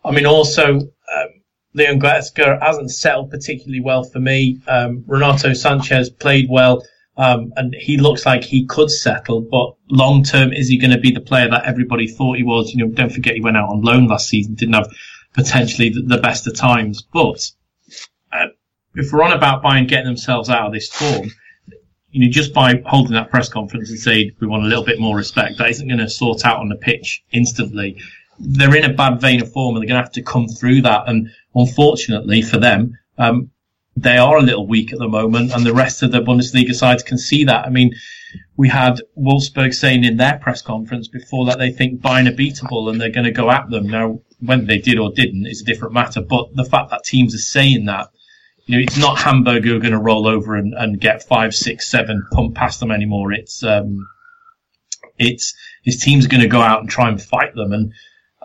I 0.06 0.12
mean, 0.12 0.26
also, 0.26 0.76
um, 0.76 1.28
Leon 1.74 2.00
Goretzka 2.00 2.62
hasn't 2.62 2.92
settled 2.92 3.32
particularly 3.32 3.82
well 3.82 4.04
for 4.04 4.20
me. 4.20 4.60
Um, 4.68 5.04
Renato 5.08 5.50
Sanches 5.50 6.18
played 6.18 6.48
well 6.50 6.84
um, 7.18 7.52
and 7.56 7.74
he 7.74 7.98
looks 7.98 8.26
like 8.26 8.44
he 8.44 8.66
could 8.66 8.92
settle, 8.92 9.42
but 9.42 9.76
long 9.90 10.24
term, 10.24 10.54
is 10.54 10.70
he 10.70 10.78
going 10.78 10.92
to 10.92 11.00
be 11.00 11.12
the 11.12 11.20
player 11.20 11.50
that 11.50 11.66
everybody 11.66 12.08
thought 12.08 12.38
he 12.38 12.44
was? 12.44 12.74
You 12.74 12.86
know, 12.86 12.92
don't 12.92 13.12
forget 13.12 13.34
he 13.34 13.42
went 13.42 13.58
out 13.58 13.70
on 13.70 13.82
loan 13.82 14.08
last 14.08 14.30
season, 14.30 14.54
didn't 14.54 14.76
have 14.76 14.92
potentially 15.34 15.90
the, 15.90 16.02
the 16.02 16.20
best 16.20 16.46
of 16.46 16.56
times. 16.56 17.02
But 17.02 17.52
uh, 18.32 18.48
if 18.94 19.12
we're 19.12 19.24
on 19.24 19.34
about 19.34 19.64
Bayern 19.64 19.88
getting 19.88 20.06
themselves 20.06 20.50
out 20.50 20.68
of 20.68 20.74
this 20.74 20.90
form, 20.90 21.32
you 22.12 22.26
know, 22.26 22.32
just 22.32 22.54
by 22.54 22.82
holding 22.86 23.14
that 23.14 23.32
press 23.32 23.50
conference 23.50 23.90
and 23.90 24.00
saying 24.00 24.32
we 24.40 24.48
want 24.48 24.64
a 24.64 24.68
little 24.68 24.86
bit 24.86 25.00
more 25.00 25.16
respect, 25.16 25.58
that 25.58 25.72
isn't 25.72 25.88
going 25.88 26.00
to 26.00 26.10
sort 26.10 26.46
out 26.46 26.60
on 26.60 26.70
the 26.70 26.76
pitch 26.76 27.24
instantly. 27.32 28.00
They're 28.40 28.76
in 28.76 28.86
a 28.86 28.94
bad 28.94 29.20
vein 29.20 29.42
of 29.42 29.52
form 29.52 29.76
and 29.76 29.82
they're 29.82 29.90
going 29.90 30.00
to 30.00 30.06
have 30.06 30.14
to 30.14 30.22
come 30.22 30.48
through 30.48 30.82
that. 30.84 31.08
And 31.08 31.32
unfortunately 31.56 32.44
for 32.44 32.58
them, 32.58 32.98
um, 33.18 33.50
they 33.98 34.18
are 34.18 34.38
a 34.38 34.44
little 34.44 34.68
weak 34.68 34.94
at 34.94 35.00
the 35.00 35.08
moment, 35.08 35.52
and 35.52 35.66
the 35.66 35.74
rest 35.74 36.04
of 36.04 36.12
the 36.12 36.22
Bundesliga 36.22 36.76
sides 36.76 37.02
can 37.02 37.18
see 37.18 37.46
that. 37.46 37.66
I 37.66 37.70
mean, 37.70 37.96
we 38.56 38.70
had 38.70 39.02
Wolfsburg 39.18 39.74
saying 39.74 40.04
in 40.04 40.18
their 40.18 40.38
press 40.38 40.62
conference 40.62 41.08
before 41.08 41.48
that 41.48 41.58
they 41.58 41.72
think 41.72 42.02
Bayern 42.02 42.30
are 42.30 42.36
beatable 42.36 42.90
and 42.90 43.02
they're 43.02 43.10
going 43.10 43.26
to 43.26 43.32
go 43.32 43.50
at 43.50 43.70
them. 43.70 43.90
Now, 43.90 44.20
whether 44.40 44.66
they 44.66 44.78
did 44.78 45.00
or 45.00 45.12
didn't 45.12 45.48
is 45.48 45.62
a 45.62 45.66
different 45.66 45.96
matter, 45.96 46.22
but 46.22 46.56
the 46.56 46.64
fact 46.66 46.92
that 46.92 47.06
teams 47.06 47.34
are 47.34 47.40
saying 47.40 47.86
that, 47.86 48.10
you 48.68 48.76
know, 48.76 48.84
it's 48.84 48.98
not 48.98 49.18
Hamburg 49.18 49.64
who 49.64 49.76
are 49.76 49.80
going 49.80 49.94
to 49.94 50.00
roll 50.00 50.28
over 50.28 50.56
and, 50.56 50.76
and 50.76 51.02
get 51.02 51.24
five, 51.24 51.56
six, 51.56 51.90
seven 51.90 52.24
pumped 52.32 52.56
past 52.56 52.80
them 52.80 52.92
anymore. 52.92 53.32
It's, 53.32 53.64
um, 53.64 54.08
it's, 55.18 55.56
his 55.84 55.98
teams 56.04 56.28
going 56.28 56.42
to 56.42 56.48
go 56.48 56.62
out 56.62 56.82
and 56.82 56.90
try 56.90 57.10
and 57.10 57.20
fight 57.20 57.56
them. 57.56 57.74
And 57.74 57.94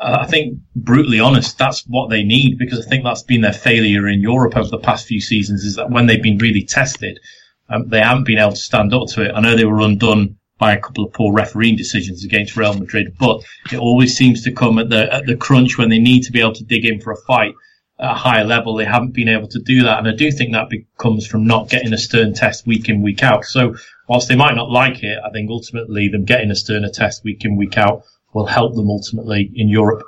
uh, 0.02 0.18
I 0.22 0.26
think 0.26 0.58
brutally 0.74 1.20
honest, 1.20 1.56
that's 1.56 1.82
what 1.86 2.10
they 2.10 2.24
need 2.24 2.58
because 2.58 2.84
I 2.84 2.88
think 2.88 3.04
that's 3.04 3.22
been 3.22 3.40
their 3.40 3.52
failure 3.52 4.08
in 4.08 4.20
Europe 4.20 4.56
over 4.56 4.68
the 4.68 4.78
past 4.78 5.06
few 5.06 5.20
seasons 5.20 5.64
is 5.64 5.76
that 5.76 5.90
when 5.90 6.06
they've 6.06 6.22
been 6.22 6.38
really 6.38 6.64
tested, 6.64 7.20
um, 7.68 7.88
they 7.88 8.00
haven't 8.00 8.24
been 8.24 8.38
able 8.38 8.50
to 8.50 8.56
stand 8.56 8.92
up 8.92 9.06
to 9.10 9.22
it. 9.22 9.32
I 9.32 9.40
know 9.40 9.56
they 9.56 9.64
were 9.64 9.80
undone 9.80 10.38
by 10.58 10.72
a 10.74 10.80
couple 10.80 11.04
of 11.04 11.12
poor 11.12 11.32
refereeing 11.32 11.76
decisions 11.76 12.24
against 12.24 12.56
Real 12.56 12.74
Madrid, 12.74 13.14
but 13.18 13.42
it 13.70 13.78
always 13.78 14.16
seems 14.16 14.42
to 14.42 14.52
come 14.52 14.78
at 14.80 14.90
the 14.90 15.12
at 15.12 15.26
the 15.26 15.36
crunch 15.36 15.78
when 15.78 15.88
they 15.88 16.00
need 16.00 16.24
to 16.24 16.32
be 16.32 16.40
able 16.40 16.54
to 16.54 16.64
dig 16.64 16.84
in 16.84 17.00
for 17.00 17.12
a 17.12 17.16
fight 17.16 17.54
at 18.00 18.10
a 18.10 18.14
higher 18.14 18.44
level. 18.44 18.74
They 18.74 18.84
haven't 18.84 19.14
been 19.14 19.28
able 19.28 19.48
to 19.48 19.60
do 19.60 19.84
that, 19.84 20.00
and 20.00 20.08
I 20.08 20.16
do 20.16 20.32
think 20.32 20.52
that 20.52 20.68
comes 20.98 21.28
from 21.28 21.46
not 21.46 21.68
getting 21.68 21.92
a 21.92 21.98
stern 21.98 22.34
test 22.34 22.66
week 22.66 22.88
in 22.88 23.02
week 23.02 23.22
out. 23.22 23.44
So 23.44 23.76
whilst 24.08 24.28
they 24.28 24.36
might 24.36 24.56
not 24.56 24.68
like 24.68 25.04
it, 25.04 25.18
I 25.24 25.30
think 25.30 25.48
ultimately 25.48 26.08
them 26.08 26.24
getting 26.24 26.50
a 26.50 26.56
sterner 26.56 26.90
test 26.90 27.22
week 27.22 27.44
in 27.44 27.56
week 27.56 27.78
out 27.78 28.02
will 28.32 28.46
help 28.46 28.74
them 28.74 28.88
ultimately 28.88 29.50
in 29.54 29.68
Europe. 29.68 30.02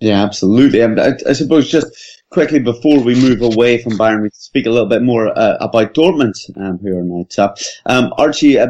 Yeah, 0.00 0.22
absolutely. 0.22 0.80
And 0.80 1.00
I, 1.00 1.12
I 1.28 1.32
suppose 1.34 1.70
just 1.70 1.94
quickly 2.30 2.58
before 2.58 3.00
we 3.00 3.14
move 3.14 3.42
away 3.42 3.82
from 3.82 3.98
Bayern, 3.98 4.22
we 4.22 4.30
speak 4.32 4.66
a 4.66 4.70
little 4.70 4.88
bit 4.88 5.02
more 5.02 5.26
uh, 5.38 5.58
about 5.60 5.94
Dortmund, 5.94 6.34
um, 6.56 6.78
who 6.78 6.96
are 6.96 7.02
now 7.02 7.26
top. 7.28 7.58
Um, 7.84 8.12
Archie, 8.16 8.58
uh, 8.58 8.68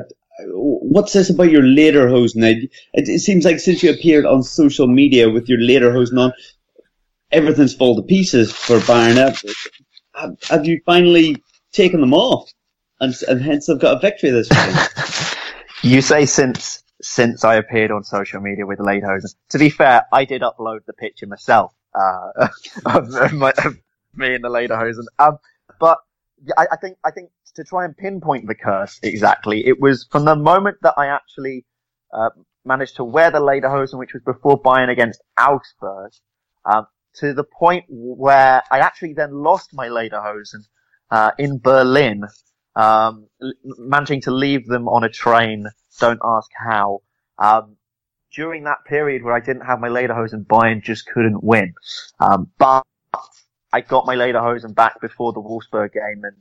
what's 0.48 1.12
this 1.12 1.30
about 1.30 1.50
your 1.50 1.62
later 1.62 2.08
lederhosen? 2.08 2.42
It, 2.42 2.70
it 2.94 3.20
seems 3.20 3.44
like 3.44 3.60
since 3.60 3.82
you 3.82 3.90
appeared 3.90 4.26
on 4.26 4.42
social 4.42 4.88
media 4.88 5.30
with 5.30 5.48
your 5.48 5.60
later 5.60 5.92
lederhosen 5.92 6.18
on, 6.18 6.32
everything's 7.30 7.74
fallen 7.74 8.02
to 8.02 8.06
pieces 8.06 8.52
for 8.52 8.78
Bayern. 8.80 9.16
Have, 10.14 10.36
have 10.48 10.66
you 10.66 10.80
finally 10.84 11.36
taken 11.72 12.00
them 12.00 12.14
off? 12.14 12.50
And, 12.98 13.14
and 13.28 13.40
hence 13.40 13.68
have 13.68 13.78
got 13.78 13.96
a 13.96 14.00
victory 14.00 14.30
this 14.30 14.50
week? 14.50 15.36
you 15.82 16.02
say 16.02 16.26
since 16.26 16.82
since 17.02 17.44
I 17.44 17.56
appeared 17.56 17.90
on 17.90 18.04
social 18.04 18.40
media 18.40 18.66
with 18.66 18.78
Lederhosen. 18.78 19.34
To 19.50 19.58
be 19.58 19.70
fair, 19.70 20.04
I 20.12 20.24
did 20.24 20.42
upload 20.42 20.84
the 20.86 20.92
picture 20.92 21.26
myself 21.26 21.74
uh, 21.94 22.30
of, 22.86 23.14
of, 23.14 23.32
my, 23.32 23.52
of, 23.64 23.78
me 24.14 24.34
and 24.34 24.44
the 24.44 24.48
Lederhosen. 24.48 25.04
Um, 25.18 25.38
but 25.78 25.98
I, 26.56 26.66
I, 26.72 26.76
think 26.76 26.98
I 27.04 27.10
think 27.10 27.30
to 27.54 27.64
try 27.64 27.84
and 27.84 27.96
pinpoint 27.96 28.46
the 28.46 28.54
curse 28.54 28.98
exactly, 29.02 29.66
it 29.66 29.80
was 29.80 30.06
from 30.10 30.24
the 30.24 30.36
moment 30.36 30.78
that 30.82 30.94
I 30.96 31.06
actually 31.06 31.64
uh, 32.12 32.30
managed 32.64 32.96
to 32.96 33.04
wear 33.04 33.30
the 33.30 33.40
Lederhosen, 33.40 33.98
which 33.98 34.12
was 34.12 34.22
before 34.22 34.60
Bayern 34.60 34.90
against 34.90 35.20
Augsburg, 35.38 36.12
um, 36.64 36.86
to 37.16 37.32
the 37.32 37.44
point 37.44 37.84
where 37.88 38.62
I 38.70 38.78
actually 38.78 39.14
then 39.14 39.32
lost 39.32 39.74
my 39.74 39.88
Lederhosen 39.88 40.66
uh, 41.10 41.32
in 41.38 41.58
Berlin, 41.58 42.24
um, 42.76 43.28
managing 43.64 44.20
to 44.22 44.30
leave 44.30 44.66
them 44.66 44.88
on 44.88 45.04
a 45.04 45.08
train 45.08 45.66
don't 45.98 46.20
ask 46.24 46.50
how. 46.56 47.02
Um, 47.38 47.76
during 48.34 48.64
that 48.64 48.84
period 48.86 49.22
where 49.22 49.34
I 49.34 49.40
didn't 49.40 49.66
have 49.66 49.80
my 49.80 49.88
Lederhosen, 49.88 50.46
Bayern 50.46 50.82
just 50.82 51.06
couldn't 51.06 51.42
win. 51.42 51.74
Um, 52.20 52.50
but 52.58 52.84
I 53.72 53.80
got 53.80 54.06
my 54.06 54.16
Lederhosen 54.16 54.74
back 54.74 55.00
before 55.00 55.32
the 55.32 55.40
Wolfsburg 55.40 55.92
game, 55.92 56.22
and 56.24 56.36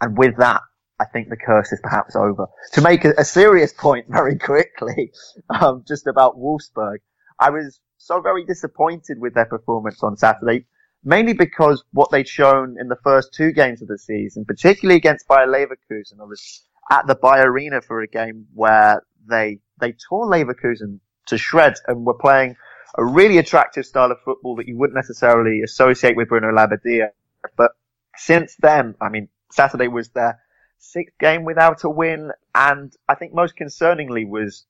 and 0.00 0.16
with 0.16 0.36
that, 0.38 0.62
I 0.98 1.04
think 1.06 1.28
the 1.28 1.36
curse 1.36 1.72
is 1.72 1.80
perhaps 1.82 2.16
over. 2.16 2.46
To 2.72 2.80
make 2.80 3.04
a, 3.04 3.12
a 3.18 3.24
serious 3.24 3.72
point 3.72 4.06
very 4.10 4.38
quickly, 4.38 5.12
um, 5.48 5.84
just 5.86 6.06
about 6.06 6.38
Wolfsburg, 6.38 6.98
I 7.38 7.50
was 7.50 7.80
so 7.98 8.20
very 8.20 8.44
disappointed 8.44 9.18
with 9.20 9.34
their 9.34 9.46
performance 9.46 10.02
on 10.02 10.16
Saturday, 10.16 10.66
mainly 11.06 11.32
because 11.32 11.84
what 11.92 12.10
they'd 12.10 12.28
shown 12.28 12.76
in 12.78 12.88
the 12.88 12.96
first 12.96 13.32
two 13.32 13.52
games 13.52 13.80
of 13.80 13.88
the 13.88 13.96
season, 13.96 14.44
particularly 14.44 14.96
against 14.96 15.26
Bayer 15.28 15.46
Leverkusen, 15.46 16.20
I 16.20 16.24
was 16.24 16.64
at 16.90 17.06
the 17.06 17.14
Bayer 17.14 17.50
Arena 17.50 17.80
for 17.80 18.02
a 18.02 18.08
game 18.08 18.46
where 18.52 19.02
they 19.26 19.60
they 19.80 19.92
tore 19.92 20.26
Leverkusen 20.26 20.98
to 21.26 21.38
shreds 21.38 21.80
and 21.86 22.04
were 22.04 22.14
playing 22.14 22.56
a 22.98 23.04
really 23.04 23.38
attractive 23.38 23.86
style 23.86 24.10
of 24.10 24.20
football 24.24 24.56
that 24.56 24.66
you 24.66 24.76
wouldn't 24.76 24.96
necessarily 24.96 25.62
associate 25.62 26.16
with 26.16 26.28
Bruno 26.28 26.50
Labbadia. 26.52 27.10
But 27.56 27.72
since 28.16 28.56
then, 28.56 28.94
I 29.00 29.08
mean, 29.08 29.28
Saturday 29.52 29.88
was 29.88 30.08
their 30.10 30.40
sixth 30.78 31.16
game 31.18 31.44
without 31.44 31.84
a 31.84 31.90
win, 31.90 32.32
and 32.54 32.92
I 33.08 33.14
think 33.14 33.32
most 33.32 33.56
concerningly 33.56 34.28
was 34.28 34.66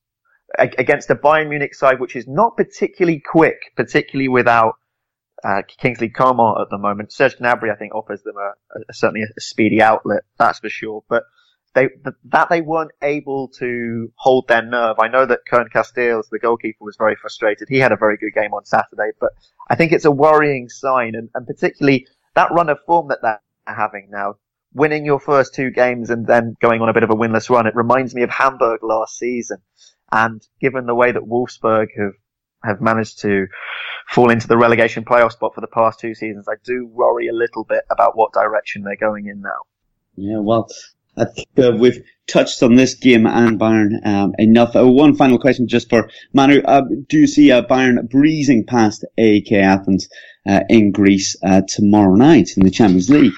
against 0.59 1.09
a 1.09 1.15
Bayern 1.15 1.49
Munich 1.49 1.75
side 1.75 1.99
which 1.99 2.15
is 2.15 2.27
not 2.27 2.55
particularly 2.55 3.19
quick, 3.19 3.73
particularly 3.75 4.29
without 4.29 4.75
uh, 5.43 5.61
Kingsley 5.67 6.09
Coman 6.09 6.55
at 6.61 6.69
the 6.69 6.77
moment. 6.77 7.11
Serge 7.11 7.37
Gnabry, 7.37 7.71
I 7.71 7.75
think, 7.75 7.93
offers 7.93 8.21
them 8.23 8.35
a, 8.37 8.79
a 8.89 8.93
certainly 8.93 9.23
a, 9.23 9.41
speedy 9.41 9.81
outlet, 9.81 10.23
that's 10.37 10.59
for 10.59 10.69
sure. 10.69 11.03
But 11.09 11.23
they 11.73 11.89
that 12.25 12.49
they 12.49 12.61
weren't 12.61 12.91
able 13.01 13.49
to 13.59 14.11
hold 14.15 14.47
their 14.47 14.63
nerve. 14.63 14.97
I 14.99 15.09
know 15.09 15.25
that 15.25 15.41
Koen 15.49 15.69
Casteels, 15.73 16.29
the 16.31 16.39
goalkeeper, 16.39 16.83
was 16.83 16.97
very 16.97 17.15
frustrated. 17.15 17.67
He 17.69 17.77
had 17.77 17.91
a 17.91 17.97
very 17.97 18.17
good 18.17 18.33
game 18.33 18.53
on 18.53 18.65
Saturday, 18.65 19.11
but 19.19 19.31
I 19.69 19.75
think 19.75 19.91
it's 19.91 20.05
a 20.05 20.11
worrying 20.11 20.69
sign, 20.69 21.13
and, 21.15 21.29
and 21.35 21.45
particularly 21.45 22.07
that 22.35 22.51
run 22.51 22.69
of 22.69 22.79
form 22.85 23.09
that 23.09 23.19
they're 23.21 23.41
having 23.65 24.09
now. 24.09 24.35
Winning 24.73 25.05
your 25.05 25.19
first 25.19 25.55
two 25.55 25.71
games 25.71 26.09
and 26.09 26.27
then 26.27 26.55
going 26.61 26.81
on 26.81 26.89
a 26.89 26.93
bit 26.93 27.03
of 27.03 27.09
a 27.09 27.15
winless 27.15 27.49
run. 27.49 27.67
It 27.67 27.75
reminds 27.75 28.13
me 28.13 28.21
of 28.21 28.29
Hamburg 28.29 28.83
last 28.83 29.17
season. 29.17 29.57
And 30.11 30.45
given 30.61 30.85
the 30.85 30.93
way 30.93 31.11
that 31.11 31.23
Wolfsburg 31.23 31.87
have, 31.97 32.13
have 32.63 32.81
managed 32.81 33.21
to 33.21 33.47
fall 34.09 34.29
into 34.31 34.47
the 34.47 34.57
relegation 34.57 35.03
playoff 35.03 35.33
spot 35.33 35.53
for 35.53 35.61
the 35.61 35.67
past 35.67 35.99
two 35.99 36.15
seasons, 36.15 36.47
I 36.47 36.55
do 36.63 36.87
worry 36.87 37.27
a 37.27 37.33
little 37.33 37.63
bit 37.63 37.83
about 37.89 38.17
what 38.17 38.33
direction 38.33 38.83
they're 38.83 38.95
going 38.95 39.27
in 39.27 39.41
now. 39.41 39.59
Yeah, 40.15 40.39
well, 40.39 40.67
I 41.17 41.25
think 41.25 41.47
uh, 41.57 41.71
we've 41.71 42.03
touched 42.27 42.61
on 42.61 42.75
this 42.75 42.93
game 42.95 43.25
and 43.25 43.59
Bayern 43.59 44.05
um, 44.05 44.35
enough. 44.37 44.75
Uh, 44.75 44.87
one 44.87 45.15
final 45.15 45.39
question 45.39 45.67
just 45.67 45.89
for 45.89 46.09
Manu. 46.33 46.61
Uh, 46.61 46.83
do 47.07 47.19
you 47.19 47.27
see 47.27 47.51
uh, 47.51 47.63
Bayern 47.63 48.09
breezing 48.09 48.65
past 48.65 49.03
AEK 49.17 49.51
Athens 49.53 50.09
uh, 50.47 50.61
in 50.69 50.91
Greece 50.91 51.35
uh, 51.43 51.61
tomorrow 51.67 52.15
night 52.15 52.51
in 52.55 52.63
the 52.63 52.71
Champions 52.71 53.09
League? 53.09 53.33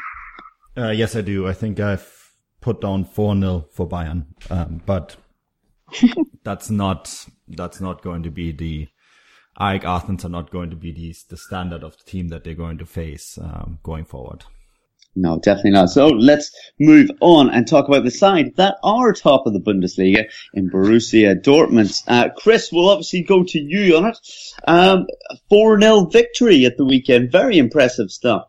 yes, 0.76 1.16
I 1.16 1.22
do. 1.22 1.46
I 1.46 1.54
think 1.54 1.80
I've 1.82 2.34
put 2.62 2.82
down 2.82 3.06
4-0 3.06 3.70
for 3.72 3.88
Bayern. 3.88 4.26
Um, 4.50 4.82
but 4.86 5.18
that's 6.44 6.70
not, 6.70 7.26
that's 7.48 7.82
not 7.82 8.02
going 8.02 8.24
to 8.24 8.32
be 8.32 8.52
the, 8.52 8.88
AEK 9.60 9.84
Athens 9.86 10.26
are 10.26 10.30
not 10.30 10.52
going 10.52 10.70
to 10.70 10.76
be 10.76 10.92
the, 10.92 11.16
the 11.30 11.38
standard 11.38 11.84
of 11.84 11.98
the 11.98 12.04
team 12.04 12.30
that 12.30 12.44
they're 12.44 12.54
going 12.54 12.78
to 12.78 12.86
face 12.86 13.38
um, 13.42 13.80
going 13.84 14.06
forward. 14.06 14.46
No, 15.16 15.40
definitely 15.40 15.72
not. 15.72 15.90
So 15.90 16.08
let's 16.08 16.52
move 16.80 17.10
on 17.20 17.50
and 17.50 17.68
talk 17.68 17.88
about 17.88 18.04
the 18.04 18.12
side 18.12 18.56
that 18.56 18.78
are 18.84 19.12
top 19.12 19.48
of 19.48 19.54
the 19.54 19.60
Bundesliga 19.60 20.26
in 20.54 20.70
Borussia 20.70 21.36
Dortmund. 21.36 22.02
Uh, 22.08 22.30
Chris, 22.38 22.72
we'll 22.72 22.90
obviously 22.90 23.24
go 23.24 23.44
to 23.44 23.60
you 23.60 23.98
on 23.98 24.06
it. 24.06 24.18
Um, 24.68 25.08
4-0 25.52 26.14
victory 26.14 26.66
at 26.66 26.78
the 26.78 26.86
weekend. 26.86 27.32
Very 27.32 27.58
impressive 27.58 28.12
stuff. 28.12 28.48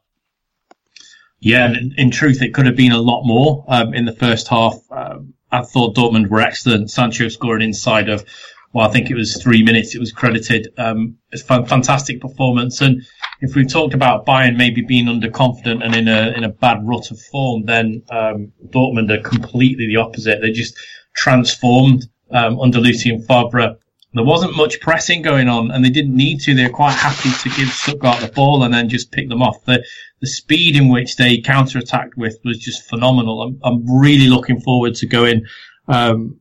Yeah, 1.41 1.73
in, 1.73 1.95
in 1.97 2.11
truth, 2.11 2.43
it 2.43 2.53
could 2.53 2.67
have 2.67 2.77
been 2.77 2.93
a 2.93 3.01
lot 3.01 3.25
more 3.25 3.65
um, 3.67 3.95
in 3.95 4.05
the 4.05 4.15
first 4.15 4.47
half. 4.49 4.75
Um, 4.91 5.35
I 5.51 5.63
thought 5.63 5.97
Dortmund 5.97 6.29
were 6.29 6.41
excellent. 6.41 6.91
Sancho 6.91 7.29
scoring 7.29 7.63
inside 7.63 8.11
of, 8.11 8.25
well, 8.73 8.89
I 8.89 8.93
think 8.93 9.11
it 9.11 9.15
was 9.15 9.43
three 9.43 9.63
minutes. 9.63 9.95
It 9.95 9.99
was 9.99 10.13
credited. 10.13 10.73
Um, 10.79 11.17
it's 11.33 11.43
a 11.49 11.67
fantastic 11.67 12.21
performance. 12.21 12.81
And 12.81 13.03
if 13.41 13.57
we've 13.57 13.71
talked 13.71 13.95
about 13.95 14.27
Bayern 14.27 14.57
maybe 14.57 14.83
being 14.83 15.07
underconfident 15.07 15.85
and 15.85 15.95
in 15.95 16.07
a 16.07 16.33
in 16.37 16.45
a 16.45 16.51
bad 16.51 16.87
rut 16.87 17.11
of 17.11 17.21
form, 17.21 17.65
then 17.65 18.03
um, 18.11 18.53
Dortmund 18.69 19.11
are 19.11 19.23
completely 19.23 19.87
the 19.87 19.97
opposite. 19.97 20.41
They 20.41 20.53
just 20.53 20.77
transformed 21.15 22.07
um, 22.31 22.61
under 22.61 22.79
Lucien 22.79 23.23
Favre. 23.23 23.77
There 24.13 24.25
wasn't 24.25 24.57
much 24.57 24.81
pressing 24.81 25.23
going 25.23 25.49
on, 25.49 25.71
and 25.71 25.85
they 25.85 25.91
didn't 25.91 26.17
need 26.17 26.41
to. 26.41 26.55
They 26.55 26.65
were 26.65 26.73
quite 26.73 26.95
happy 26.95 27.31
to 27.31 27.57
give 27.57 27.69
Stuttgart 27.69 28.21
the 28.21 28.29
ball 28.29 28.65
and 28.65 28.75
then 28.75 28.89
just 28.89 29.13
pick 29.13 29.29
them 29.29 29.43
off. 29.43 29.65
The 29.65 29.85
the 30.21 30.27
speed 30.27 30.77
in 30.77 30.89
which 30.89 31.17
they 31.17 31.41
counter-attacked 31.41 32.17
with 32.17 32.39
was 32.45 32.59
just 32.59 32.89
phenomenal. 32.89 33.43
I'm, 33.43 33.61
I'm 33.65 34.01
really 34.01 34.29
looking 34.29 34.61
forward 34.61 34.95
to 34.97 35.07
going 35.07 35.47
um, 35.89 36.40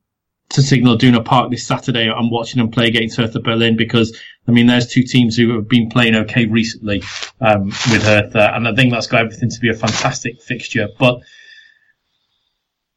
to 0.50 0.62
Signal 0.64 0.96
Iduna 0.96 1.24
Park 1.24 1.52
this 1.52 1.66
Saturday 1.66 2.08
and 2.08 2.32
watching 2.32 2.60
them 2.60 2.72
play 2.72 2.88
against 2.88 3.18
Hertha 3.18 3.40
Berlin 3.40 3.76
because 3.76 4.18
I 4.48 4.52
mean 4.52 4.68
there's 4.68 4.88
two 4.88 5.04
teams 5.04 5.36
who 5.36 5.56
have 5.56 5.68
been 5.68 5.90
playing 5.90 6.16
okay 6.16 6.46
recently 6.46 7.04
um, 7.40 7.66
with 7.66 8.04
Hertha, 8.04 8.56
and 8.56 8.68
I 8.68 8.74
think 8.74 8.92
that's 8.92 9.08
got 9.08 9.22
everything 9.22 9.50
to 9.50 9.60
be 9.60 9.70
a 9.70 9.76
fantastic 9.76 10.42
fixture. 10.42 10.88
But 10.98 11.20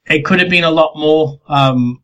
it 0.07 0.24
could 0.24 0.40
have 0.40 0.48
been 0.48 0.64
a 0.64 0.70
lot 0.70 0.96
more. 0.96 1.40
Um, 1.46 2.03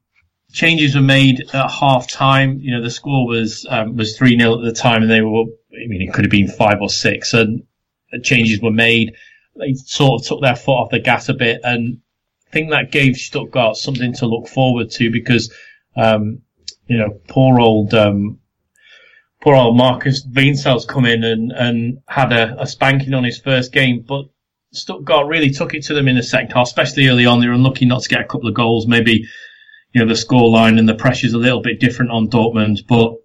changes 0.52 0.94
were 0.94 1.00
made 1.00 1.48
at 1.52 1.70
half 1.70 2.08
time. 2.08 2.58
You 2.58 2.76
know, 2.76 2.82
the 2.82 2.90
score 2.90 3.26
was 3.26 3.66
um, 3.68 3.96
was 3.96 4.16
three 4.16 4.38
0 4.38 4.58
at 4.58 4.64
the 4.64 4.72
time, 4.72 5.02
and 5.02 5.10
they 5.10 5.22
were. 5.22 5.44
I 5.72 5.86
mean, 5.86 6.02
it 6.02 6.12
could 6.12 6.24
have 6.24 6.30
been 6.30 6.48
five 6.48 6.80
or 6.80 6.88
six, 6.88 7.32
and 7.34 7.62
changes 8.22 8.60
were 8.60 8.70
made. 8.70 9.14
They 9.56 9.74
sort 9.74 10.20
of 10.20 10.26
took 10.26 10.42
their 10.42 10.56
foot 10.56 10.72
off 10.72 10.90
the 10.90 10.98
gas 10.98 11.28
a 11.28 11.34
bit, 11.34 11.60
and 11.64 12.00
think 12.52 12.70
that 12.70 12.90
gave 12.92 13.16
Stuttgart 13.16 13.76
something 13.76 14.12
to 14.14 14.26
look 14.26 14.48
forward 14.48 14.90
to 14.92 15.10
because, 15.10 15.52
um, 15.96 16.42
you 16.86 16.98
know, 16.98 17.20
poor 17.28 17.60
old, 17.60 17.94
um, 17.94 18.38
poor 19.40 19.54
old 19.54 19.76
Markus 19.76 20.26
Weinzierl's 20.26 20.86
come 20.86 21.04
in 21.04 21.24
and, 21.24 21.52
and 21.52 21.98
had 22.08 22.32
a, 22.32 22.60
a, 22.60 22.66
spanking 22.66 23.14
on 23.14 23.24
his 23.24 23.40
first 23.40 23.72
game, 23.72 24.04
but 24.06 24.26
Stuttgart 24.72 25.26
really 25.26 25.50
took 25.50 25.74
it 25.74 25.84
to 25.84 25.94
them 25.94 26.08
in 26.08 26.16
the 26.16 26.22
second 26.22 26.52
half, 26.52 26.66
especially 26.66 27.08
early 27.08 27.26
on. 27.26 27.40
They 27.40 27.48
were 27.48 27.54
unlucky 27.54 27.86
not 27.86 28.02
to 28.02 28.08
get 28.08 28.20
a 28.20 28.28
couple 28.28 28.48
of 28.48 28.54
goals. 28.54 28.86
Maybe, 28.86 29.24
you 29.92 30.00
know, 30.00 30.06
the 30.06 30.14
scoreline 30.14 30.78
and 30.78 30.88
the 30.88 30.94
pressure's 30.94 31.34
a 31.34 31.38
little 31.38 31.62
bit 31.62 31.80
different 31.80 32.10
on 32.10 32.28
Dortmund, 32.28 32.86
but 32.86 33.16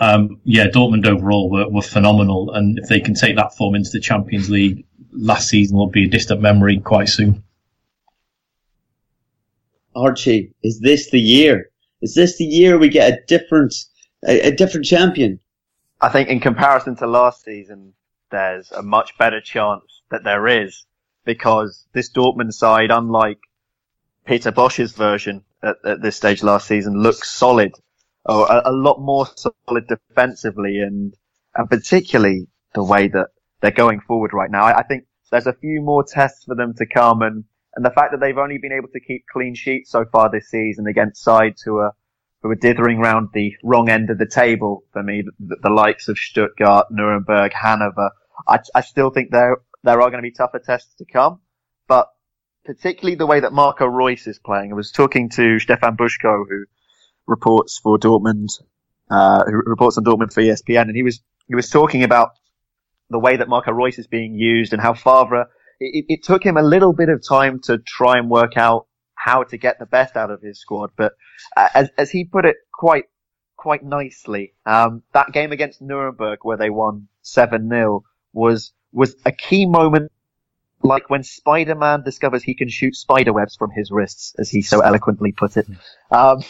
um, 0.00 0.40
yeah, 0.44 0.66
Dortmund 0.66 1.06
overall 1.06 1.50
were, 1.50 1.68
were 1.68 1.82
phenomenal, 1.82 2.52
and 2.52 2.78
if 2.78 2.88
they 2.88 3.00
can 3.00 3.14
take 3.14 3.36
that 3.36 3.54
form 3.54 3.74
into 3.74 3.90
the 3.90 4.00
Champions 4.00 4.48
League, 4.48 4.86
last 5.12 5.48
season 5.48 5.76
will 5.76 5.90
be 5.90 6.04
a 6.04 6.08
distant 6.08 6.40
memory 6.40 6.80
quite 6.80 7.08
soon. 7.08 7.44
Archie, 9.94 10.52
is 10.62 10.80
this 10.80 11.10
the 11.10 11.20
year? 11.20 11.70
Is 12.02 12.14
this 12.14 12.36
the 12.38 12.44
year 12.44 12.78
we 12.78 12.88
get 12.88 13.12
a 13.12 13.20
different, 13.26 13.74
a, 14.26 14.48
a 14.48 14.50
different 14.50 14.86
champion? 14.86 15.40
I 16.00 16.08
think 16.08 16.28
in 16.28 16.40
comparison 16.40 16.96
to 16.96 17.06
last 17.06 17.44
season, 17.44 17.94
there's 18.30 18.70
a 18.72 18.82
much 18.82 19.16
better 19.18 19.40
chance 19.40 20.02
that 20.10 20.24
there 20.24 20.46
is 20.46 20.84
because 21.24 21.86
this 21.92 22.12
Dortmund 22.12 22.52
side, 22.52 22.90
unlike 22.90 23.38
Peter 24.26 24.50
Bosz's 24.50 24.92
version 24.92 25.44
at, 25.62 25.76
at 25.84 26.02
this 26.02 26.16
stage 26.16 26.42
last 26.42 26.66
season, 26.66 26.94
looks 26.94 27.30
solid 27.30 27.72
oh, 28.26 28.44
a, 28.44 28.70
a, 28.70 28.72
lot 28.72 29.00
more 29.00 29.26
solid 29.36 29.86
defensively 29.86 30.78
and, 30.78 31.14
and 31.54 31.68
particularly 31.68 32.46
the 32.74 32.84
way 32.84 33.08
that 33.08 33.28
they're 33.60 33.70
going 33.70 34.00
forward 34.00 34.32
right 34.32 34.50
now. 34.50 34.64
I, 34.64 34.78
I 34.78 34.82
think 34.82 35.04
there's 35.30 35.46
a 35.46 35.52
few 35.52 35.80
more 35.80 36.04
tests 36.04 36.44
for 36.44 36.54
them 36.54 36.74
to 36.74 36.86
come 36.86 37.22
and, 37.22 37.44
and 37.76 37.84
the 37.84 37.90
fact 37.90 38.12
that 38.12 38.20
they've 38.20 38.38
only 38.38 38.58
been 38.58 38.72
able 38.72 38.88
to 38.88 39.00
keep 39.00 39.24
clean 39.32 39.54
sheets 39.54 39.90
so 39.90 40.04
far 40.04 40.30
this 40.30 40.48
season 40.48 40.86
against 40.86 41.22
sides 41.22 41.62
who 41.62 41.78
are, 41.78 41.94
who 42.42 42.50
are 42.50 42.56
dithering 42.56 42.98
round 42.98 43.28
the 43.32 43.54
wrong 43.62 43.88
end 43.88 44.10
of 44.10 44.18
the 44.18 44.26
table 44.26 44.84
for 44.92 45.02
me, 45.02 45.24
the, 45.40 45.56
the 45.62 45.70
likes 45.70 46.08
of 46.08 46.18
Stuttgart, 46.18 46.86
Nuremberg, 46.90 47.52
Hanover. 47.52 48.10
I, 48.46 48.58
I 48.74 48.80
still 48.82 49.10
think 49.10 49.30
there, 49.30 49.58
there 49.82 50.00
are 50.00 50.10
going 50.10 50.22
to 50.22 50.28
be 50.28 50.30
tougher 50.30 50.60
tests 50.60 50.94
to 50.96 51.04
come, 51.04 51.40
but 51.88 52.08
particularly 52.64 53.16
the 53.16 53.26
way 53.26 53.40
that 53.40 53.52
Marco 53.52 53.86
Reus 53.86 54.26
is 54.26 54.38
playing. 54.38 54.72
I 54.72 54.74
was 54.74 54.90
talking 54.90 55.28
to 55.30 55.58
Stefan 55.58 55.96
Buschko, 55.96 56.44
who 56.48 56.64
reports 57.26 57.78
for 57.82 57.98
Dortmund, 57.98 58.48
uh, 59.10 59.44
who 59.44 59.62
reports 59.66 59.98
on 59.98 60.04
Dortmund 60.04 60.32
for 60.32 60.42
ESPN, 60.42 60.82
and 60.82 60.96
he 60.96 61.02
was 61.02 61.20
he 61.46 61.54
was 61.54 61.68
talking 61.68 62.04
about 62.04 62.30
the 63.10 63.18
way 63.18 63.36
that 63.36 63.48
Marco 63.48 63.72
Reus 63.72 63.98
is 63.98 64.06
being 64.06 64.34
used 64.34 64.72
and 64.72 64.80
how 64.80 64.94
Favre. 64.94 65.46
It, 65.80 66.04
it, 66.08 66.22
took 66.22 66.44
him 66.44 66.56
a 66.56 66.62
little 66.62 66.92
bit 66.92 67.08
of 67.08 67.26
time 67.26 67.60
to 67.64 67.78
try 67.78 68.18
and 68.18 68.30
work 68.30 68.56
out 68.56 68.86
how 69.14 69.42
to 69.44 69.56
get 69.56 69.78
the 69.78 69.86
best 69.86 70.16
out 70.16 70.30
of 70.30 70.42
his 70.42 70.60
squad, 70.60 70.90
but 70.96 71.12
uh, 71.56 71.68
as 71.74 71.90
as 71.98 72.10
he 72.10 72.24
put 72.24 72.44
it 72.44 72.56
quite 72.72 73.04
quite 73.56 73.82
nicely, 73.82 74.54
um, 74.66 75.02
that 75.12 75.32
game 75.32 75.52
against 75.52 75.80
Nuremberg 75.80 76.40
where 76.42 76.56
they 76.56 76.70
won 76.70 77.08
seven 77.22 77.68
0 77.68 78.04
was 78.32 78.72
was 78.92 79.16
a 79.24 79.32
key 79.32 79.66
moment 79.66 80.12
like 80.84 81.08
when 81.08 81.22
Spider-Man 81.22 82.02
discovers 82.04 82.42
he 82.42 82.54
can 82.54 82.68
shoot 82.68 82.94
spider 82.94 83.32
webs 83.32 83.56
from 83.56 83.70
his 83.70 83.90
wrists, 83.90 84.34
as 84.38 84.50
he 84.50 84.60
so 84.60 84.80
eloquently 84.80 85.32
put 85.32 85.56
it. 85.56 85.66
Um, 86.10 86.42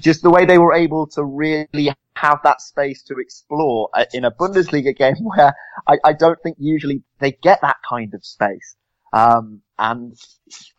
just 0.00 0.22
the 0.22 0.30
way 0.30 0.44
they 0.44 0.58
were 0.58 0.74
able 0.74 1.06
to 1.08 1.24
really 1.24 1.90
have 2.14 2.40
that 2.44 2.60
space 2.60 3.02
to 3.04 3.14
explore 3.18 3.88
uh, 3.94 4.04
in 4.12 4.24
a 4.24 4.30
Bundesliga 4.30 4.94
game 4.96 5.16
where 5.20 5.54
I, 5.86 5.96
I 6.04 6.12
don't 6.12 6.38
think 6.42 6.58
usually 6.60 7.02
they 7.18 7.32
get 7.32 7.62
that 7.62 7.76
kind 7.88 8.12
of 8.14 8.24
space. 8.24 8.76
Um, 9.12 9.62
and 9.78 10.14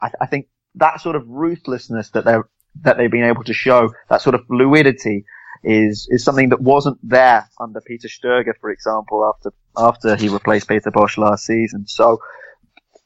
I, 0.01 0.11
I 0.21 0.25
think 0.27 0.47
that 0.75 1.01
sort 1.01 1.15
of 1.15 1.27
ruthlessness 1.27 2.09
that 2.11 2.25
they're 2.25 2.47
that 2.81 2.97
they've 2.97 3.11
been 3.11 3.23
able 3.23 3.43
to 3.43 3.53
show, 3.53 3.93
that 4.09 4.21
sort 4.21 4.35
of 4.35 4.45
fluidity, 4.47 5.25
is 5.65 6.07
is 6.11 6.23
something 6.23 6.49
that 6.49 6.61
wasn't 6.61 6.97
there 7.01 7.49
under 7.59 7.81
Peter 7.81 8.07
Stöger, 8.07 8.53
for 8.61 8.69
example, 8.69 9.25
after 9.25 9.51
after 9.75 10.15
he 10.15 10.29
replaced 10.29 10.67
Peter 10.67 10.91
Bosz 10.91 11.17
last 11.17 11.45
season. 11.45 11.87
So 11.87 12.19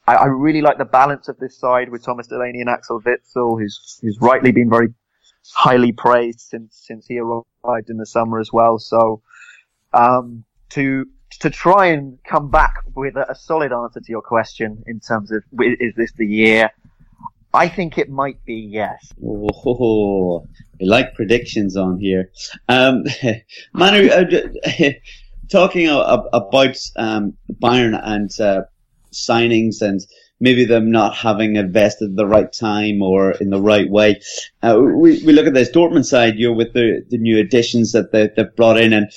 I, 0.06 0.16
I 0.16 0.26
really 0.26 0.62
like 0.62 0.78
the 0.78 0.86
balance 0.86 1.30
of 1.30 1.38
this 1.40 1.58
side 1.58 1.90
with 1.90 2.04
Thomas 2.04 2.28
Delaney 2.28 2.60
and 2.60 2.70
Axel 2.70 3.02
Witsel, 3.02 3.60
who's 3.60 4.00
who's 4.02 4.18
rightly 4.20 4.52
been 4.52 4.70
very 4.70 4.90
highly 5.54 5.94
praised 5.94 6.42
since 6.42 6.82
since 6.86 7.08
he 7.08 7.20
arrived 7.20 7.90
in 7.90 7.98
the 7.98 8.06
summer 8.06 8.40
as 8.40 8.52
well. 8.52 8.78
So 8.78 9.22
um, 9.94 10.44
to 10.72 11.06
to 11.40 11.50
try 11.50 11.88
and 11.88 12.18
come 12.24 12.50
back 12.50 12.76
with 12.96 13.16
a, 13.16 13.32
a 13.32 13.36
solid 13.36 13.72
answer 13.72 14.02
to 14.02 14.12
your 14.12 14.22
question 14.22 14.84
in 14.88 15.00
terms 15.00 15.32
of 15.32 15.44
is 15.62 15.94
this 15.96 16.12
the 16.14 16.28
year? 16.28 16.72
I 17.54 17.68
think 17.68 17.98
it 17.98 18.10
might 18.10 18.44
be 18.46 18.56
yes. 18.56 19.12
Oh, 19.24 20.48
we 20.80 20.86
like 20.86 21.16
predictions 21.16 21.76
on 21.76 22.00
here. 22.00 22.32
Um, 22.68 23.04
Manu, 23.74 24.10
uh, 24.10 24.26
talking 25.52 25.88
about 25.88 26.78
um, 26.96 27.38
Bayern 27.62 28.00
and 28.02 28.30
uh, 28.40 28.62
signings 29.12 29.82
and 29.82 30.00
maybe 30.40 30.66
them 30.66 30.92
not 30.92 31.16
having 31.16 31.56
invested 31.56 32.16
the 32.16 32.26
right 32.26 32.52
time 32.54 33.02
or 33.02 33.32
in 33.32 33.50
the 33.50 33.62
right 33.62 33.90
way. 33.90 34.22
Uh, 34.62 34.80
we, 34.80 35.24
we 35.24 35.34
look 35.34 35.48
at 35.48 35.54
this 35.54 35.72
Dortmund 35.72 36.06
side, 36.06 36.36
you 36.38 36.50
know, 36.50 36.56
with 36.56 36.74
the, 36.74 37.04
the 37.10 37.18
new 37.18 37.40
additions 37.40 37.92
that 37.92 38.12
they, 38.12 38.30
they've 38.36 38.56
brought 38.56 38.80
in 38.80 38.94
and 38.94 39.12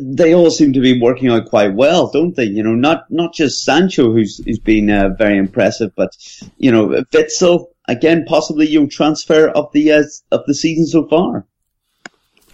they 0.00 0.34
all 0.34 0.50
seem 0.50 0.72
to 0.72 0.80
be 0.80 1.00
working 1.00 1.28
out 1.28 1.46
quite 1.46 1.74
well, 1.74 2.10
don't 2.10 2.34
they? 2.34 2.44
You 2.44 2.62
know, 2.62 2.74
not, 2.74 3.10
not 3.10 3.34
just 3.34 3.64
Sancho, 3.64 4.12
who's, 4.12 4.42
who's 4.44 4.58
been 4.58 4.88
uh, 4.90 5.10
very 5.18 5.36
impressive, 5.36 5.92
but, 5.94 6.16
you 6.58 6.70
know, 6.72 6.88
Witsel, 7.12 7.66
again, 7.88 8.24
possibly 8.26 8.68
your 8.68 8.86
transfer 8.86 9.48
of 9.48 9.70
the, 9.72 9.92
uh, 9.92 10.04
of 10.30 10.46
the 10.46 10.54
season 10.54 10.86
so 10.86 11.06
far. 11.08 11.46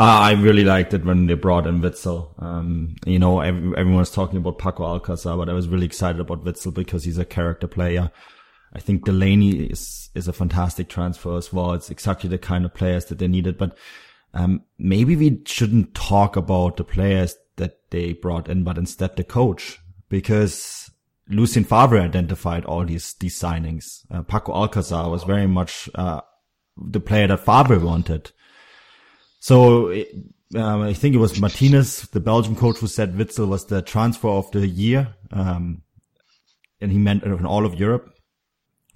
Uh, 0.00 0.04
I 0.04 0.32
really 0.32 0.64
liked 0.64 0.94
it 0.94 1.04
when 1.04 1.26
they 1.26 1.34
brought 1.34 1.66
in 1.66 1.80
Witsel. 1.80 2.40
Um, 2.42 2.96
you 3.04 3.18
know, 3.18 3.40
every, 3.40 3.76
everyone 3.76 4.00
was 4.00 4.10
talking 4.10 4.38
about 4.38 4.58
Paco 4.58 4.84
Alcacer, 4.84 5.36
but 5.36 5.48
I 5.48 5.52
was 5.52 5.68
really 5.68 5.86
excited 5.86 6.20
about 6.20 6.44
Witsel 6.44 6.72
because 6.72 7.04
he's 7.04 7.18
a 7.18 7.24
character 7.24 7.66
player. 7.66 8.10
I 8.72 8.80
think 8.80 9.04
Delaney 9.04 9.64
is, 9.66 10.10
is 10.14 10.28
a 10.28 10.32
fantastic 10.32 10.88
transfer 10.88 11.36
as 11.36 11.52
well. 11.52 11.72
It's 11.72 11.90
exactly 11.90 12.28
the 12.30 12.38
kind 12.38 12.64
of 12.64 12.74
players 12.74 13.06
that 13.06 13.18
they 13.18 13.28
needed, 13.28 13.58
but, 13.58 13.76
um, 14.34 14.62
maybe 14.78 15.16
we 15.16 15.42
shouldn't 15.46 15.94
talk 15.94 16.36
about 16.36 16.76
the 16.76 16.84
players 16.84 17.36
that 17.56 17.90
they 17.90 18.12
brought 18.12 18.48
in, 18.48 18.64
but 18.64 18.78
instead 18.78 19.16
the 19.16 19.24
coach, 19.24 19.80
because 20.08 20.90
Lucien 21.28 21.64
Favre 21.64 22.00
identified 22.00 22.64
all 22.64 22.84
these, 22.84 23.14
these 23.14 23.38
signings. 23.38 24.04
Uh, 24.10 24.22
Paco 24.22 24.52
Alcacer 24.52 25.10
was 25.10 25.24
very 25.24 25.46
much, 25.46 25.88
uh, 25.94 26.20
the 26.76 27.00
player 27.00 27.26
that 27.26 27.44
Favre 27.44 27.80
wanted. 27.80 28.30
So 29.40 29.92
um, 30.54 30.82
I 30.82 30.94
think 30.94 31.14
it 31.14 31.18
was 31.18 31.40
Martinez, 31.40 32.08
the 32.12 32.20
Belgian 32.20 32.56
coach, 32.56 32.78
who 32.78 32.86
said 32.86 33.14
Witsel 33.14 33.48
was 33.48 33.66
the 33.66 33.82
transfer 33.82 34.28
of 34.28 34.50
the 34.52 34.66
year, 34.66 35.14
um, 35.30 35.82
and 36.80 36.90
he 36.90 36.98
meant 36.98 37.24
in 37.24 37.44
all 37.44 37.66
of 37.66 37.78
Europe. 37.78 38.14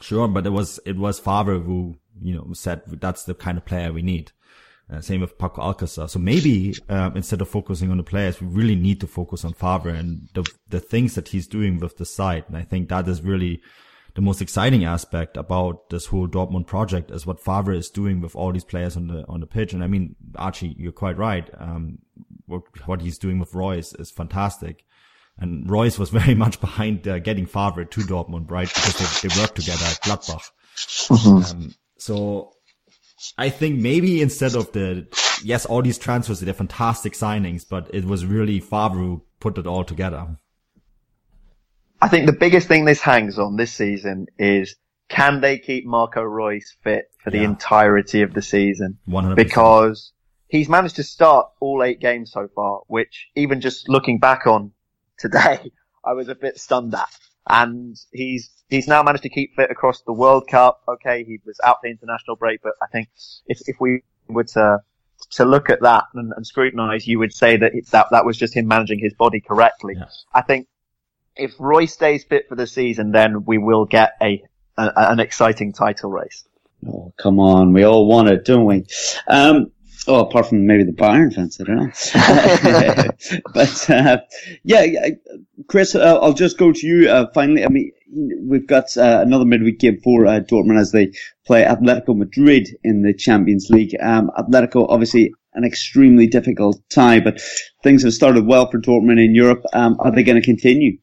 Sure, 0.00 0.28
but 0.28 0.46
it 0.46 0.50
was 0.50 0.80
it 0.84 0.96
was 0.96 1.20
Favre 1.20 1.60
who 1.60 1.96
you 2.20 2.34
know 2.34 2.52
said 2.54 2.82
that's 2.86 3.24
the 3.24 3.34
kind 3.34 3.58
of 3.58 3.64
player 3.64 3.92
we 3.92 4.02
need. 4.02 4.32
Uh, 4.92 5.00
same 5.00 5.22
with 5.22 5.38
Paco 5.38 5.62
Alcacer. 5.62 6.08
So 6.08 6.18
maybe 6.18 6.74
um, 6.88 7.16
instead 7.16 7.40
of 7.40 7.48
focusing 7.48 7.90
on 7.90 7.96
the 7.96 8.02
players, 8.02 8.40
we 8.40 8.48
really 8.48 8.74
need 8.74 9.00
to 9.00 9.06
focus 9.06 9.44
on 9.44 9.54
Favre 9.54 9.90
and 9.90 10.28
the 10.34 10.44
the 10.68 10.80
things 10.80 11.14
that 11.14 11.28
he's 11.28 11.46
doing 11.46 11.78
with 11.78 11.96
the 11.96 12.04
side. 12.04 12.44
And 12.48 12.56
I 12.56 12.62
think 12.62 12.88
that 12.88 13.08
is 13.08 13.22
really 13.22 13.62
the 14.14 14.20
most 14.20 14.42
exciting 14.42 14.84
aspect 14.84 15.36
about 15.38 15.88
this 15.88 16.06
whole 16.06 16.28
Dortmund 16.28 16.66
project 16.66 17.10
is 17.10 17.26
what 17.26 17.40
Favre 17.40 17.72
is 17.72 17.88
doing 17.88 18.20
with 18.20 18.36
all 18.36 18.52
these 18.52 18.64
players 18.64 18.96
on 18.96 19.06
the 19.06 19.24
on 19.28 19.40
the 19.40 19.46
pitch. 19.46 19.72
And 19.72 19.82
I 19.82 19.86
mean, 19.86 20.14
Archie, 20.36 20.76
you're 20.78 20.92
quite 20.92 21.16
right. 21.16 21.48
Um, 21.58 21.98
what, 22.46 22.62
what 22.86 23.00
he's 23.00 23.18
doing 23.18 23.38
with 23.38 23.54
Reus 23.54 23.94
is 23.94 24.10
fantastic. 24.10 24.84
And 25.38 25.70
Reus 25.70 25.98
was 25.98 26.10
very 26.20 26.34
much 26.34 26.60
behind 26.60 27.08
uh, 27.08 27.18
getting 27.18 27.46
Favre 27.46 27.86
to 27.86 28.00
Dortmund, 28.02 28.50
right? 28.50 28.68
Because 28.68 29.22
they, 29.22 29.28
they 29.28 29.40
worked 29.40 29.56
together 29.56 29.84
at 29.86 30.02
Gladbach. 30.02 30.50
Mm-hmm. 30.76 31.56
Um, 31.56 31.74
so 31.96 32.52
I 33.38 33.50
think 33.50 33.80
maybe 33.80 34.20
instead 34.20 34.54
of 34.54 34.72
the, 34.72 35.06
yes, 35.42 35.66
all 35.66 35.82
these 35.82 35.98
transfers, 35.98 36.40
they're 36.40 36.54
fantastic 36.54 37.12
signings, 37.14 37.64
but 37.68 37.90
it 37.94 38.04
was 38.04 38.24
really 38.24 38.60
Favre 38.60 38.94
who 38.94 39.22
put 39.40 39.58
it 39.58 39.66
all 39.66 39.84
together. 39.84 40.36
I 42.00 42.08
think 42.08 42.26
the 42.26 42.32
biggest 42.32 42.66
thing 42.66 42.84
this 42.84 43.00
hangs 43.00 43.38
on 43.38 43.56
this 43.56 43.72
season 43.72 44.26
is 44.38 44.76
can 45.08 45.40
they 45.40 45.58
keep 45.58 45.84
Marco 45.86 46.22
Reus 46.22 46.74
fit 46.82 47.04
for 47.22 47.30
the 47.30 47.44
entirety 47.44 48.22
of 48.22 48.34
the 48.34 48.42
season? 48.42 48.98
100%. 49.08 49.36
Because 49.36 50.12
he's 50.48 50.68
managed 50.68 50.96
to 50.96 51.02
start 51.02 51.48
all 51.60 51.82
eight 51.82 52.00
games 52.00 52.32
so 52.32 52.48
far, 52.54 52.80
which 52.86 53.28
even 53.36 53.60
just 53.60 53.88
looking 53.88 54.18
back 54.18 54.46
on 54.46 54.72
today, 55.18 55.70
I 56.04 56.14
was 56.14 56.28
a 56.28 56.34
bit 56.34 56.58
stunned 56.58 56.94
at. 56.94 57.08
And 57.48 57.96
he's, 58.12 58.50
he's 58.68 58.86
now 58.86 59.02
managed 59.02 59.24
to 59.24 59.28
keep 59.28 59.56
fit 59.56 59.70
across 59.70 60.02
the 60.02 60.12
World 60.12 60.46
Cup. 60.48 60.82
Okay, 60.88 61.24
he 61.24 61.40
was 61.44 61.58
out 61.64 61.76
for 61.76 61.88
the 61.88 61.90
international 61.90 62.36
break, 62.36 62.60
but 62.62 62.72
I 62.82 62.86
think 62.86 63.08
if, 63.46 63.60
if 63.66 63.76
we 63.80 64.02
were 64.28 64.44
to, 64.44 64.78
to 65.32 65.44
look 65.44 65.70
at 65.70 65.80
that 65.82 66.04
and, 66.14 66.32
and 66.36 66.46
scrutinize, 66.46 67.06
you 67.06 67.18
would 67.18 67.34
say 67.34 67.56
that 67.56 67.72
that, 67.90 68.06
that 68.10 68.24
was 68.24 68.36
just 68.36 68.56
him 68.56 68.66
managing 68.66 69.00
his 69.00 69.14
body 69.14 69.40
correctly. 69.40 69.94
Yes. 69.98 70.24
I 70.32 70.42
think 70.42 70.68
if 71.36 71.52
Reus 71.58 71.92
stays 71.92 72.24
fit 72.24 72.48
for 72.48 72.56
the 72.56 72.66
season, 72.66 73.10
then 73.12 73.44
we 73.44 73.58
will 73.58 73.84
get 73.84 74.12
a, 74.20 74.42
a 74.76 74.92
an 74.96 75.20
exciting 75.20 75.72
title 75.72 76.10
race. 76.10 76.44
Oh, 76.86 77.12
come 77.16 77.38
on. 77.38 77.72
We 77.72 77.84
all 77.84 78.06
want 78.06 78.28
it, 78.28 78.44
don't 78.44 78.64
we? 78.64 78.84
Um, 79.28 79.70
oh, 80.06 80.20
apart 80.20 80.46
from 80.48 80.66
maybe 80.66 80.84
the 80.84 80.92
Bayern 80.92 81.32
fans, 81.32 81.60
I 81.60 81.64
don't 81.64 81.76
know. 81.76 83.10
but, 83.54 83.90
uh, 83.90 84.18
yeah, 84.64 85.08
Chris, 85.68 85.94
uh, 85.94 86.18
I'll 86.20 86.32
just 86.32 86.58
go 86.58 86.72
to 86.72 86.86
you, 86.86 87.08
uh, 87.08 87.26
finally. 87.34 87.64
I 87.64 87.68
mean, 87.68 87.92
we've 88.42 88.66
got, 88.66 88.96
uh, 88.96 89.20
another 89.22 89.44
midweek 89.44 89.78
game 89.78 90.00
for, 90.02 90.26
uh, 90.26 90.40
Dortmund 90.40 90.80
as 90.80 90.92
they 90.92 91.12
play 91.46 91.64
Atletico 91.64 92.16
Madrid 92.16 92.68
in 92.84 93.02
the 93.02 93.14
Champions 93.14 93.68
League. 93.70 93.96
Um, 94.00 94.30
Atletico, 94.36 94.86
obviously, 94.88 95.32
an 95.54 95.64
extremely 95.64 96.26
difficult 96.26 96.80
tie, 96.90 97.20
but 97.20 97.40
things 97.82 98.02
have 98.04 98.14
started 98.14 98.46
well 98.46 98.70
for 98.70 98.80
Dortmund 98.80 99.22
in 99.22 99.34
Europe. 99.34 99.62
Um, 99.72 99.96
are 100.00 100.10
they 100.10 100.22
going 100.22 100.40
to 100.40 100.44
continue? 100.44 100.98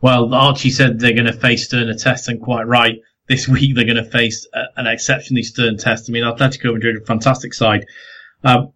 Well, 0.00 0.34
Archie 0.34 0.70
said 0.70 0.98
they're 0.98 1.12
going 1.12 1.26
to 1.26 1.32
face 1.32 1.64
sterner 1.64 1.94
tests, 1.94 2.26
and 2.26 2.40
quite 2.40 2.66
right. 2.66 2.96
This 3.32 3.48
week 3.48 3.74
they're 3.74 3.86
going 3.86 3.96
to 3.96 4.04
face 4.04 4.46
a, 4.52 4.64
an 4.76 4.86
exceptionally 4.86 5.42
stern 5.42 5.78
test. 5.78 6.04
I 6.06 6.12
mean, 6.12 6.22
Atletico 6.22 6.74
Madrid, 6.74 7.00
a 7.00 7.06
fantastic 7.06 7.54
side. 7.54 7.86
Um, 8.44 8.74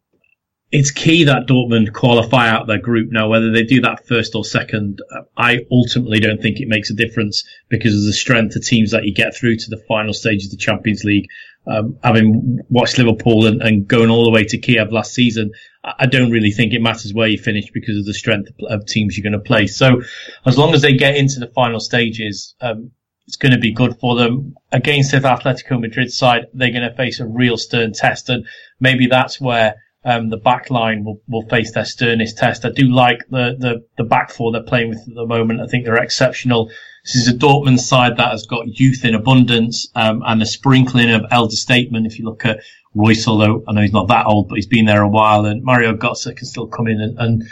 it's 0.72 0.90
key 0.90 1.24
that 1.24 1.46
Dortmund 1.46 1.92
qualify 1.92 2.48
out 2.48 2.66
their 2.66 2.80
group 2.80 3.12
now. 3.12 3.28
Whether 3.28 3.52
they 3.52 3.64
do 3.64 3.82
that 3.82 4.06
first 4.06 4.34
or 4.34 4.46
second, 4.46 5.02
I 5.36 5.66
ultimately 5.70 6.20
don't 6.20 6.40
think 6.40 6.58
it 6.58 6.68
makes 6.68 6.88
a 6.88 6.94
difference 6.94 7.44
because 7.68 7.94
of 7.94 8.04
the 8.04 8.14
strength 8.14 8.56
of 8.56 8.64
teams 8.64 8.92
that 8.92 9.04
you 9.04 9.12
get 9.12 9.36
through 9.36 9.56
to 9.56 9.68
the 9.68 9.84
final 9.86 10.14
stage 10.14 10.46
of 10.46 10.50
the 10.50 10.56
Champions 10.56 11.04
League. 11.04 11.26
Um, 11.66 11.98
having 12.02 12.60
watched 12.70 12.96
Liverpool 12.96 13.44
and, 13.44 13.60
and, 13.60 13.86
going 13.86 14.08
all 14.08 14.24
the 14.24 14.30
way 14.30 14.44
to 14.44 14.56
Kiev 14.56 14.90
last 14.90 15.12
season, 15.12 15.50
I 15.84 16.06
don't 16.06 16.30
really 16.30 16.52
think 16.52 16.72
it 16.72 16.80
matters 16.80 17.12
where 17.12 17.28
you 17.28 17.36
finish 17.36 17.70
because 17.74 17.98
of 17.98 18.06
the 18.06 18.14
strength 18.14 18.52
of 18.70 18.86
teams 18.86 19.18
you're 19.18 19.30
going 19.30 19.38
to 19.38 19.46
play. 19.46 19.66
So 19.66 20.00
as 20.46 20.56
long 20.56 20.72
as 20.72 20.80
they 20.80 20.96
get 20.96 21.16
into 21.16 21.40
the 21.40 21.48
final 21.48 21.80
stages, 21.80 22.54
um, 22.62 22.92
it's 23.26 23.36
going 23.36 23.52
to 23.52 23.58
be 23.58 23.72
good 23.72 23.98
for 23.98 24.16
them. 24.16 24.56
Against 24.72 25.10
the 25.10 25.18
Atletico 25.18 25.80
Madrid 25.80 26.12
side, 26.12 26.46
they're 26.54 26.70
going 26.70 26.88
to 26.88 26.96
face 26.96 27.20
a 27.20 27.26
real 27.26 27.56
stern 27.56 27.92
test, 27.92 28.28
and 28.28 28.46
maybe 28.80 29.06
that's 29.06 29.40
where 29.40 29.74
um, 30.04 30.30
the 30.30 30.36
back 30.36 30.70
line 30.70 31.04
will, 31.04 31.20
will 31.28 31.46
face 31.48 31.72
their 31.72 31.84
sternest 31.84 32.38
test. 32.38 32.64
I 32.64 32.70
do 32.70 32.88
like 32.88 33.24
the, 33.28 33.56
the, 33.58 33.84
the 33.98 34.04
back 34.04 34.30
four 34.30 34.52
they're 34.52 34.62
playing 34.62 34.90
with 34.90 35.00
at 35.08 35.14
the 35.14 35.26
moment. 35.26 35.60
I 35.60 35.66
think 35.66 35.84
they're 35.84 35.96
exceptional. 35.96 36.70
This 37.04 37.16
is 37.16 37.28
a 37.28 37.34
Dortmund 37.34 37.80
side 37.80 38.16
that 38.16 38.30
has 38.30 38.46
got 38.46 38.66
youth 38.68 39.04
in 39.04 39.14
abundance 39.14 39.88
um, 39.96 40.22
and 40.24 40.40
a 40.40 40.46
sprinkling 40.46 41.10
of 41.10 41.24
elder 41.32 41.56
statesmen. 41.56 42.06
If 42.06 42.18
you 42.18 42.24
look 42.24 42.44
at 42.44 42.60
Reus, 42.94 43.26
although 43.26 43.64
I 43.66 43.72
know 43.72 43.82
he's 43.82 43.92
not 43.92 44.08
that 44.08 44.26
old, 44.26 44.48
but 44.48 44.54
he's 44.54 44.66
been 44.66 44.86
there 44.86 45.02
a 45.02 45.08
while, 45.08 45.44
and 45.44 45.62
Mario 45.62 45.94
Götze 45.96 46.36
can 46.36 46.46
still 46.46 46.68
come 46.68 46.86
in 46.86 47.00
and, 47.00 47.18
and, 47.18 47.44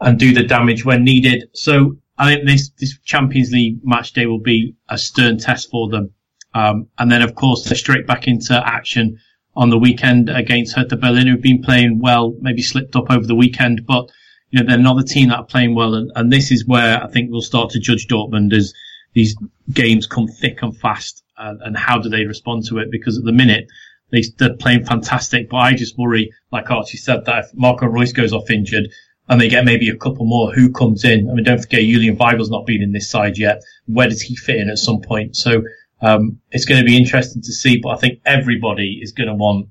and 0.00 0.18
do 0.18 0.34
the 0.34 0.42
damage 0.42 0.84
when 0.84 1.04
needed. 1.04 1.48
So 1.54 1.96
I 2.18 2.34
think 2.34 2.46
this, 2.46 2.70
this 2.78 2.98
Champions 3.04 3.52
League 3.52 3.80
match 3.82 4.12
day 4.12 4.26
will 4.26 4.40
be 4.40 4.74
a 4.88 4.98
stern 4.98 5.38
test 5.38 5.70
for 5.70 5.88
them. 5.88 6.12
Um, 6.54 6.88
and 6.98 7.10
then 7.10 7.22
of 7.22 7.34
course 7.34 7.64
they're 7.64 7.76
straight 7.76 8.06
back 8.06 8.28
into 8.28 8.54
action 8.54 9.18
on 9.54 9.70
the 9.70 9.78
weekend 9.78 10.28
against 10.28 10.76
Hertha 10.76 10.96
Berlin, 10.96 11.26
who've 11.26 11.40
been 11.40 11.62
playing 11.62 12.00
well, 12.00 12.34
maybe 12.40 12.62
slipped 12.62 12.96
up 12.96 13.10
over 13.10 13.26
the 13.26 13.34
weekend, 13.34 13.86
but 13.86 14.10
you 14.50 14.60
know, 14.60 14.66
they're 14.66 14.78
another 14.78 15.02
team 15.02 15.28
that 15.28 15.38
are 15.38 15.44
playing 15.44 15.74
well. 15.74 15.94
And, 15.94 16.10
and 16.14 16.32
this 16.32 16.50
is 16.50 16.66
where 16.66 17.02
I 17.02 17.08
think 17.08 17.30
we'll 17.30 17.42
start 17.42 17.70
to 17.70 17.80
judge 17.80 18.06
Dortmund 18.06 18.52
as 18.52 18.72
these 19.14 19.36
games 19.70 20.06
come 20.06 20.28
thick 20.28 20.62
and 20.62 20.76
fast 20.76 21.22
and, 21.36 21.60
and 21.62 21.76
how 21.76 21.98
do 21.98 22.08
they 22.08 22.24
respond 22.24 22.66
to 22.66 22.78
it? 22.78 22.90
Because 22.90 23.18
at 23.18 23.24
the 23.24 23.32
minute, 23.32 23.66
they, 24.10 24.22
they're 24.38 24.54
playing 24.54 24.84
fantastic, 24.84 25.48
but 25.48 25.56
I 25.56 25.74
just 25.74 25.98
worry, 25.98 26.30
like 26.50 26.70
Archie 26.70 26.98
said, 26.98 27.24
that 27.24 27.44
if 27.44 27.54
Marco 27.54 27.86
Reus 27.86 28.12
goes 28.12 28.32
off 28.32 28.50
injured 28.50 28.88
and 29.28 29.40
they 29.40 29.48
get 29.48 29.64
maybe 29.64 29.88
a 29.88 29.96
couple 29.96 30.26
more, 30.26 30.52
who 30.52 30.70
comes 30.70 31.04
in? 31.04 31.30
I 31.30 31.34
mean, 31.34 31.44
don't 31.44 31.60
forget 31.60 31.80
Julian 31.80 32.16
Weigl's 32.16 32.50
not 32.50 32.66
been 32.66 32.82
in 32.82 32.92
this 32.92 33.10
side 33.10 33.38
yet. 33.38 33.62
Where 33.86 34.08
does 34.08 34.20
he 34.20 34.36
fit 34.36 34.56
in 34.56 34.68
at 34.68 34.78
some 34.78 35.00
point? 35.00 35.36
So, 35.36 35.62
um, 36.02 36.40
it's 36.50 36.64
going 36.64 36.80
to 36.80 36.84
be 36.84 36.96
interesting 36.96 37.42
to 37.42 37.52
see, 37.52 37.78
but 37.78 37.90
I 37.90 37.96
think 37.96 38.20
everybody 38.26 38.98
is 39.00 39.12
going 39.12 39.28
to 39.28 39.34
want 39.34 39.68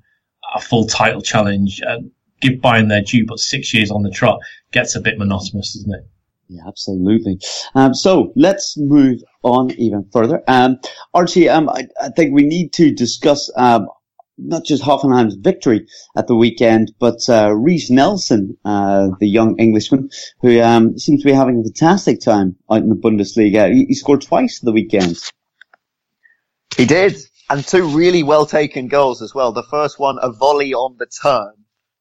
a 0.56 0.62
full 0.62 0.86
title 0.86 1.22
challenge 1.22 1.82
and 1.86 2.12
give 2.40 2.54
Bayern 2.54 2.90
their 2.90 3.02
due, 3.02 3.26
but 3.26 3.40
six 3.40 3.74
years 3.74 3.92
on 3.92 4.04
the 4.04 4.10
trot 4.10 4.40
gets 4.72 4.96
a 4.96 5.02
bit 5.02 5.18
monotonous, 5.18 5.74
doesn't 5.74 5.94
it? 5.94 6.08
Yeah, 6.48 6.64
absolutely. 6.68 7.40
Um, 7.76 7.94
so 7.94 8.34
let's 8.36 8.78
move 8.78 9.22
on 9.44 9.72
even 9.72 10.06
further. 10.12 10.44
Um, 10.48 10.80
Archie, 11.14 11.48
um, 11.48 11.70
I, 11.70 11.88
I, 12.02 12.10
think 12.10 12.34
we 12.34 12.44
need 12.44 12.74
to 12.74 12.92
discuss, 12.92 13.50
um, 13.56 13.88
not 14.44 14.66
just 14.66 14.84
Hoffenheim's 14.84 15.36
victory 15.36 15.88
at 16.16 16.28
the 16.28 16.36
weekend, 16.36 16.94
but, 17.00 17.20
uh, 17.30 17.52
Reiss 17.54 17.90
Nelson, 17.90 18.58
uh, 18.66 19.10
the 19.20 19.28
young 19.28 19.58
Englishman 19.60 20.10
who, 20.42 20.62
um, 20.62 20.98
seems 20.98 21.22
to 21.22 21.28
be 21.28 21.34
having 21.34 21.60
a 21.60 21.64
fantastic 21.64 22.20
time 22.22 22.56
out 22.70 22.80
in 22.80 22.90
the 22.90 22.96
Bundesliga. 22.96 23.72
He, 23.74 23.86
he 23.86 23.94
scored 23.94 24.22
twice 24.22 24.60
the 24.60 24.72
weekend. 24.72 25.18
He 26.76 26.86
did. 26.86 27.16
and 27.50 27.66
two 27.66 27.88
really 27.90 28.24
well 28.24 28.46
taken 28.46 28.88
goals 28.88 29.22
as 29.22 29.36
well. 29.36 29.52
The 29.52 29.64
first 29.64 30.00
one, 30.00 30.18
a 30.22 30.32
volley 30.32 30.74
on 30.74 30.96
the 30.98 31.06
turn, 31.06 31.54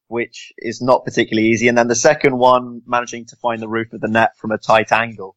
which 0.06 0.52
is 0.58 0.80
not 0.80 1.04
particularly 1.04 1.48
easy. 1.48 1.68
And 1.68 1.76
then 1.76 1.88
the 1.88 1.96
second 1.96 2.38
one, 2.38 2.82
managing 2.86 3.26
to 3.26 3.36
find 3.36 3.60
the 3.60 3.68
roof 3.68 3.92
of 3.92 4.00
the 4.00 4.08
net 4.08 4.36
from 4.36 4.52
a 4.52 4.58
tight 4.58 4.92
angle. 4.92 5.36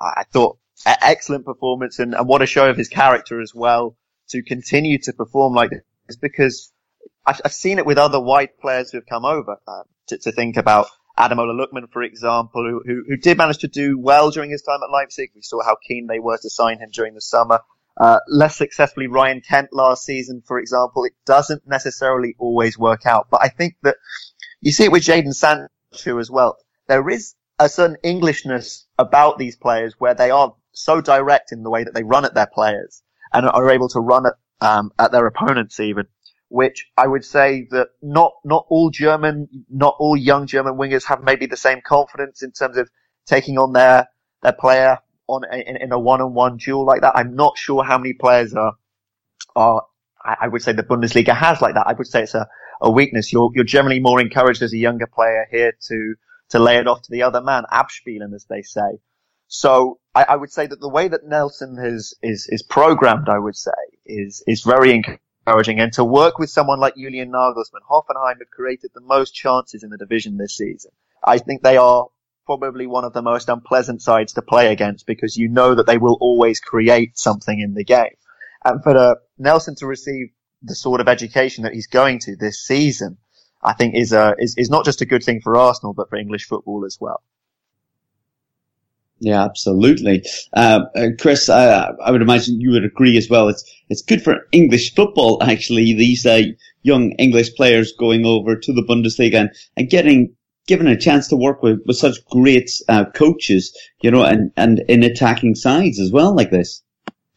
I 0.00 0.24
thought 0.32 0.58
excellent 0.84 1.44
performance 1.44 1.98
and, 1.98 2.14
and 2.14 2.26
what 2.26 2.42
a 2.42 2.46
show 2.46 2.68
of 2.68 2.76
his 2.76 2.88
character 2.88 3.40
as 3.40 3.54
well 3.54 3.96
to 4.30 4.42
continue 4.42 4.98
to 4.98 5.12
perform 5.12 5.54
like 5.54 5.70
this 6.06 6.16
because 6.16 6.72
I've, 7.26 7.40
I've 7.44 7.52
seen 7.52 7.78
it 7.78 7.86
with 7.86 7.98
other 7.98 8.20
white 8.20 8.58
players 8.58 8.90
who 8.90 8.98
have 8.98 9.06
come 9.06 9.24
over 9.24 9.56
uh, 9.66 9.82
to, 10.08 10.18
to, 10.18 10.32
think 10.32 10.56
about 10.56 10.86
Ademola 11.18 11.58
Lookman, 11.58 11.90
for 11.92 12.02
example, 12.02 12.64
who, 12.64 12.82
who, 12.84 13.04
who, 13.08 13.16
did 13.16 13.38
manage 13.38 13.58
to 13.58 13.68
do 13.68 13.98
well 13.98 14.30
during 14.30 14.50
his 14.50 14.62
time 14.62 14.80
at 14.82 14.90
Leipzig. 14.90 15.30
We 15.34 15.42
saw 15.42 15.62
how 15.62 15.76
keen 15.86 16.06
they 16.06 16.18
were 16.18 16.38
to 16.38 16.50
sign 16.50 16.78
him 16.78 16.90
during 16.92 17.14
the 17.14 17.20
summer. 17.20 17.60
Uh, 17.96 18.18
less 18.26 18.56
successfully 18.56 19.06
Ryan 19.06 19.42
Kent 19.42 19.68
last 19.72 20.04
season, 20.04 20.42
for 20.46 20.58
example. 20.58 21.04
It 21.04 21.12
doesn't 21.26 21.66
necessarily 21.66 22.34
always 22.38 22.78
work 22.78 23.04
out, 23.06 23.28
but 23.30 23.42
I 23.42 23.48
think 23.48 23.76
that 23.82 23.96
you 24.60 24.72
see 24.72 24.84
it 24.84 24.92
with 24.92 25.02
Jadon 25.02 25.34
Sancho 25.34 26.18
as 26.18 26.30
well. 26.30 26.56
There 26.88 27.08
is 27.10 27.34
a 27.58 27.68
certain 27.68 27.98
Englishness 28.02 28.86
about 28.98 29.38
these 29.38 29.56
players 29.56 29.94
where 29.98 30.14
they 30.14 30.30
are 30.30 30.54
so 30.72 31.00
direct 31.00 31.52
in 31.52 31.62
the 31.62 31.70
way 31.70 31.84
that 31.84 31.94
they 31.94 32.02
run 32.02 32.24
at 32.24 32.34
their 32.34 32.46
players 32.46 33.02
and 33.32 33.46
are 33.46 33.70
able 33.70 33.88
to 33.90 34.00
run 34.00 34.26
at, 34.26 34.34
um, 34.62 34.92
at 34.98 35.10
their 35.10 35.26
opponents 35.26 35.80
even, 35.80 36.06
which 36.48 36.86
I 36.96 37.06
would 37.06 37.24
say 37.24 37.66
that 37.72 37.88
not, 38.00 38.32
not 38.44 38.64
all 38.68 38.90
German, 38.90 39.48
not 39.68 39.96
all 39.98 40.16
young 40.16 40.46
German 40.46 40.74
wingers 40.74 41.04
have 41.06 41.22
maybe 41.22 41.46
the 41.46 41.56
same 41.56 41.80
confidence 41.84 42.42
in 42.42 42.52
terms 42.52 42.76
of 42.76 42.88
taking 43.26 43.58
on 43.58 43.72
their, 43.72 44.08
their 44.42 44.52
player 44.52 44.98
on 45.26 45.42
a, 45.50 45.56
in, 45.56 45.76
in, 45.76 45.92
a 45.92 45.98
one-on-one 45.98 46.58
duel 46.58 46.86
like 46.86 47.00
that. 47.00 47.16
I'm 47.16 47.34
not 47.34 47.58
sure 47.58 47.82
how 47.82 47.98
many 47.98 48.12
players 48.12 48.54
are, 48.54 48.74
are, 49.56 49.82
I 50.24 50.46
would 50.46 50.62
say 50.62 50.72
the 50.72 50.84
Bundesliga 50.84 51.34
has 51.34 51.60
like 51.60 51.74
that. 51.74 51.88
I 51.88 51.94
would 51.94 52.06
say 52.06 52.22
it's 52.22 52.34
a, 52.34 52.46
a 52.80 52.90
weakness. 52.90 53.32
You're, 53.32 53.50
you're 53.54 53.64
generally 53.64 53.98
more 53.98 54.20
encouraged 54.20 54.62
as 54.62 54.72
a 54.72 54.78
younger 54.78 55.08
player 55.08 55.48
here 55.50 55.72
to, 55.88 56.14
to 56.50 56.58
lay 56.60 56.76
it 56.76 56.86
off 56.86 57.02
to 57.02 57.10
the 57.10 57.24
other 57.24 57.40
man, 57.40 57.64
abspielen 57.72 58.32
as 58.32 58.46
they 58.48 58.62
say. 58.62 59.00
So 59.48 59.98
I, 60.14 60.24
I, 60.24 60.36
would 60.36 60.52
say 60.52 60.66
that 60.66 60.80
the 60.80 60.88
way 60.88 61.08
that 61.08 61.24
Nelson 61.24 61.76
has, 61.76 62.14
is, 62.22 62.46
is 62.50 62.62
programmed, 62.62 63.28
I 63.28 63.38
would 63.38 63.56
say, 63.56 63.70
is, 64.04 64.42
is 64.46 64.62
very 64.62 64.92
encouraging. 64.92 65.80
And 65.80 65.92
to 65.94 66.04
work 66.04 66.38
with 66.38 66.50
someone 66.50 66.80
like 66.80 66.96
Julian 66.96 67.32
Nagelsmann, 67.32 67.86
Hoffenheim 67.90 68.38
have 68.38 68.50
created 68.50 68.90
the 68.94 69.00
most 69.00 69.34
chances 69.34 69.82
in 69.82 69.90
the 69.90 69.96
division 69.96 70.36
this 70.36 70.56
season. 70.56 70.90
I 71.24 71.38
think 71.38 71.62
they 71.62 71.76
are 71.76 72.08
probably 72.44 72.86
one 72.86 73.04
of 73.04 73.12
the 73.12 73.22
most 73.22 73.48
unpleasant 73.48 74.02
sides 74.02 74.34
to 74.34 74.42
play 74.42 74.72
against 74.72 75.06
because 75.06 75.36
you 75.36 75.48
know 75.48 75.74
that 75.74 75.86
they 75.86 75.98
will 75.98 76.18
always 76.20 76.60
create 76.60 77.16
something 77.16 77.60
in 77.60 77.74
the 77.74 77.84
game. 77.84 78.16
And 78.64 78.82
for 78.82 78.96
uh, 78.96 79.14
Nelson 79.38 79.74
to 79.76 79.86
receive 79.86 80.28
the 80.62 80.74
sort 80.74 81.00
of 81.00 81.08
education 81.08 81.64
that 81.64 81.72
he's 81.72 81.86
going 81.86 82.18
to 82.20 82.36
this 82.36 82.60
season, 82.60 83.18
I 83.62 83.74
think 83.74 83.94
is 83.94 84.12
a, 84.12 84.34
is, 84.38 84.56
is 84.58 84.70
not 84.70 84.84
just 84.84 85.00
a 85.00 85.06
good 85.06 85.22
thing 85.22 85.40
for 85.40 85.56
Arsenal, 85.56 85.94
but 85.94 86.10
for 86.10 86.16
English 86.16 86.46
football 86.46 86.84
as 86.84 86.98
well. 87.00 87.22
Yeah, 89.22 89.44
absolutely. 89.44 90.24
Uh, 90.52 90.80
uh, 90.96 91.06
Chris, 91.16 91.48
uh, 91.48 91.92
I 92.04 92.10
would 92.10 92.22
imagine 92.22 92.60
you 92.60 92.72
would 92.72 92.84
agree 92.84 93.16
as 93.16 93.30
well. 93.30 93.46
It's 93.48 93.64
it's 93.88 94.02
good 94.02 94.20
for 94.20 94.48
English 94.50 94.96
football 94.96 95.40
actually. 95.40 95.94
These 95.94 96.26
uh, 96.26 96.42
young 96.82 97.12
English 97.12 97.54
players 97.54 97.92
going 97.96 98.26
over 98.26 98.56
to 98.56 98.72
the 98.72 98.82
Bundesliga 98.82 99.42
and, 99.42 99.50
and 99.76 99.88
getting 99.88 100.34
given 100.66 100.88
a 100.88 100.98
chance 100.98 101.28
to 101.28 101.36
work 101.36 101.62
with, 101.62 101.78
with 101.86 101.96
such 101.96 102.24
great 102.30 102.68
uh, 102.88 103.04
coaches, 103.14 103.76
you 104.00 104.10
know, 104.10 104.24
and, 104.24 104.50
and 104.56 104.80
in 104.88 105.04
attacking 105.04 105.54
sides 105.54 106.00
as 106.00 106.10
well 106.10 106.34
like 106.34 106.50
this. 106.50 106.82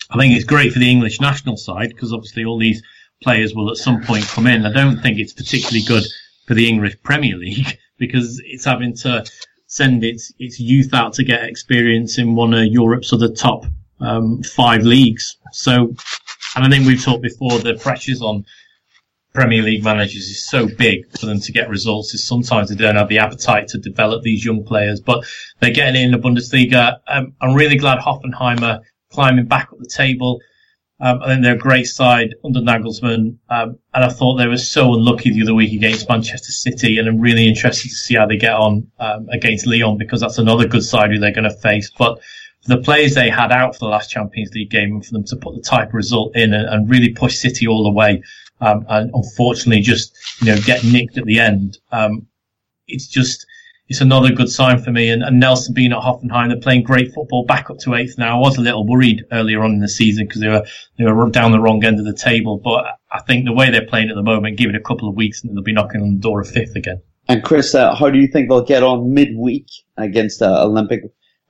I 0.10 0.18
think 0.18 0.36
it's 0.36 0.46
great 0.46 0.74
for 0.74 0.80
the 0.80 0.90
English 0.90 1.22
national 1.22 1.58
side 1.58 1.90
because 1.90 2.14
obviously 2.14 2.46
all 2.46 2.58
these 2.58 2.82
players 3.22 3.54
will 3.54 3.70
at 3.70 3.78
some 3.78 4.02
point 4.02 4.26
come 4.26 4.48
in. 4.48 4.66
I 4.66 4.72
don't 4.72 5.02
think 5.02 5.20
it's 5.20 5.34
particularly 5.34 5.84
good 5.84 6.04
for 6.48 6.56
the 6.56 6.68
English 6.68 6.96
Premier 7.04 7.38
League 7.38 7.78
because 8.00 8.42
it's 8.44 8.66
having 8.66 8.96
to 8.98 9.24
send 9.68 10.04
its 10.04 10.32
its 10.40 10.60
youth 10.60 10.94
out 10.94 11.14
to 11.14 11.24
get 11.24 11.44
experience 11.44 12.18
in 12.18 12.36
one 12.36 12.54
of 12.54 12.66
Europe's 12.66 13.14
other 13.14 13.30
top 13.30 13.66
um, 14.00 14.44
five 14.44 14.84
leagues. 14.84 15.38
So, 15.52 15.96
and 16.56 16.66
I 16.66 16.70
think 16.70 16.86
we've 16.86 17.04
talked 17.04 17.24
before, 17.24 17.60
the 17.60 17.76
pressures 17.76 18.22
on 18.22 18.46
Premier 19.34 19.62
League 19.62 19.84
managers 19.84 20.28
is 20.30 20.46
so 20.46 20.66
big 20.66 21.06
for 21.20 21.26
them 21.26 21.42
to 21.42 21.52
get 21.52 21.70
results 21.70 22.14
is 22.14 22.26
sometimes 22.26 22.70
they 22.70 22.76
don't 22.76 22.96
have 22.96 23.10
the 23.10 23.20
appetite 23.20 23.68
to 23.68 23.78
develop 23.78 24.24
these 24.24 24.46
young 24.46 24.64
players, 24.64 25.02
but 25.02 25.26
they're 25.60 25.72
getting 25.72 26.02
in 26.02 26.12
the 26.12 26.18
Bundesliga. 26.18 27.00
Um, 27.08 27.34
I'm 27.42 27.54
really 27.54 27.78
glad 27.78 28.00
Hoffenheimer 28.00 28.82
climbing 29.12 29.46
back 29.46 29.74
up 29.74 29.80
the 29.80 29.88
table. 29.88 30.40
Um, 31.00 31.22
I 31.22 31.28
think 31.28 31.44
they're 31.44 31.56
a 31.56 31.58
great 31.58 31.88
side 31.88 32.36
under 32.44 32.62
Nagelsmann. 32.62 33.38
Um, 33.50 33.80
and 33.94 34.04
I 34.06 34.10
thought 34.10 34.38
they 34.38 34.48
were 34.48 34.58
so 34.58 34.94
unlucky 34.94 35.32
the 35.32 35.42
other 35.42 35.54
week 35.54 35.74
against 35.74 36.08
Manchester 36.08 36.52
City. 36.52 36.98
And 36.98 37.08
I'm 37.08 37.20
really 37.20 37.48
interested 37.48 37.90
to 37.90 37.96
see 37.96 38.16
how 38.16 38.26
they 38.26 38.38
get 38.38 38.54
on 38.54 38.90
um, 39.00 39.28
against 39.30 39.68
Lyon 39.68 39.98
because 39.98 40.22
that's 40.22 40.38
another 40.38 40.68
good 40.68 40.84
side 40.84 41.12
who 41.12 41.20
they're 41.20 41.32
going 41.34 41.50
to 41.50 41.58
face. 41.58 41.92
But 41.98 42.20
the 42.66 42.78
players 42.78 43.14
they 43.14 43.30
had 43.30 43.52
out 43.52 43.76
for 43.76 43.80
the 43.80 43.88
last 43.88 44.10
Champions 44.10 44.52
League 44.54 44.72
game 44.72 44.94
and 44.94 45.06
for 45.06 45.12
them 45.12 45.24
to 45.26 45.36
put 45.36 45.56
the 45.56 45.62
type 45.62 45.90
of 45.90 45.94
result 45.94 46.36
in 46.36 46.54
and, 46.54 46.68
and 46.68 46.90
really 46.90 47.10
push 47.10 47.38
City 47.38 47.68
all 47.68 47.84
the 47.84 47.92
way, 47.92 48.24
um, 48.62 48.86
and 48.90 49.12
unfortunately 49.14 49.82
just, 49.82 50.18
you 50.42 50.48
know, 50.48 50.60
get 50.62 50.84
nicked 50.84 51.18
at 51.18 51.26
the 51.26 51.40
end. 51.40 51.78
Um, 51.92 52.26
it's 52.88 53.08
just, 53.08 53.46
it's 53.88 54.02
another 54.02 54.32
good 54.32 54.50
sign 54.50 54.82
for 54.82 54.92
me. 54.92 55.10
And, 55.10 55.24
and, 55.24 55.40
Nelson 55.40 55.74
being 55.74 55.92
at 55.92 56.00
Hoffenheim, 56.02 56.50
they're 56.50 56.60
playing 56.60 56.84
great 56.84 57.14
football 57.14 57.46
back 57.46 57.70
up 57.70 57.78
to 57.80 57.94
eighth 57.94 58.18
now. 58.18 58.38
I 58.38 58.40
was 58.40 58.58
a 58.58 58.62
little 58.62 58.86
worried 58.86 59.26
earlier 59.32 59.64
on 59.64 59.72
in 59.72 59.80
the 59.80 59.88
season 59.88 60.26
because 60.26 60.42
they 60.42 60.48
were, 60.48 60.66
they 60.98 61.06
were 61.06 61.30
down 61.30 61.52
the 61.52 61.60
wrong 61.60 61.84
end 61.84 62.00
of 62.00 62.06
the 62.06 62.14
table. 62.14 62.58
But 62.58 62.86
I 63.12 63.22
think 63.22 63.46
the 63.46 63.54
way 63.54 63.70
they're 63.70 63.86
playing 63.86 64.10
at 64.10 64.16
the 64.16 64.24
moment, 64.24 64.58
give 64.58 64.70
it 64.70 64.76
a 64.76 64.82
couple 64.82 65.08
of 65.08 65.16
weeks 65.16 65.44
and 65.44 65.56
they'll 65.56 65.64
be 65.64 65.74
knocking 65.74 66.02
on 66.02 66.16
the 66.16 66.20
door 66.20 66.42
of 66.42 66.50
fifth 66.50 66.76
again. 66.76 67.02
And 67.28 67.44
Chris, 67.44 67.74
uh, 67.76 67.96
how 67.96 68.10
do 68.10 68.20
you 68.20 68.28
think 68.28 68.50
they'll 68.50 68.66
get 68.66 68.84
on 68.84 69.14
midweek 69.14 69.68
against 69.98 70.42
uh, 70.42 70.64
Olympic 70.64 71.02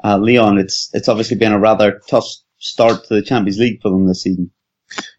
uh, 0.04 0.18
Lyon? 0.18 0.58
It's, 0.58 0.90
it's 0.94 1.08
obviously 1.08 1.38
been 1.38 1.54
a 1.54 1.60
rather 1.60 2.02
tough 2.10 2.28
start 2.58 3.06
to 3.06 3.16
the 3.16 3.22
Champions 3.22 3.60
League 3.60 3.82
for 3.82 3.90
them 3.90 4.08
this 4.08 4.24
season. 4.24 4.52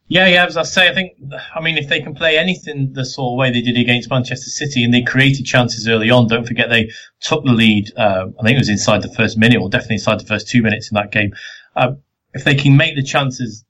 Yeah, 0.08 0.28
yeah, 0.28 0.46
as 0.46 0.56
I 0.56 0.62
say, 0.62 0.88
I 0.88 0.94
think, 0.94 1.14
I 1.52 1.60
mean, 1.60 1.76
if 1.76 1.88
they 1.88 2.00
can 2.00 2.14
play 2.14 2.38
anything 2.38 2.92
the 2.92 3.04
sort 3.04 3.32
of 3.32 3.38
way 3.38 3.50
they 3.50 3.60
did 3.60 3.76
against 3.76 4.08
Manchester 4.08 4.50
City 4.50 4.84
and 4.84 4.94
they 4.94 5.02
created 5.02 5.44
chances 5.46 5.88
early 5.88 6.10
on, 6.10 6.28
don't 6.28 6.46
forget 6.46 6.68
they 6.68 6.90
took 7.20 7.44
the 7.44 7.50
lead, 7.50 7.90
uh, 7.96 8.26
I 8.38 8.42
think 8.42 8.54
it 8.54 8.58
was 8.60 8.68
inside 8.68 9.02
the 9.02 9.12
first 9.12 9.36
minute 9.36 9.60
or 9.60 9.68
definitely 9.68 9.96
inside 9.96 10.20
the 10.20 10.26
first 10.26 10.48
two 10.48 10.62
minutes 10.62 10.92
in 10.92 10.94
that 10.94 11.10
game. 11.10 11.32
Uh, 11.74 11.94
if 12.34 12.44
they 12.44 12.54
can 12.54 12.76
make 12.76 12.94
the 12.94 13.02
chances, 13.02 13.64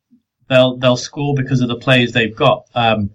they'll, 0.49 0.76
they'll 0.76 0.99
score 0.99 1.34
because 1.34 1.62
of 1.62 1.68
the 1.68 1.76
players 1.76 2.12
they've 2.12 2.37
got. 2.37 2.64
Um, 2.74 3.11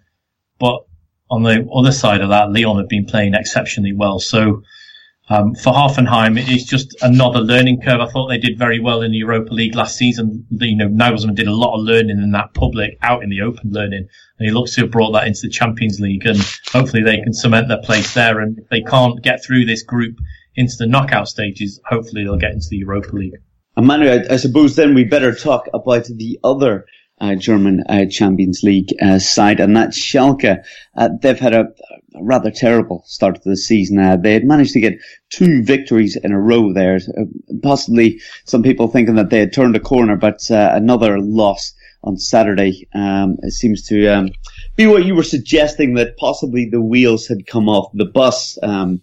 but 0.57 0.85
on 1.29 1.43
the 1.43 1.69
other 1.71 1.91
side 1.91 2.21
of 2.21 2.29
that, 2.29 2.51
Lyon 2.51 2.77
have 2.77 2.89
been 2.89 3.05
playing 3.05 3.35
exceptionally 3.35 3.93
well. 3.93 4.19
So, 4.19 4.63
um, 5.31 5.55
for 5.55 5.71
Hoffenheim, 5.71 6.37
it 6.37 6.49
is 6.49 6.65
just 6.65 6.93
another 7.01 7.39
learning 7.39 7.79
curve. 7.81 8.01
I 8.01 8.11
thought 8.11 8.27
they 8.27 8.37
did 8.37 8.59
very 8.59 8.81
well 8.81 9.01
in 9.01 9.11
the 9.11 9.17
Europa 9.17 9.53
League 9.53 9.75
last 9.75 9.95
season. 9.95 10.45
You 10.49 10.75
know, 10.75 10.89
Nagelsmann 10.89 11.35
did 11.35 11.47
a 11.47 11.55
lot 11.55 11.73
of 11.73 11.85
learning 11.85 12.19
in 12.21 12.31
that 12.31 12.53
public, 12.53 12.97
out 13.01 13.23
in 13.23 13.29
the 13.29 13.41
open 13.41 13.71
learning, 13.71 14.09
and 14.39 14.45
he 14.45 14.51
looks 14.51 14.75
to 14.75 14.81
have 14.81 14.91
brought 14.91 15.11
that 15.11 15.27
into 15.27 15.39
the 15.43 15.49
Champions 15.49 16.01
League. 16.01 16.25
And 16.25 16.37
hopefully, 16.73 17.03
they 17.03 17.21
can 17.21 17.31
cement 17.31 17.69
their 17.69 17.81
place 17.81 18.13
there. 18.13 18.41
And 18.41 18.59
if 18.59 18.67
they 18.67 18.81
can't 18.81 19.23
get 19.23 19.41
through 19.41 19.65
this 19.65 19.83
group 19.83 20.17
into 20.55 20.75
the 20.77 20.87
knockout 20.87 21.29
stages, 21.29 21.79
hopefully 21.85 22.25
they'll 22.25 22.35
get 22.35 22.51
into 22.51 22.67
the 22.69 22.79
Europa 22.79 23.15
League. 23.15 23.35
Emmanuel, 23.77 24.25
I, 24.29 24.33
I 24.33 24.35
suppose 24.35 24.75
then 24.75 24.93
we 24.93 25.05
better 25.05 25.33
talk 25.33 25.69
about 25.73 26.07
the 26.07 26.39
other 26.43 26.85
uh, 27.21 27.35
German 27.35 27.83
uh, 27.87 28.05
Champions 28.09 28.63
League 28.63 28.93
uh, 29.01 29.19
side, 29.19 29.59
and 29.59 29.77
that's 29.77 29.97
Schalke. 29.97 30.63
Uh, 30.97 31.09
they've 31.21 31.39
had 31.39 31.53
a, 31.53 31.61
a, 32.15 32.23
rather 32.23 32.49
terrible 32.51 33.03
start 33.05 33.35
to 33.35 33.49
the 33.49 33.55
season. 33.55 33.99
Uh, 33.99 34.17
they 34.17 34.33
had 34.33 34.43
managed 34.43 34.73
to 34.73 34.79
get 34.79 34.99
two 35.29 35.63
victories 35.63 36.15
in 36.15 36.31
a 36.31 36.39
row 36.39 36.73
there, 36.73 36.95
uh, 36.95 37.23
possibly 37.61 38.19
some 38.45 38.63
people 38.63 38.87
thinking 38.87 39.15
that 39.15 39.29
they 39.29 39.39
had 39.39 39.53
turned 39.53 39.75
a 39.75 39.79
corner, 39.79 40.15
but 40.15 40.41
another 40.49 41.19
loss 41.19 41.73
on 42.03 42.17
Saturday 42.17 42.87
um, 42.95 43.37
it 43.43 43.51
seems 43.51 43.85
to 43.87 44.07
um, 44.07 44.29
be 44.75 44.87
what 44.87 45.05
you 45.05 45.13
were 45.13 45.23
suggesting 45.23 45.93
that 45.93 46.17
possibly 46.17 46.67
the 46.67 46.81
wheels 46.81 47.27
had 47.27 47.45
come 47.45 47.69
off 47.69 47.91
the 47.93 48.05
bus, 48.05 48.57
um, 48.63 48.99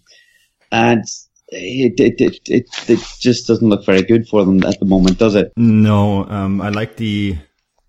and 0.73 1.05
it, 1.47 1.99
it, 1.99 2.21
it, 2.21 2.39
it, 2.49 2.89
it 2.89 2.99
just 3.19 3.47
doesn't 3.47 3.69
look 3.69 3.85
very 3.85 4.01
good 4.01 4.27
for 4.27 4.43
them 4.43 4.61
at 4.65 4.77
the 4.79 4.85
moment, 4.85 5.17
does 5.17 5.35
it? 5.35 5.53
No, 5.55 6.25
um, 6.25 6.59
I 6.59 6.69
like 6.69 6.97
the 6.97 7.37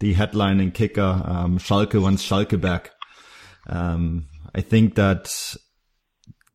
the 0.00 0.14
headlining 0.14 0.74
kicker, 0.74 1.22
um, 1.24 1.58
Schalke 1.58 2.00
wants 2.00 2.26
Schalke 2.26 2.60
back. 2.60 2.90
Um, 3.68 4.26
I 4.54 4.62
think 4.62 4.96
that 4.96 5.54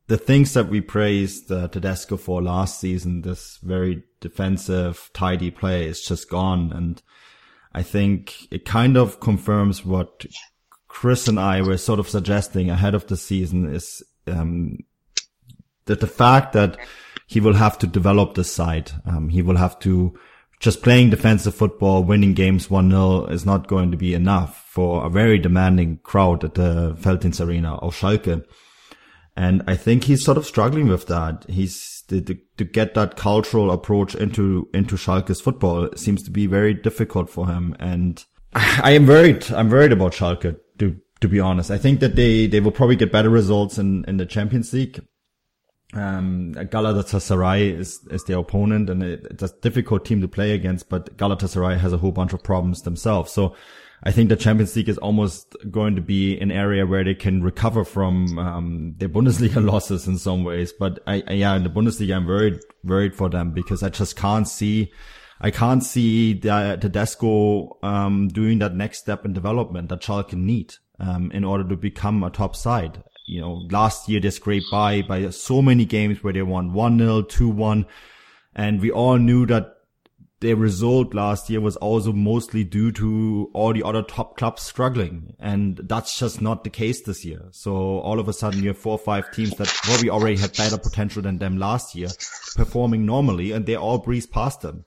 the 0.07 0.17
things 0.17 0.53
that 0.53 0.67
we 0.67 0.81
praised 0.81 1.51
uh, 1.51 1.67
Tedesco 1.67 2.17
for 2.17 2.41
last 2.41 2.79
season, 2.79 3.21
this 3.21 3.57
very 3.63 4.03
defensive, 4.19 5.09
tidy 5.13 5.51
play 5.51 5.85
is 5.85 6.01
just 6.01 6.29
gone. 6.29 6.71
And 6.73 7.01
I 7.73 7.83
think 7.83 8.51
it 8.51 8.65
kind 8.65 8.97
of 8.97 9.19
confirms 9.19 9.85
what 9.85 10.25
Chris 10.87 11.27
and 11.27 11.39
I 11.39 11.61
were 11.61 11.77
sort 11.77 11.99
of 11.99 12.09
suggesting 12.09 12.69
ahead 12.69 12.95
of 12.95 13.07
the 13.07 13.17
season 13.17 13.73
is, 13.73 14.03
um, 14.27 14.79
that 15.85 15.99
the 15.99 16.07
fact 16.07 16.53
that 16.53 16.77
he 17.27 17.39
will 17.39 17.53
have 17.53 17.77
to 17.79 17.87
develop 17.87 18.33
the 18.33 18.43
side, 18.43 18.91
um, 19.05 19.29
he 19.29 19.41
will 19.41 19.57
have 19.57 19.79
to 19.79 20.17
just 20.65 20.81
playing 20.81 21.11
defensive 21.11 21.53
football, 21.53 22.03
winning 22.03 22.33
games 22.33 22.69
1-0 22.69 23.29
is 23.29 23.45
not 23.45 23.67
going 23.67 23.91
to 23.91 23.97
be 23.97 24.15
enough 24.15 24.65
for 24.67 25.05
a 25.05 25.11
very 25.11 25.37
demanding 25.37 25.99
crowd 26.01 26.43
at 26.43 26.55
the 26.55 26.95
Veltins 26.99 27.39
Arena 27.39 27.75
of 27.75 27.95
Schalke. 27.95 28.43
And 29.35 29.61
I 29.67 29.75
think 29.75 30.05
he's 30.05 30.25
sort 30.25 30.39
of 30.39 30.45
struggling 30.47 30.87
with 30.87 31.05
that. 31.05 31.45
He's 31.47 32.01
to, 32.07 32.19
to, 32.19 32.35
to 32.57 32.63
get 32.63 32.95
that 32.95 33.15
cultural 33.15 33.69
approach 33.69 34.15
into, 34.15 34.67
into 34.73 34.95
Schalke's 34.95 35.39
football 35.39 35.89
seems 35.95 36.23
to 36.23 36.31
be 36.31 36.47
very 36.47 36.73
difficult 36.73 37.29
for 37.29 37.45
him. 37.45 37.75
And 37.79 38.25
I 38.55 38.91
am 38.91 39.05
worried. 39.05 39.51
I'm 39.51 39.69
worried 39.69 39.91
about 39.91 40.13
Schalke 40.13 40.57
to, 40.79 40.99
to 41.21 41.27
be 41.27 41.39
honest. 41.39 41.69
I 41.69 41.77
think 41.77 41.99
that 41.99 42.15
they, 42.15 42.47
they 42.47 42.59
will 42.59 42.71
probably 42.71 42.95
get 42.95 43.11
better 43.11 43.29
results 43.29 43.77
in, 43.77 44.03
in 44.07 44.17
the 44.17 44.25
Champions 44.25 44.73
League. 44.73 44.99
Um, 45.95 46.53
Galatasaray 46.55 47.79
is, 47.79 48.01
is 48.11 48.23
their 48.25 48.39
opponent 48.39 48.89
and 48.89 49.01
it, 49.01 49.25
it's 49.31 49.43
a 49.43 49.49
difficult 49.61 50.05
team 50.05 50.21
to 50.21 50.27
play 50.27 50.51
against, 50.51 50.89
but 50.89 51.15
Galatasaray 51.17 51.77
has 51.79 51.93
a 51.93 51.97
whole 51.97 52.11
bunch 52.11 52.33
of 52.33 52.43
problems 52.43 52.81
themselves. 52.81 53.31
So 53.31 53.55
I 54.03 54.11
think 54.11 54.29
the 54.29 54.35
Champions 54.35 54.75
League 54.75 54.89
is 54.89 54.97
almost 54.97 55.55
going 55.71 55.95
to 55.95 56.01
be 56.01 56.39
an 56.39 56.51
area 56.51 56.85
where 56.85 57.03
they 57.03 57.15
can 57.15 57.41
recover 57.41 57.83
from 57.83 58.37
um, 58.37 58.95
their 58.97 59.09
Bundesliga 59.09 59.63
losses 59.71 60.07
in 60.07 60.17
some 60.17 60.43
ways. 60.43 60.73
But 60.73 60.99
I, 61.07 61.23
I, 61.27 61.33
yeah, 61.33 61.55
in 61.55 61.63
the 61.63 61.69
Bundesliga, 61.69 62.15
I'm 62.15 62.27
worried 62.27 62.59
worried 62.83 63.15
for 63.15 63.29
them 63.29 63.51
because 63.51 63.81
I 63.81 63.89
just 63.89 64.15
can't 64.15 64.47
see. 64.47 64.91
I 65.41 65.51
can't 65.51 65.83
see 65.83 66.33
the 66.33 66.77
Tedesco 66.79 67.77
um, 67.83 68.29
doing 68.29 68.59
that 68.59 68.75
next 68.75 68.99
step 68.99 69.25
in 69.25 69.33
development 69.33 69.89
that 69.89 70.01
Schalke 70.01 70.33
need 70.33 70.75
um, 70.99 71.31
in 71.31 71.43
order 71.43 71.67
to 71.67 71.75
become 71.75 72.23
a 72.23 72.29
top 72.29 72.55
side. 72.55 73.03
You 73.25 73.41
know, 73.41 73.67
last 73.71 74.07
year 74.07 74.19
they 74.19 74.29
scraped 74.29 74.67
by 74.71 75.01
by 75.01 75.29
so 75.29 75.61
many 75.61 75.85
games 75.85 76.23
where 76.23 76.33
they 76.33 76.41
won 76.41 76.71
1-0, 76.71 77.29
2-1. 77.29 77.85
And 78.55 78.79
we 78.81 78.91
all 78.91 79.17
knew 79.17 79.45
that 79.47 79.75
their 80.41 80.55
result 80.55 81.13
last 81.13 81.49
year 81.49 81.61
was 81.61 81.75
also 81.77 82.11
mostly 82.11 82.63
due 82.63 82.91
to 82.91 83.49
all 83.53 83.73
the 83.73 83.83
other 83.83 84.03
top 84.03 84.37
clubs 84.37 84.61
struggling. 84.61 85.33
And 85.39 85.79
that's 85.83 86.19
just 86.19 86.41
not 86.41 86.63
the 86.63 86.69
case 86.69 87.01
this 87.01 87.25
year. 87.25 87.47
So 87.51 87.73
all 87.73 88.19
of 88.19 88.27
a 88.27 88.33
sudden 88.33 88.61
you 88.61 88.69
have 88.69 88.77
four 88.77 88.93
or 88.93 88.99
five 88.99 89.31
teams 89.31 89.55
that 89.57 89.67
probably 89.67 90.09
already 90.09 90.37
had 90.37 90.55
better 90.55 90.77
potential 90.77 91.21
than 91.21 91.39
them 91.39 91.57
last 91.57 91.95
year 91.95 92.09
performing 92.55 93.05
normally 93.05 93.51
and 93.51 93.65
they 93.65 93.75
all 93.75 93.97
breeze 93.97 94.27
past 94.27 94.61
them. 94.61 94.85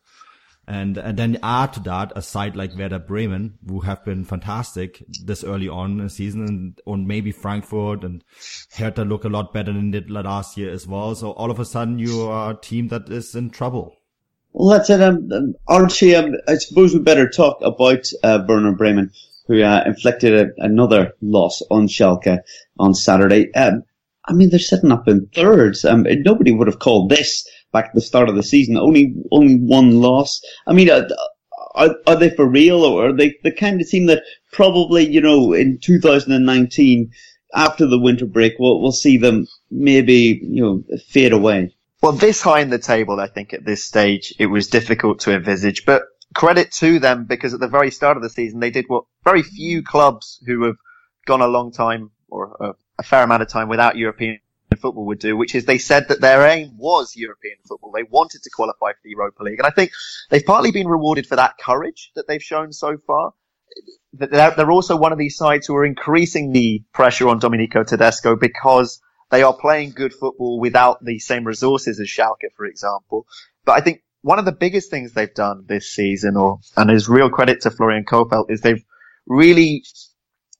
And, 0.70 0.98
and 0.98 1.18
then 1.18 1.38
add 1.42 1.72
to 1.72 1.80
that 1.80 2.12
a 2.14 2.20
side 2.20 2.54
like 2.54 2.76
Werder 2.76 2.98
Bremen, 2.98 3.58
who 3.66 3.80
have 3.80 4.04
been 4.04 4.26
fantastic 4.26 5.02
this 5.24 5.42
early 5.42 5.66
on 5.66 5.92
in 5.92 6.04
the 6.04 6.10
season 6.10 6.44
and, 6.46 6.78
and 6.86 7.08
maybe 7.08 7.32
Frankfurt 7.32 8.04
and 8.04 8.22
Hertha 8.74 9.02
look 9.02 9.24
a 9.24 9.30
lot 9.30 9.54
better 9.54 9.72
than 9.72 9.92
did 9.92 10.10
last 10.10 10.58
year 10.58 10.70
as 10.70 10.86
well. 10.86 11.14
So 11.14 11.30
all 11.30 11.50
of 11.50 11.58
a 11.58 11.64
sudden 11.64 11.98
you 11.98 12.20
are 12.22 12.50
a 12.50 12.60
team 12.60 12.88
that 12.88 13.08
is 13.08 13.34
in 13.34 13.48
trouble. 13.48 13.96
Well, 14.52 14.76
that's 14.76 14.90
it. 14.90 15.00
Um, 15.00 15.30
um, 15.32 15.54
Archie, 15.66 16.14
um, 16.14 16.34
I 16.46 16.56
suppose 16.56 16.92
we 16.92 17.00
better 17.00 17.30
talk 17.30 17.62
about 17.62 18.06
uh, 18.22 18.44
Werder 18.46 18.72
Bremen, 18.72 19.10
who 19.46 19.62
uh, 19.62 19.84
inflicted 19.86 20.34
a, 20.34 20.64
another 20.64 21.14
loss 21.22 21.62
on 21.70 21.88
Schalke 21.88 22.40
on 22.78 22.94
Saturday. 22.94 23.54
Um, 23.54 23.84
I 24.26 24.34
mean, 24.34 24.50
they're 24.50 24.58
sitting 24.58 24.92
up 24.92 25.08
in 25.08 25.28
thirds. 25.34 25.86
Um, 25.86 26.04
nobody 26.06 26.52
would 26.52 26.66
have 26.66 26.78
called 26.78 27.08
this 27.08 27.48
back 27.72 27.86
at 27.86 27.94
the 27.94 28.00
start 28.00 28.28
of 28.28 28.36
the 28.36 28.42
season. 28.42 28.76
Only 28.76 29.14
only 29.30 29.56
one 29.56 30.00
loss. 30.00 30.40
I 30.66 30.72
mean, 30.72 30.90
are, 30.90 31.94
are 32.06 32.16
they 32.16 32.30
for 32.30 32.46
real, 32.46 32.84
or 32.84 33.08
are 33.08 33.12
they 33.12 33.36
the 33.42 33.52
kind 33.52 33.80
of 33.80 33.88
team 33.88 34.06
that 34.06 34.22
probably, 34.52 35.06
you 35.06 35.20
know, 35.20 35.52
in 35.52 35.78
2019, 35.78 37.12
after 37.54 37.86
the 37.86 37.98
winter 37.98 38.26
break, 38.26 38.54
we'll, 38.58 38.80
we'll 38.80 38.92
see 38.92 39.16
them 39.16 39.46
maybe, 39.70 40.40
you 40.42 40.62
know, 40.62 40.96
fade 41.06 41.32
away? 41.32 41.74
Well, 42.02 42.12
this 42.12 42.42
high 42.42 42.60
in 42.60 42.70
the 42.70 42.78
table, 42.78 43.20
I 43.20 43.28
think 43.28 43.52
at 43.52 43.64
this 43.64 43.84
stage, 43.84 44.34
it 44.38 44.46
was 44.46 44.68
difficult 44.68 45.20
to 45.20 45.32
envisage, 45.34 45.84
but 45.84 46.02
credit 46.34 46.70
to 46.72 46.98
them 46.98 47.24
because 47.24 47.54
at 47.54 47.60
the 47.60 47.68
very 47.68 47.90
start 47.90 48.16
of 48.16 48.22
the 48.22 48.30
season, 48.30 48.60
they 48.60 48.70
did 48.70 48.84
what 48.88 49.04
very 49.24 49.42
few 49.42 49.82
clubs 49.82 50.42
who 50.46 50.64
have 50.64 50.76
gone 51.26 51.40
a 51.40 51.48
long 51.48 51.72
time 51.72 52.10
or 52.28 52.76
a 52.98 53.02
fair 53.02 53.22
amount 53.22 53.42
of 53.42 53.48
time 53.48 53.68
without 53.68 53.96
European 53.96 54.38
football 54.76 55.06
would 55.06 55.18
do, 55.18 55.36
which 55.36 55.54
is 55.54 55.64
they 55.64 55.78
said 55.78 56.08
that 56.08 56.20
their 56.20 56.46
aim 56.46 56.76
was 56.76 57.16
European 57.16 57.56
football. 57.66 57.92
They 57.92 58.02
wanted 58.02 58.42
to 58.42 58.50
qualify 58.50 58.92
for 58.92 59.00
the 59.02 59.10
Europa 59.10 59.42
League. 59.42 59.58
And 59.58 59.66
I 59.66 59.70
think 59.70 59.92
they've 60.30 60.44
partly 60.44 60.70
been 60.70 60.88
rewarded 60.88 61.26
for 61.26 61.36
that 61.36 61.58
courage 61.58 62.10
that 62.14 62.26
they've 62.28 62.42
shown 62.42 62.72
so 62.72 62.98
far. 63.06 63.32
They're 64.12 64.70
also 64.70 64.96
one 64.96 65.12
of 65.12 65.18
these 65.18 65.36
sides 65.36 65.66
who 65.66 65.76
are 65.76 65.84
increasing 65.84 66.52
the 66.52 66.82
pressure 66.92 67.28
on 67.28 67.38
Domenico 67.38 67.84
Tedesco 67.84 68.36
because 68.36 69.00
they 69.30 69.42
are 69.42 69.54
playing 69.54 69.90
good 69.90 70.12
football 70.12 70.58
without 70.58 71.04
the 71.04 71.18
same 71.18 71.44
resources 71.44 72.00
as 72.00 72.08
Schalke, 72.08 72.50
for 72.56 72.64
example. 72.64 73.26
But 73.64 73.72
I 73.72 73.80
think 73.80 74.02
one 74.22 74.38
of 74.38 74.46
the 74.46 74.52
biggest 74.52 74.90
things 74.90 75.12
they've 75.12 75.32
done 75.32 75.64
this 75.68 75.90
season, 75.90 76.36
or 76.36 76.60
and 76.76 76.90
is 76.90 77.08
real 77.08 77.30
credit 77.30 77.60
to 77.62 77.70
Florian 77.70 78.04
Kohfeldt, 78.04 78.50
is 78.50 78.62
they've 78.62 78.84
really 79.26 79.84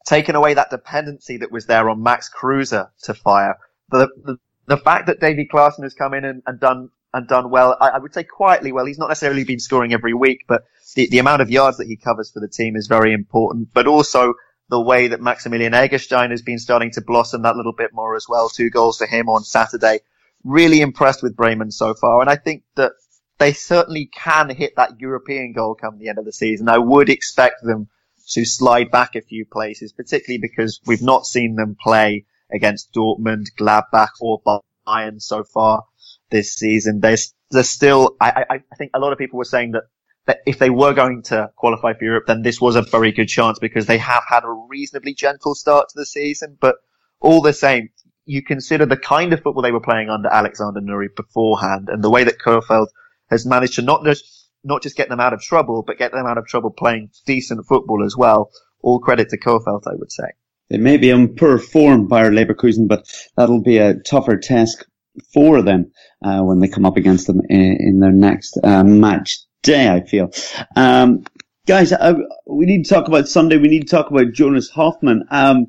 taken 0.07 0.37
away 0.37 0.55
that 0.55 0.71
dependency 0.71 1.39
that 1.39 1.51
was 1.51 1.67
there 1.67 1.89
on 1.91 2.03
Max 2.03 2.29
Kruse 2.29 2.71
to 3.03 3.15
fire. 3.15 3.59
The 3.91 4.39
the, 4.67 4.77
fact 4.77 5.07
that 5.07 5.21
Davy 5.21 5.49
Klaassen 5.51 5.83
has 5.83 5.95
come 5.95 6.15
in 6.15 6.25
and, 6.25 6.43
and 6.47 6.61
done 6.61 6.91
and 7.15 7.27
done 7.27 7.51
well, 7.51 7.77
I, 7.81 7.89
I, 7.89 7.99
would 7.99 8.13
say 8.13 8.23
quietly 8.23 8.71
well. 8.71 8.85
He's 8.85 8.99
not 8.99 9.09
necessarily 9.09 9.45
been 9.45 9.61
scoring 9.61 9.95
every 9.95 10.13
week, 10.13 10.45
but 10.47 10.65
the, 10.95 11.09
the 11.09 11.19
amount 11.19 11.41
of 11.41 11.51
yards 11.51 11.79
that 11.79 11.87
he 11.87 11.97
covers 11.97 12.31
for 12.31 12.41
the 12.41 12.49
team 12.49 12.77
is 12.77 12.87
very 12.87 13.15
important. 13.15 13.69
But 13.73 13.87
also 13.87 14.35
the 14.69 14.81
way 14.81 15.09
that 15.09 15.21
Maximilian 15.21 15.73
Eggestein 15.73 16.31
has 16.31 16.43
been 16.43 16.59
starting 16.59 16.91
to 16.93 17.01
blossom 17.01 17.43
that 17.43 17.57
little 17.57 17.73
bit 17.73 17.93
more 17.95 18.15
as 18.15 18.27
well. 18.29 18.49
Two 18.49 18.71
goals 18.71 18.99
for 18.99 19.07
him 19.07 19.29
on 19.29 19.43
Saturday. 19.43 20.01
Really 20.45 20.83
impressed 20.83 21.23
with 21.23 21.37
Bremen 21.37 21.71
so 21.71 21.95
far. 21.95 22.21
And 22.21 22.29
I 22.29 22.37
think 22.37 22.65
that 22.77 22.93
they 23.39 23.53
certainly 23.53 24.07
can 24.07 24.51
hit 24.51 24.77
that 24.77 25.01
European 25.01 25.53
goal 25.53 25.75
come 25.75 25.99
the 25.99 26.09
end 26.09 26.19
of 26.19 26.25
the 26.25 26.33
season. 26.33 26.69
I 26.69 26.79
would 26.79 27.09
expect 27.09 27.63
them 27.63 27.89
to 28.31 28.45
slide 28.45 28.91
back 28.91 29.17
a 29.17 29.23
few 29.23 29.47
places, 29.47 29.93
particularly 29.93 30.39
because 30.39 30.81
we've 30.85 31.03
not 31.03 31.25
seen 31.25 31.55
them 31.55 31.77
play 31.81 32.27
against 32.53 32.93
Dortmund, 32.93 33.47
Gladbach 33.59 34.11
or 34.21 34.41
Bayern 34.87 35.21
so 35.21 35.45
far 35.45 35.85
this 36.31 36.55
season. 36.55 37.01
There's, 37.01 37.35
there's 37.51 37.69
still, 37.69 38.17
I, 38.21 38.45
I, 38.51 38.77
think 38.77 38.93
a 38.95 38.99
lot 38.99 39.13
of 39.13 39.19
people 39.19 39.39
were 39.39 39.45
saying 39.45 39.73
that 39.73 39.85
that 40.29 40.41
if 40.45 40.59
they 40.59 40.69
were 40.69 40.93
going 40.93 41.23
to 41.23 41.51
qualify 41.57 41.95
for 41.95 42.05
Europe, 42.05 42.25
then 42.27 42.43
this 42.43 42.61
was 42.61 42.77
a 42.77 42.83
very 42.83 43.13
good 43.13 43.29
chance 43.29 43.59
because 43.59 43.87
they 43.87 43.97
have 43.97 44.23
had 44.29 44.45
a 44.45 44.67
reasonably 44.69 45.15
gentle 45.15 45.55
start 45.55 45.89
to 45.89 45.95
the 45.97 46.05
season. 46.05 46.57
But 46.61 46.77
all 47.19 47.41
the 47.41 47.55
same, 47.55 47.89
you 48.27 48.43
consider 48.43 48.85
the 48.85 48.99
kind 48.99 49.33
of 49.33 49.41
football 49.41 49.63
they 49.63 49.73
were 49.73 49.81
playing 49.81 50.11
under 50.11 50.29
Alexander 50.29 50.81
Nouri 50.81 51.09
beforehand 51.17 51.89
and 51.91 52.05
the 52.05 52.11
way 52.11 52.25
that 52.25 52.39
Kohfeldt 52.39 52.89
has 53.31 53.47
managed 53.47 53.77
to 53.77 53.83
not 53.83 54.05
just, 54.05 54.51
not 54.63 54.83
just 54.83 54.97
get 54.97 55.09
them 55.09 55.19
out 55.19 55.33
of 55.33 55.41
trouble, 55.41 55.83
but 55.83 55.97
get 55.97 56.13
them 56.13 56.27
out 56.27 56.37
of 56.37 56.47
trouble 56.47 56.71
playing 56.71 57.09
decent 57.25 57.65
football 57.67 58.05
as 58.05 58.15
well. 58.15 58.51
All 58.83 59.01
credit 59.01 59.31
to 59.31 59.39
Kohfeldt, 59.39 59.87
I 59.87 59.95
would 59.95 60.13
say. 60.13 60.29
They 60.71 60.79
may 60.79 60.97
be 60.97 61.13
on 61.13 61.29
poor 61.29 61.59
form, 61.59 62.09
Bayer 62.09 62.31
Leverkusen, 62.31 62.89
but 62.89 63.07
that'll 63.37 63.63
be 63.63 63.79
a 63.79 63.95
tougher 63.95 64.37
task 64.37 64.85
for 65.33 65.63
them 65.63 65.91
uh, 66.23 66.43
when 66.43 66.61
they 66.61 66.69
come 66.69 66.85
up 66.85 66.97
against 66.97 67.27
them 67.27 67.41
in, 67.49 67.77
in 67.81 68.01
their 68.01 68.13
next 68.13 68.59
uh, 68.63 68.85
match 68.85 69.39
day, 69.63 69.89
I 69.89 70.05
feel. 70.05 70.31
Um, 70.77 71.25
guys, 71.67 71.93
I, 71.93 72.15
we 72.47 72.67
need 72.67 72.85
to 72.85 72.91
talk 72.91 73.09
about 73.09 73.29
Sunday. 73.29 73.57
We 73.57 73.69
need 73.69 73.89
to 73.89 73.97
talk 73.97 74.11
about 74.11 74.33
Jonas 74.33 74.69
Hofmann. 74.71 75.25
Um, 75.31 75.67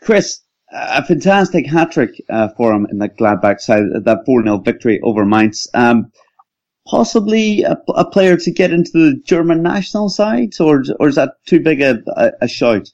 Chris, 0.00 0.40
a 0.72 1.04
fantastic 1.04 1.66
hat 1.66 1.92
trick 1.92 2.10
uh, 2.28 2.48
for 2.56 2.72
him 2.72 2.86
in 2.90 2.98
that 2.98 3.16
Gladbach 3.16 3.60
side, 3.60 3.84
that 4.04 4.26
4 4.26 4.42
0 4.42 4.58
victory 4.58 5.00
over 5.02 5.24
Mainz. 5.24 5.68
Um, 5.74 6.12
possibly 6.86 7.62
a, 7.62 7.76
a, 7.88 8.10
player 8.10 8.36
to 8.36 8.50
get 8.50 8.72
into 8.72 8.90
the 8.92 9.20
German 9.24 9.62
national 9.62 10.08
side, 10.08 10.52
or, 10.60 10.82
or 10.98 11.08
is 11.08 11.14
that 11.14 11.34
too 11.46 11.60
big 11.60 11.80
a, 11.80 12.02
a, 12.16 12.32
a 12.42 12.48
shout? 12.48 12.88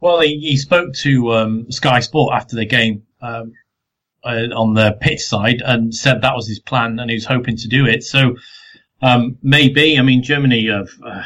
Well, 0.00 0.20
he, 0.20 0.38
he 0.40 0.56
spoke 0.56 0.94
to 0.94 1.32
um, 1.32 1.70
Sky 1.70 2.00
Sport 2.00 2.34
after 2.34 2.56
the 2.56 2.64
game 2.64 3.02
um, 3.20 3.52
uh, 4.24 4.48
on 4.54 4.74
the 4.74 4.96
pitch 5.00 5.20
side 5.20 5.62
and 5.64 5.94
said 5.94 6.22
that 6.22 6.34
was 6.34 6.48
his 6.48 6.60
plan 6.60 6.98
and 6.98 7.10
he 7.10 7.16
was 7.16 7.26
hoping 7.26 7.56
to 7.58 7.68
do 7.68 7.86
it. 7.86 8.02
So 8.02 8.36
um, 9.02 9.38
maybe. 9.42 9.98
I 9.98 10.02
mean, 10.02 10.22
Germany 10.22 10.68
have, 10.68 10.90
uh, 11.04 11.22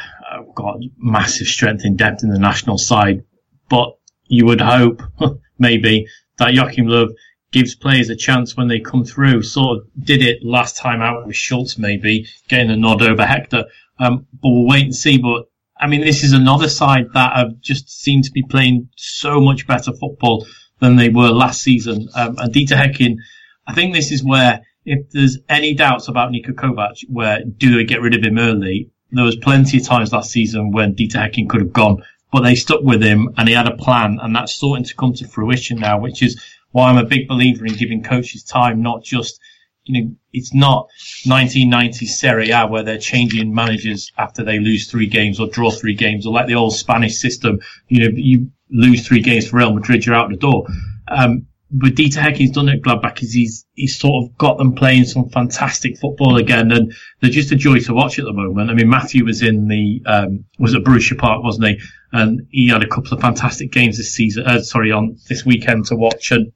got 0.53 0.79
massive 0.97 1.47
strength 1.47 1.85
in 1.85 1.95
depth 1.95 2.23
in 2.23 2.29
the 2.29 2.39
national 2.39 2.77
side, 2.77 3.23
but 3.69 3.97
you 4.27 4.45
would 4.45 4.61
hope, 4.61 5.01
maybe, 5.59 6.07
that 6.37 6.53
Joachim 6.53 6.87
Löw 6.87 7.09
gives 7.51 7.75
players 7.75 8.09
a 8.09 8.15
chance 8.15 8.57
when 8.57 8.67
they 8.67 8.79
come 8.79 9.05
through. 9.05 9.43
Sort 9.43 9.77
of 9.77 9.87
did 9.97 10.21
it 10.21 10.43
last 10.43 10.77
time 10.77 11.01
out 11.01 11.25
with 11.25 11.35
Schulz, 11.35 11.77
maybe, 11.77 12.27
getting 12.47 12.71
a 12.71 12.75
nod 12.75 13.01
over 13.01 13.25
Hector. 13.25 13.65
Um, 13.99 14.27
but 14.33 14.49
we'll 14.49 14.67
wait 14.67 14.83
and 14.83 14.95
see. 14.95 15.17
But, 15.17 15.45
I 15.85 15.87
mean, 15.87 16.01
this 16.01 16.23
is 16.23 16.33
another 16.33 16.67
side 16.67 17.13
that 17.13 17.35
have 17.35 17.61
just 17.61 18.01
seemed 18.01 18.23
to 18.23 18.31
be 18.31 18.41
playing 18.41 18.89
so 18.97 19.39
much 19.39 19.67
better 19.67 19.93
football 19.93 20.47
than 20.79 20.95
they 20.95 21.09
were 21.09 21.29
last 21.29 21.61
season. 21.61 22.09
Um, 22.15 22.39
and 22.39 22.51
Dieter 22.51 22.75
Hecking, 22.75 23.19
I 23.67 23.75
think 23.75 23.93
this 23.93 24.11
is 24.11 24.23
where 24.23 24.61
if 24.83 25.11
there's 25.11 25.37
any 25.47 25.75
doubts 25.75 26.07
about 26.07 26.31
Niko 26.31 26.53
Kovac, 26.53 27.03
where 27.07 27.43
do 27.43 27.77
they 27.77 27.83
get 27.83 28.01
rid 28.01 28.15
of 28.15 28.23
him 28.23 28.39
early? 28.39 28.89
There 29.11 29.25
was 29.25 29.35
plenty 29.35 29.77
of 29.77 29.83
times 29.83 30.11
last 30.11 30.31
season 30.31 30.71
when 30.71 30.95
Dieter 30.95 31.21
Hecking 31.21 31.47
could 31.47 31.61
have 31.61 31.73
gone, 31.73 32.01
but 32.31 32.41
they 32.41 32.55
stuck 32.55 32.81
with 32.81 33.03
him 33.03 33.29
and 33.37 33.47
he 33.47 33.53
had 33.53 33.67
a 33.67 33.77
plan 33.77 34.17
and 34.19 34.35
that's 34.35 34.55
starting 34.55 34.85
to 34.85 34.95
come 34.95 35.13
to 35.13 35.27
fruition 35.27 35.77
now, 35.77 35.99
which 35.99 36.23
is 36.23 36.43
why 36.71 36.89
I'm 36.89 36.97
a 36.97 37.05
big 37.05 37.27
believer 37.27 37.63
in 37.63 37.75
giving 37.75 38.01
coaches 38.01 38.43
time, 38.43 38.81
not 38.81 39.03
just, 39.03 39.39
you 39.85 40.01
know, 40.01 40.15
it's 40.33 40.53
not 40.53 40.87
1990 41.25 42.05
Serie 42.07 42.51
A 42.51 42.65
where 42.65 42.83
they're 42.83 42.97
changing 42.97 43.53
managers 43.53 44.11
after 44.17 44.43
they 44.43 44.59
lose 44.59 44.89
three 44.89 45.07
games 45.07 45.39
or 45.39 45.47
draw 45.47 45.69
three 45.69 45.93
games 45.93 46.25
or 46.25 46.33
like 46.33 46.47
the 46.47 46.55
old 46.55 46.75
Spanish 46.75 47.17
system. 47.17 47.59
You 47.87 47.99
know, 47.99 48.15
you 48.15 48.51
lose 48.69 49.07
three 49.07 49.21
games 49.21 49.47
for 49.47 49.57
Real 49.57 49.73
Madrid, 49.73 50.05
you're 50.05 50.15
out 50.15 50.29
the 50.29 50.37
door. 50.37 50.65
Um, 51.07 51.47
but 51.71 51.93
Dieter 51.93 52.21
Hecking's 52.21 52.51
done 52.51 52.69
at 52.69 52.81
Gladbach 52.81 53.21
is 53.21 53.33
he's, 53.33 53.65
he's 53.73 53.99
sort 53.99 54.23
of 54.23 54.37
got 54.37 54.57
them 54.57 54.73
playing 54.75 55.05
some 55.05 55.29
fantastic 55.29 55.97
football 55.97 56.37
again 56.37 56.71
and 56.71 56.93
they're 57.19 57.29
just 57.29 57.51
a 57.51 57.55
joy 57.55 57.79
to 57.79 57.93
watch 57.93 58.17
at 58.17 58.25
the 58.25 58.33
moment. 58.33 58.69
I 58.69 58.73
mean, 58.73 58.89
Matthew 58.89 59.25
was 59.25 59.41
in 59.43 59.67
the, 59.67 60.01
um, 60.05 60.45
was 60.57 60.73
at 60.73 60.83
Borussia 60.83 61.17
Park, 61.17 61.43
wasn't 61.43 61.67
he? 61.67 61.79
And 62.11 62.47
he 62.49 62.69
had 62.69 62.83
a 62.83 62.87
couple 62.87 63.13
of 63.13 63.21
fantastic 63.21 63.71
games 63.71 63.97
this 63.97 64.13
season, 64.13 64.45
uh, 64.47 64.61
sorry, 64.61 64.91
on 64.91 65.17
this 65.27 65.45
weekend 65.45 65.85
to 65.87 65.95
watch 65.95 66.31
and, 66.31 66.51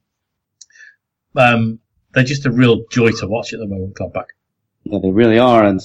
um, 1.36 1.80
they're 2.14 2.24
just 2.24 2.46
a 2.46 2.50
real 2.50 2.84
joy 2.90 3.10
to 3.10 3.26
watch 3.26 3.52
at 3.52 3.60
the 3.60 3.66
moment, 3.66 3.94
Gladbach. 3.94 4.26
Yeah, 4.84 4.98
they 5.02 5.10
really 5.10 5.38
are. 5.38 5.64
And 5.64 5.80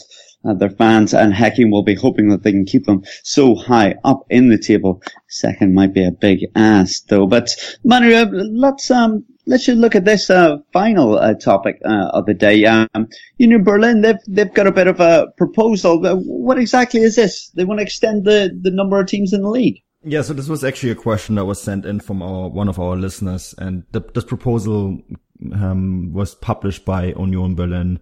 uh, 0.45 0.53
their 0.53 0.69
fans 0.69 1.13
and 1.13 1.33
Hecking 1.33 1.71
will 1.71 1.83
be 1.83 1.95
hoping 1.95 2.29
that 2.29 2.43
they 2.43 2.51
can 2.51 2.65
keep 2.65 2.85
them 2.85 3.03
so 3.23 3.55
high 3.55 3.95
up 4.03 4.25
in 4.29 4.49
the 4.49 4.57
table. 4.57 5.01
Second 5.27 5.73
might 5.73 5.93
be 5.93 6.05
a 6.05 6.11
big 6.11 6.45
ask 6.55 7.07
though. 7.07 7.27
But 7.27 7.49
Manu, 7.83 8.13
uh, 8.13 8.27
let's 8.31 8.89
um 8.91 9.25
let's 9.45 9.65
just 9.65 9.77
look 9.77 9.95
at 9.95 10.05
this 10.05 10.29
uh, 10.29 10.57
final 10.71 11.17
uh, 11.17 11.33
topic 11.33 11.79
uh, 11.85 12.09
of 12.13 12.25
the 12.25 12.33
day. 12.33 12.65
Um, 12.65 13.07
you 13.37 13.47
know, 13.47 13.59
Berlin 13.59 14.01
they've 14.01 14.19
they've 14.27 14.53
got 14.53 14.67
a 14.67 14.71
bit 14.71 14.87
of 14.87 14.99
a 14.99 15.27
proposal. 15.37 16.05
Uh, 16.05 16.15
what 16.15 16.59
exactly 16.59 17.01
is 17.01 17.15
this? 17.15 17.49
They 17.49 17.65
want 17.65 17.79
to 17.79 17.83
extend 17.83 18.25
the 18.25 18.57
the 18.61 18.71
number 18.71 18.99
of 18.99 19.07
teams 19.07 19.33
in 19.33 19.41
the 19.41 19.49
league. 19.49 19.81
Yeah, 20.07 20.21
so 20.21 20.33
this 20.33 20.47
was 20.47 20.63
actually 20.63 20.91
a 20.91 20.95
question 20.95 21.33
that 21.35 21.45
was 21.45 21.59
sent 21.59 21.83
in 21.83 21.99
from 21.99 22.21
our 22.21 22.47
one 22.49 22.69
of 22.69 22.79
our 22.79 22.95
listeners, 22.95 23.55
and 23.57 23.83
the, 23.91 24.01
this 24.13 24.23
proposal 24.23 24.99
um, 25.53 26.13
was 26.13 26.35
published 26.35 26.85
by 26.85 27.07
Union 27.17 27.55
Berlin 27.55 27.99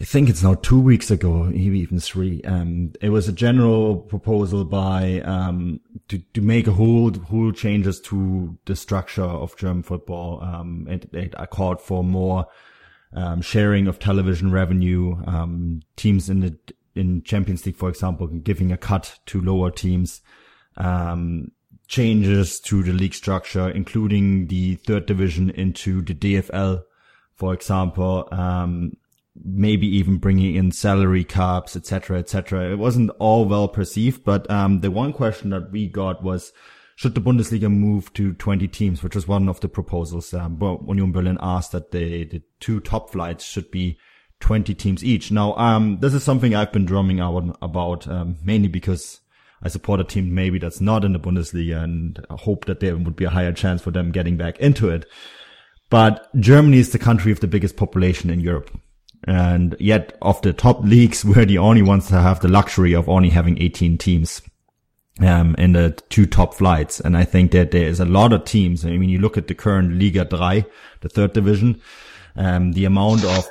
I 0.00 0.04
think 0.04 0.30
it's 0.30 0.42
now 0.42 0.54
two 0.54 0.80
weeks 0.80 1.10
ago, 1.10 1.44
maybe 1.44 1.80
even 1.80 2.00
three. 2.00 2.40
It 3.02 3.10
was 3.10 3.28
a 3.28 3.32
general 3.32 3.96
proposal 3.96 4.64
by, 4.64 5.20
um, 5.20 5.80
to, 6.08 6.18
to 6.32 6.40
make 6.40 6.66
a 6.66 6.72
whole, 6.72 7.12
whole 7.12 7.52
changes 7.52 8.00
to 8.02 8.56
the 8.64 8.76
structure 8.76 9.22
of 9.22 9.56
German 9.58 9.82
football. 9.82 10.42
Um, 10.42 10.86
it, 10.88 11.10
it 11.12 11.34
called 11.50 11.82
for 11.82 12.02
more, 12.02 12.46
um, 13.12 13.42
sharing 13.42 13.88
of 13.88 13.98
television 13.98 14.50
revenue, 14.50 15.22
um, 15.26 15.82
teams 15.96 16.30
in 16.30 16.40
the, 16.40 16.56
in 16.94 17.22
Champions 17.22 17.66
League, 17.66 17.76
for 17.76 17.90
example, 17.90 18.26
giving 18.26 18.72
a 18.72 18.78
cut 18.78 19.18
to 19.26 19.42
lower 19.42 19.70
teams, 19.70 20.22
um, 20.78 21.50
changes 21.90 22.60
to 22.60 22.84
the 22.84 22.92
league 22.92 23.14
structure, 23.14 23.68
including 23.68 24.46
the 24.46 24.76
third 24.76 25.06
division 25.06 25.50
into 25.50 26.00
the 26.00 26.14
DFL, 26.14 26.84
for 27.34 27.52
example, 27.52 28.28
um, 28.30 28.92
maybe 29.44 29.88
even 29.88 30.18
bringing 30.18 30.54
in 30.54 30.70
salary 30.70 31.24
caps, 31.24 31.74
etc., 31.74 32.20
etc. 32.20 32.70
It 32.70 32.78
wasn't 32.78 33.10
all 33.18 33.44
well 33.44 33.66
perceived, 33.66 34.24
but 34.24 34.48
um, 34.48 34.80
the 34.80 34.90
one 34.90 35.12
question 35.12 35.50
that 35.50 35.72
we 35.72 35.88
got 35.88 36.22
was, 36.22 36.52
should 36.94 37.16
the 37.16 37.20
Bundesliga 37.20 37.68
move 37.68 38.12
to 38.12 38.34
20 38.34 38.68
teams, 38.68 39.02
which 39.02 39.16
was 39.16 39.26
one 39.26 39.48
of 39.48 39.58
the 39.60 39.68
proposals. 39.68 40.32
Um, 40.32 40.58
Union 40.86 41.10
Berlin 41.10 41.38
asked 41.40 41.72
that 41.72 41.90
the, 41.90 42.24
the 42.24 42.42
two 42.60 42.78
top 42.78 43.10
flights 43.10 43.44
should 43.44 43.70
be 43.72 43.98
20 44.38 44.74
teams 44.74 45.04
each. 45.04 45.32
Now, 45.32 45.54
um, 45.56 45.98
this 46.00 46.14
is 46.14 46.22
something 46.22 46.54
I've 46.54 46.72
been 46.72 46.86
drumming 46.86 47.18
out 47.18 47.58
about, 47.60 48.06
um, 48.06 48.36
mainly 48.44 48.68
because 48.68 49.20
I 49.62 49.68
support 49.68 50.00
a 50.00 50.04
team 50.04 50.34
maybe 50.34 50.58
that's 50.58 50.80
not 50.80 51.04
in 51.04 51.12
the 51.12 51.18
Bundesliga 51.18 51.82
and 51.82 52.24
hope 52.30 52.64
that 52.64 52.80
there 52.80 52.96
would 52.96 53.16
be 53.16 53.24
a 53.24 53.30
higher 53.30 53.52
chance 53.52 53.82
for 53.82 53.90
them 53.90 54.10
getting 54.10 54.36
back 54.36 54.58
into 54.58 54.88
it. 54.88 55.06
But 55.90 56.28
Germany 56.38 56.78
is 56.78 56.92
the 56.92 56.98
country 56.98 57.32
of 57.32 57.40
the 57.40 57.48
biggest 57.48 57.76
population 57.76 58.30
in 58.30 58.40
Europe. 58.40 58.70
And 59.26 59.76
yet 59.78 60.16
of 60.22 60.40
the 60.42 60.52
top 60.52 60.82
leagues, 60.82 61.24
we're 61.24 61.44
the 61.44 61.58
only 61.58 61.82
ones 61.82 62.08
that 62.08 62.22
have 62.22 62.40
the 62.40 62.48
luxury 62.48 62.94
of 62.94 63.08
only 63.08 63.30
having 63.30 63.60
18 63.60 63.98
teams. 63.98 64.42
Um, 65.20 65.54
in 65.58 65.72
the 65.72 65.90
two 66.08 66.24
top 66.24 66.54
flights. 66.54 66.98
And 66.98 67.14
I 67.14 67.24
think 67.24 67.50
that 67.50 67.72
there 67.72 67.86
is 67.86 68.00
a 68.00 68.06
lot 68.06 68.32
of 68.32 68.46
teams. 68.46 68.86
I 68.86 68.96
mean, 68.96 69.10
you 69.10 69.18
look 69.18 69.36
at 69.36 69.48
the 69.48 69.54
current 69.54 70.00
Liga 70.00 70.24
3, 70.24 70.64
the 71.02 71.10
third 71.10 71.34
division, 71.34 71.82
um, 72.36 72.72
the 72.72 72.84
amount 72.84 73.24
of 73.24 73.48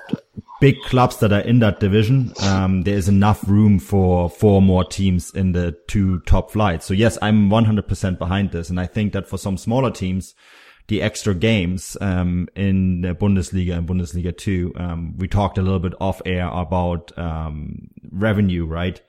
big 0.60 0.82
clubs 0.84 1.18
that 1.18 1.32
are 1.32 1.40
in 1.42 1.60
that 1.60 1.80
division, 1.80 2.34
um, 2.44 2.84
there 2.84 2.98
is 2.98 3.08
enough 3.08 3.48
room 3.48 3.80
for 3.80 4.30
four 4.30 4.62
more 4.62 4.84
teams 4.84 5.32
in 5.32 5.54
the 5.54 5.78
two 5.88 6.20
top 6.22 6.52
flights. 6.52 6.86
So 6.86 6.94
yes, 6.94 7.18
I'm 7.22 7.50
100% 7.50 8.18
behind 8.18 8.52
this. 8.52 8.70
And 8.70 8.80
I 8.80 8.86
think 8.86 9.14
that 9.14 9.28
for 9.28 9.38
some 9.38 9.58
smaller 9.58 9.92
teams, 9.92 10.36
the 10.90 11.02
extra 11.04 11.36
games 11.36 11.96
um, 12.02 12.48
in 12.56 13.02
the 13.02 13.14
Bundesliga 13.14 13.78
and 13.78 13.88
Bundesliga 13.88 14.36
2. 14.36 14.74
Um, 14.76 15.18
we 15.18 15.28
talked 15.28 15.58
a 15.58 15.62
little 15.62 15.80
bit 15.80 15.94
off 16.02 16.20
air 16.26 16.48
about 16.48 17.16
um, 17.18 17.90
revenue, 18.12 18.66
right? 18.66 19.00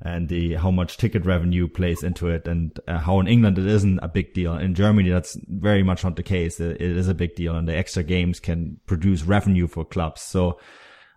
And 0.00 0.28
the 0.28 0.54
how 0.54 0.70
much 0.70 0.96
ticket 0.96 1.26
revenue 1.26 1.66
plays 1.66 2.04
into 2.04 2.28
it, 2.28 2.46
and 2.46 2.78
uh, 2.86 2.98
how 2.98 3.18
in 3.18 3.26
England 3.26 3.58
it 3.58 3.66
isn't 3.66 3.98
a 3.98 4.06
big 4.06 4.32
deal. 4.32 4.54
In 4.54 4.74
Germany, 4.74 5.10
that's 5.10 5.36
very 5.48 5.82
much 5.82 6.04
not 6.04 6.14
the 6.14 6.22
case. 6.22 6.60
It, 6.60 6.80
it 6.80 6.96
is 6.96 7.08
a 7.08 7.14
big 7.14 7.34
deal, 7.34 7.56
and 7.56 7.66
the 7.66 7.76
extra 7.76 8.04
games 8.04 8.38
can 8.38 8.78
produce 8.86 9.24
revenue 9.24 9.66
for 9.66 9.84
clubs. 9.84 10.20
So, 10.20 10.60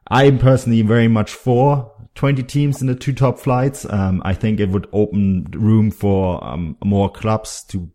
I'm 0.07 0.39
personally 0.39 0.81
very 0.81 1.07
much 1.07 1.31
for 1.31 1.91
20 2.15 2.43
teams 2.43 2.81
in 2.81 2.87
the 2.87 2.95
two 2.95 3.13
top 3.13 3.39
flights. 3.39 3.85
Um, 3.89 4.21
I 4.25 4.33
think 4.33 4.59
it 4.59 4.69
would 4.69 4.87
open 4.91 5.45
room 5.51 5.91
for 5.91 6.43
um, 6.43 6.75
more 6.83 7.09
clubs 7.09 7.63
to 7.65 7.89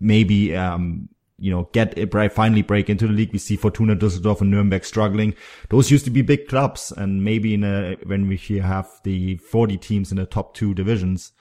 maybe 0.00 0.56
um, 0.56 1.08
you 1.42 1.50
know, 1.50 1.68
get 1.72 1.98
it 1.98 2.12
finally 2.32 2.62
break 2.62 2.88
into 2.88 3.08
the 3.08 3.12
league. 3.12 3.32
We 3.32 3.40
see 3.40 3.56
Fortuna 3.56 3.96
Düsseldorf 3.96 4.40
and 4.40 4.52
Nuremberg 4.52 4.84
struggling. 4.84 5.34
Those 5.70 5.90
used 5.90 6.04
to 6.04 6.10
be 6.10 6.22
big 6.22 6.46
clubs. 6.46 6.92
And 6.92 7.24
maybe 7.24 7.52
in 7.52 7.64
a, 7.64 7.96
when 8.04 8.28
we 8.28 8.36
here 8.36 8.62
have 8.62 8.88
the 9.02 9.38
40 9.38 9.76
teams 9.78 10.12
in 10.12 10.18
the 10.18 10.24
top 10.24 10.54
two 10.54 10.72
divisions, 10.72 11.32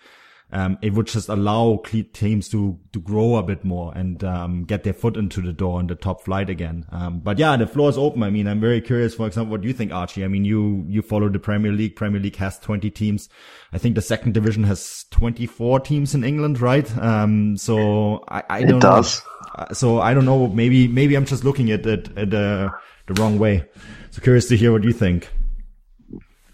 um, 0.51 0.79
it 0.81 0.93
would 0.93 1.05
just 1.05 1.29
allow 1.29 1.81
teams 2.13 2.49
to, 2.49 2.79
to 2.91 2.99
grow 2.99 3.35
a 3.35 3.43
bit 3.43 3.63
more 3.63 3.93
and, 3.95 4.23
um, 4.23 4.63
get 4.63 4.83
their 4.83 4.91
foot 4.91 5.17
into 5.17 5.39
the 5.39 5.53
door 5.53 5.79
in 5.79 5.85
the 5.85 5.95
top 5.95 6.23
flight 6.23 6.49
again. 6.49 6.83
Um, 6.91 7.19
but 7.19 7.37
yeah, 7.37 7.55
the 7.55 7.67
floor 7.67 7.89
is 7.89 7.97
open. 7.97 8.23
I 8.23 8.31
mean, 8.31 8.47
I'm 8.47 8.59
very 8.59 8.81
curious, 8.81 9.13
for 9.13 9.27
example, 9.27 9.51
what 9.51 9.61
do 9.61 9.67
you 9.67 9.73
think, 9.73 9.93
Archie? 9.93 10.25
I 10.25 10.27
mean, 10.27 10.43
you, 10.45 10.83
you 10.89 11.03
follow 11.03 11.29
the 11.29 11.39
Premier 11.39 11.71
League. 11.71 11.95
Premier 11.95 12.19
League 12.19 12.37
has 12.37 12.57
20 12.57 12.89
teams. 12.89 13.29
I 13.71 13.77
think 13.77 13.93
the 13.93 14.01
second 14.01 14.33
division 14.33 14.63
has 14.63 15.05
24 15.11 15.81
teams 15.81 16.15
in 16.15 16.23
England, 16.23 16.59
right? 16.59 16.97
Um, 16.97 17.55
so 17.55 18.23
I, 18.27 18.43
I 18.49 18.63
don't 18.63 18.77
it 18.77 18.81
does. 18.81 19.21
know. 19.23 19.40
Uh, 19.53 19.73
so 19.73 19.99
I 19.99 20.13
don't 20.13 20.25
know. 20.25 20.47
Maybe 20.47 20.87
maybe 20.87 21.15
I'm 21.15 21.25
just 21.25 21.43
looking 21.43 21.71
at 21.71 21.85
it 21.85 22.09
at 22.17 22.29
the 22.29 22.71
the 23.07 23.21
wrong 23.21 23.37
way. 23.39 23.65
So 24.11 24.21
curious 24.21 24.47
to 24.49 24.57
hear 24.57 24.71
what 24.71 24.83
you 24.83 24.93
think. 24.93 25.29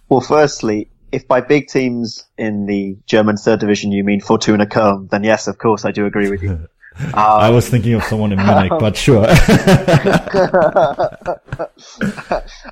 Well, 0.10 0.22
firstly, 0.22 0.90
if 1.12 1.28
by 1.28 1.42
big 1.42 1.68
teams 1.68 2.26
in 2.38 2.66
the 2.66 2.98
German 3.06 3.38
third 3.38 3.60
division 3.60 3.92
you 3.92 4.04
mean 4.04 4.22
Fortuna 4.22 4.66
Köln, 4.66 5.10
then 5.10 5.24
yes, 5.24 5.48
of 5.48 5.58
course, 5.58 5.86
I 5.86 5.92
do 5.92 6.06
agree 6.06 6.30
with 6.30 6.42
you. 6.44 6.52
Um, 6.52 6.68
I 7.14 7.50
was 7.50 7.70
thinking 7.70 7.94
of 7.94 8.04
someone 8.04 8.32
in 8.32 8.40
Munich, 8.40 8.72
but 8.80 8.98
sure. 9.06 9.26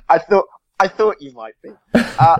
I 0.08 0.18
thought 0.18 0.46
I 0.78 0.88
thought 0.88 1.20
you 1.20 1.32
might 1.32 1.54
be. 1.62 1.70
Uh, 1.94 2.38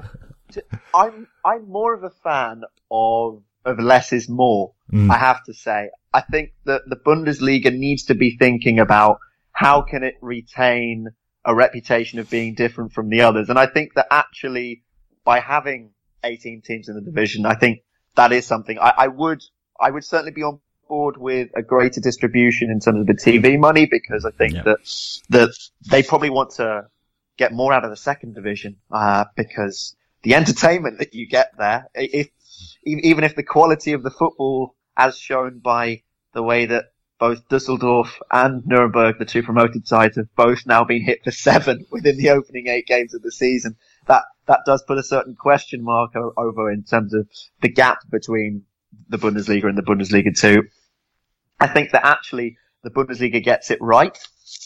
I'm 0.94 1.28
I'm 1.44 1.68
more 1.68 1.94
of 1.94 2.04
a 2.04 2.10
fan 2.10 2.62
of 2.90 3.42
of 3.66 3.78
less 3.78 4.12
is 4.12 4.28
more. 4.28 4.72
Mm. 4.92 5.10
I 5.10 5.18
have 5.18 5.42
to 5.44 5.54
say, 5.54 5.90
I 6.12 6.20
think 6.22 6.52
that 6.64 6.82
the 6.86 6.96
Bundesliga 6.96 7.76
needs 7.76 8.04
to 8.04 8.14
be 8.14 8.36
thinking 8.36 8.78
about 8.78 9.18
how 9.52 9.82
can 9.82 10.02
it 10.02 10.14
retain 10.20 11.08
a 11.44 11.54
reputation 11.54 12.18
of 12.18 12.30
being 12.30 12.54
different 12.54 12.92
from 12.92 13.08
the 13.08 13.22
others. 13.22 13.48
And 13.48 13.58
I 13.58 13.66
think 13.66 13.94
that 13.94 14.06
actually 14.10 14.82
by 15.24 15.40
having 15.40 15.90
18 16.24 16.62
teams 16.62 16.88
in 16.88 16.94
the 16.94 17.00
division, 17.00 17.46
I 17.46 17.54
think 17.54 17.80
that 18.14 18.32
is 18.32 18.46
something 18.46 18.78
I, 18.78 18.92
I 18.96 19.08
would, 19.08 19.42
I 19.78 19.90
would 19.90 20.04
certainly 20.04 20.32
be 20.32 20.42
on 20.42 20.60
board 20.88 21.16
with 21.16 21.50
a 21.56 21.62
greater 21.62 22.00
distribution 22.00 22.70
in 22.70 22.80
terms 22.80 23.00
of 23.00 23.06
the 23.06 23.14
TV 23.14 23.58
money 23.58 23.86
because 23.90 24.24
I 24.24 24.30
think 24.30 24.54
yeah. 24.54 24.62
that, 24.62 25.20
that 25.30 25.58
they 25.90 26.02
probably 26.02 26.30
want 26.30 26.50
to 26.52 26.88
get 27.36 27.52
more 27.52 27.72
out 27.72 27.84
of 27.84 27.90
the 27.90 27.96
second 27.96 28.34
division, 28.34 28.76
uh, 28.90 29.24
because 29.36 29.94
the 30.22 30.34
entertainment 30.34 30.98
that 30.98 31.14
you 31.14 31.28
get 31.28 31.52
there, 31.58 31.88
if 31.94 32.28
even 32.84 33.24
if 33.24 33.36
the 33.36 33.42
quality 33.42 33.92
of 33.92 34.02
the 34.02 34.10
football, 34.10 34.74
as 34.96 35.18
shown 35.18 35.58
by 35.58 36.02
the 36.32 36.42
way 36.42 36.66
that 36.66 36.86
both 37.18 37.48
Dusseldorf 37.48 38.20
and 38.30 38.66
Nuremberg, 38.66 39.18
the 39.18 39.24
two 39.24 39.42
promoted 39.42 39.88
sides, 39.88 40.16
have 40.16 40.34
both 40.36 40.66
now 40.66 40.84
been 40.84 41.02
hit 41.02 41.24
for 41.24 41.30
seven 41.30 41.86
within 41.90 42.16
the 42.16 42.30
opening 42.30 42.68
eight 42.68 42.86
games 42.86 43.14
of 43.14 43.22
the 43.22 43.32
season. 43.32 43.76
That 44.06 44.22
that 44.46 44.60
does 44.66 44.82
put 44.86 44.98
a 44.98 45.02
certain 45.02 45.34
question 45.34 45.82
mark 45.82 46.12
over 46.36 46.70
in 46.70 46.84
terms 46.84 47.14
of 47.14 47.28
the 47.60 47.68
gap 47.68 47.98
between 48.10 48.64
the 49.08 49.18
Bundesliga 49.18 49.64
and 49.64 49.76
the 49.76 49.82
Bundesliga 49.82 50.38
two. 50.38 50.64
I 51.58 51.66
think 51.66 51.92
that 51.92 52.06
actually 52.06 52.58
the 52.82 52.90
Bundesliga 52.90 53.42
gets 53.42 53.70
it 53.70 53.78
right 53.80 54.16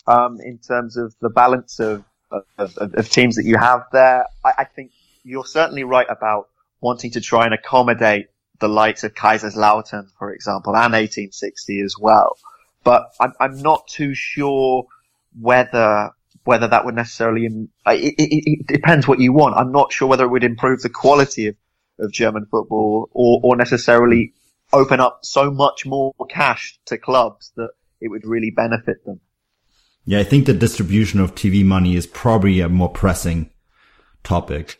um, 0.07 0.39
in 0.43 0.59
terms 0.59 0.97
of 0.97 1.15
the 1.21 1.31
balance 1.31 1.81
of, 1.81 2.05
of, 2.31 2.45
of, 2.59 2.95
of 2.95 3.11
teams 3.11 3.37
that 3.37 3.45
you 3.45 3.57
have 3.57 3.85
there. 3.93 4.27
I, 4.45 4.53
I 4.59 4.65
think 4.65 4.91
you're 5.23 5.47
certainly 5.47 5.85
right 5.85 6.07
about 6.11 6.49
wanting 6.81 7.13
to 7.13 7.21
try 7.21 7.45
and 7.45 7.55
accommodate 7.55 8.27
the 8.59 8.69
likes 8.69 9.05
of 9.05 9.15
Kaiserslautern, 9.15 10.09
for 10.19 10.33
example, 10.33 10.75
and 10.75 10.93
1860 10.93 11.81
as 11.81 11.95
well. 11.99 12.37
But 12.85 13.11
I'm, 13.21 13.33
I'm 13.41 13.63
not 13.63 13.87
too 13.89 14.15
sure 14.15 14.87
whether 15.39 16.11
whether 16.45 16.69
that 16.69 16.85
would 16.85 16.95
necessarily, 16.95 17.45
it, 17.45 17.71
it, 17.87 18.15
it, 18.19 18.67
depends 18.67 19.07
what 19.07 19.21
you 19.21 19.33
want. 19.33 19.57
I'm 19.57 19.73
not 19.73 19.93
sure 19.93 20.09
whether 20.09 20.25
it 20.25 20.31
would 20.31 20.43
improve 20.43 20.81
the 20.81 20.89
quality 20.89 21.49
of, 21.49 21.57
of 21.99 22.13
German 22.13 22.47
football 22.51 23.11
or, 23.13 23.41
or 23.43 23.57
necessarily 23.57 24.33
open 24.73 25.01
up 25.01 25.21
so 25.23 25.51
much 25.51 25.85
more 25.85 26.15
cash 26.31 26.79
to 26.87 26.97
clubs 26.97 27.53
that 27.57 27.71
it 28.01 28.09
would 28.09 28.25
really 28.25 28.51
benefit 28.51 29.05
them. 29.05 29.21
Yeah, 30.07 30.21
I 30.21 30.25
think 30.25 30.47
the 30.47 30.55
distribution 30.55 31.21
of 31.21 31.35
TV 31.35 31.65
money 31.65 31.95
is 31.95 32.07
probably 32.07 32.61
a 32.61 32.69
more 32.69 32.89
pressing 32.89 33.51
topic. 34.25 34.79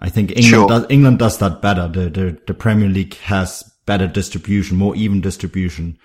I 0.00 0.10
think 0.10 0.30
England 0.30 0.46
sure. 0.46 0.68
does, 0.68 0.86
England 0.90 1.18
does 1.18 1.38
that 1.38 1.62
better. 1.62 1.88
The, 1.88 2.10
the, 2.10 2.38
the 2.46 2.54
Premier 2.54 2.88
League 2.88 3.16
has 3.18 3.62
better 3.86 4.06
distribution, 4.06 4.76
more 4.76 4.94
even 4.96 5.20
distribution. 5.20 5.98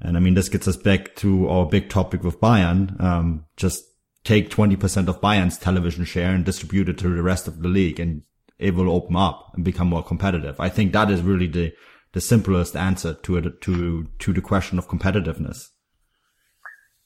And 0.00 0.16
I 0.16 0.20
mean, 0.20 0.34
this 0.34 0.48
gets 0.48 0.68
us 0.68 0.76
back 0.76 1.16
to 1.16 1.48
our 1.48 1.66
big 1.66 1.88
topic 1.88 2.22
with 2.22 2.40
Bayern. 2.40 3.00
Um, 3.00 3.46
just 3.56 3.84
take 4.24 4.50
20% 4.50 5.08
of 5.08 5.20
Bayern's 5.20 5.58
television 5.58 6.04
share 6.04 6.30
and 6.30 6.44
distribute 6.44 6.88
it 6.88 6.98
to 6.98 7.14
the 7.14 7.22
rest 7.22 7.48
of 7.48 7.62
the 7.62 7.68
league 7.68 7.98
and 7.98 8.22
it 8.58 8.74
will 8.74 8.90
open 8.90 9.16
up 9.16 9.50
and 9.54 9.64
become 9.64 9.88
more 9.88 10.04
competitive. 10.04 10.60
I 10.60 10.68
think 10.68 10.92
that 10.92 11.10
is 11.10 11.22
really 11.22 11.48
the, 11.48 11.72
the 12.12 12.20
simplest 12.20 12.76
answer 12.76 13.14
to 13.14 13.36
it, 13.38 13.60
to, 13.62 14.08
to 14.20 14.32
the 14.32 14.40
question 14.40 14.78
of 14.78 14.88
competitiveness. 14.88 15.68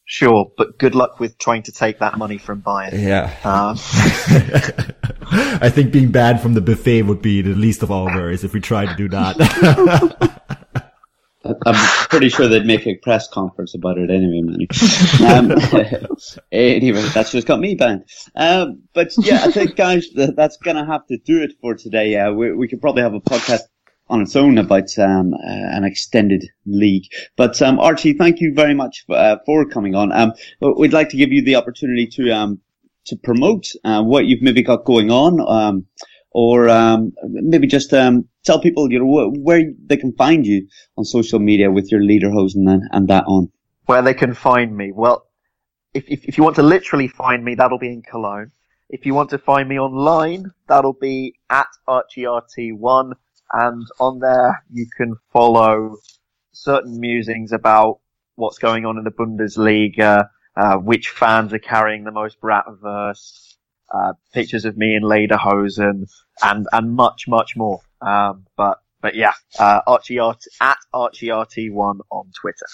Sure, 0.08 0.52
but 0.56 0.78
good 0.78 0.94
luck 0.94 1.18
with 1.18 1.36
trying 1.36 1.64
to 1.64 1.72
take 1.72 1.98
that 1.98 2.16
money 2.16 2.38
from 2.38 2.62
Bayern. 2.62 2.92
Yeah. 2.92 3.24
Um. 3.42 3.76
I 5.60 5.68
think 5.68 5.92
being 5.92 6.12
banned 6.12 6.40
from 6.40 6.54
the 6.54 6.60
buffet 6.60 7.02
would 7.02 7.20
be 7.20 7.42
the 7.42 7.54
least 7.54 7.82
of 7.82 7.90
all 7.90 8.04
worries 8.04 8.44
if 8.44 8.54
we 8.54 8.60
tried 8.60 8.86
to 8.86 8.94
do 8.94 9.08
that. 9.08 10.40
I'm 11.66 12.08
pretty 12.08 12.28
sure 12.28 12.48
they'd 12.48 12.64
make 12.64 12.86
a 12.86 12.94
press 12.94 13.28
conference 13.28 13.74
about 13.74 13.98
it 13.98 14.10
anyway, 14.10 14.42
Manny. 14.42 14.68
Um, 15.26 15.50
anyway, 16.52 17.02
that's 17.12 17.32
just 17.32 17.46
got 17.48 17.58
me 17.58 17.74
banned. 17.74 18.04
Um, 18.36 18.82
but 18.94 19.12
yeah, 19.18 19.42
I 19.42 19.50
think 19.50 19.74
guys, 19.74 20.06
that's 20.14 20.56
gonna 20.58 20.86
have 20.86 21.06
to 21.08 21.18
do 21.18 21.42
it 21.42 21.54
for 21.60 21.74
today. 21.74 22.16
Uh, 22.16 22.32
we, 22.32 22.52
we 22.52 22.68
could 22.68 22.80
probably 22.80 23.02
have 23.02 23.14
a 23.14 23.20
podcast 23.20 23.62
on 24.08 24.22
its 24.22 24.36
own 24.36 24.58
about 24.58 24.96
um, 24.98 25.34
uh, 25.34 25.38
an 25.42 25.84
extended 25.84 26.44
league. 26.64 27.06
But 27.36 27.60
um, 27.60 27.78
Archie, 27.78 28.12
thank 28.12 28.40
you 28.40 28.52
very 28.54 28.74
much 28.74 29.04
for, 29.06 29.16
uh, 29.16 29.36
for 29.44 29.64
coming 29.64 29.94
on. 29.94 30.12
Um, 30.12 30.32
we'd 30.60 30.92
like 30.92 31.08
to 31.10 31.16
give 31.16 31.32
you 31.32 31.42
the 31.42 31.56
opportunity 31.56 32.06
to 32.08 32.30
um, 32.30 32.60
to 33.06 33.16
promote 33.16 33.66
uh, 33.84 34.02
what 34.02 34.26
you've 34.26 34.42
maybe 34.42 34.62
got 34.62 34.84
going 34.84 35.10
on, 35.10 35.40
um, 35.48 35.86
or 36.30 36.68
um, 36.68 37.12
maybe 37.24 37.66
just 37.66 37.90
tell 37.90 38.60
people 38.60 38.90
you 38.90 38.98
know 38.98 39.32
where 39.38 39.64
they 39.86 39.96
can 39.96 40.12
find 40.12 40.46
you 40.46 40.66
on 40.96 41.04
social 41.04 41.38
media 41.38 41.70
with 41.70 41.90
your 41.90 42.00
lederhosen 42.00 42.70
and, 42.70 42.82
and 42.92 43.08
that 43.08 43.24
on. 43.26 43.50
Where 43.86 44.02
they 44.02 44.14
can 44.14 44.34
find 44.34 44.76
me? 44.76 44.92
Well, 44.92 45.26
if, 45.94 46.04
if 46.08 46.24
if 46.24 46.38
you 46.38 46.44
want 46.44 46.56
to 46.56 46.62
literally 46.62 47.08
find 47.08 47.44
me, 47.44 47.54
that'll 47.54 47.78
be 47.78 47.92
in 47.92 48.02
Cologne. 48.02 48.52
If 48.88 49.04
you 49.04 49.14
want 49.14 49.30
to 49.30 49.38
find 49.38 49.68
me 49.68 49.80
online, 49.80 50.52
that'll 50.68 50.92
be 50.92 51.34
at 51.50 51.66
ArchieRT1 51.88 53.14
and 53.52 53.86
on 54.00 54.18
there 54.18 54.64
you 54.72 54.86
can 54.96 55.16
follow 55.32 55.96
certain 56.52 56.98
musings 56.98 57.52
about 57.52 58.00
what's 58.34 58.58
going 58.58 58.84
on 58.86 58.98
in 58.98 59.04
the 59.04 59.10
Bundesliga, 59.10 60.28
uh, 60.56 60.76
which 60.76 61.10
fans 61.10 61.52
are 61.52 61.58
carrying 61.58 62.04
the 62.04 62.12
most 62.12 62.40
Bratwurst, 62.40 63.54
uh, 63.92 64.12
pictures 64.32 64.64
of 64.64 64.76
me 64.76 64.94
in 64.94 65.02
Lederhosen, 65.02 66.10
and 66.42 66.66
and 66.72 66.94
much 66.94 67.28
much 67.28 67.56
more. 67.56 67.80
Um, 68.00 68.46
but 68.56 68.78
but 69.00 69.14
yeah, 69.14 69.34
uh, 69.58 69.80
Archie 69.86 70.18
at 70.18 70.78
ArchieRT1 70.94 72.00
on 72.10 72.30
Twitter 72.40 72.66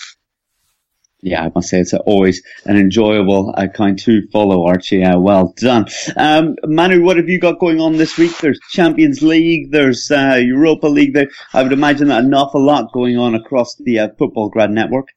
yeah, 1.23 1.45
I 1.45 1.53
must 1.55 1.69
say 1.69 1.81
it's 1.81 1.95
always 1.95 2.43
an 2.65 2.77
enjoyable 2.77 3.55
account 3.57 4.01
to 4.01 4.27
follow, 4.29 4.67
Archie. 4.67 5.05
Uh, 5.05 5.19
well 5.21 5.55
done. 5.57 5.87
Um, 6.17 6.57
Manu, 6.65 7.03
what 7.03 7.17
have 7.17 7.29
you 7.29 7.39
got 7.39 7.61
going 7.61 7.81
on 7.81 7.97
this 7.97 8.19
week? 8.19 8.37
There's 8.39 8.59
Champions 8.71 9.23
League, 9.23 9.71
there's 9.71 10.11
uh, 10.11 10.41
Europa 10.43 10.89
League. 10.89 11.15
There, 11.15 11.29
I 11.55 11.63
would 11.63 11.73
imagine 11.73 12.09
that 12.09 12.25
an 12.25 12.35
awful 12.35 12.63
lot 12.63 12.93
going 12.93 13.17
on 13.19 13.37
across 13.37 13.77
the 13.77 14.01
uh, 14.01 14.09
Football 14.19 14.49
Grad 14.49 14.73
network. 14.73 15.09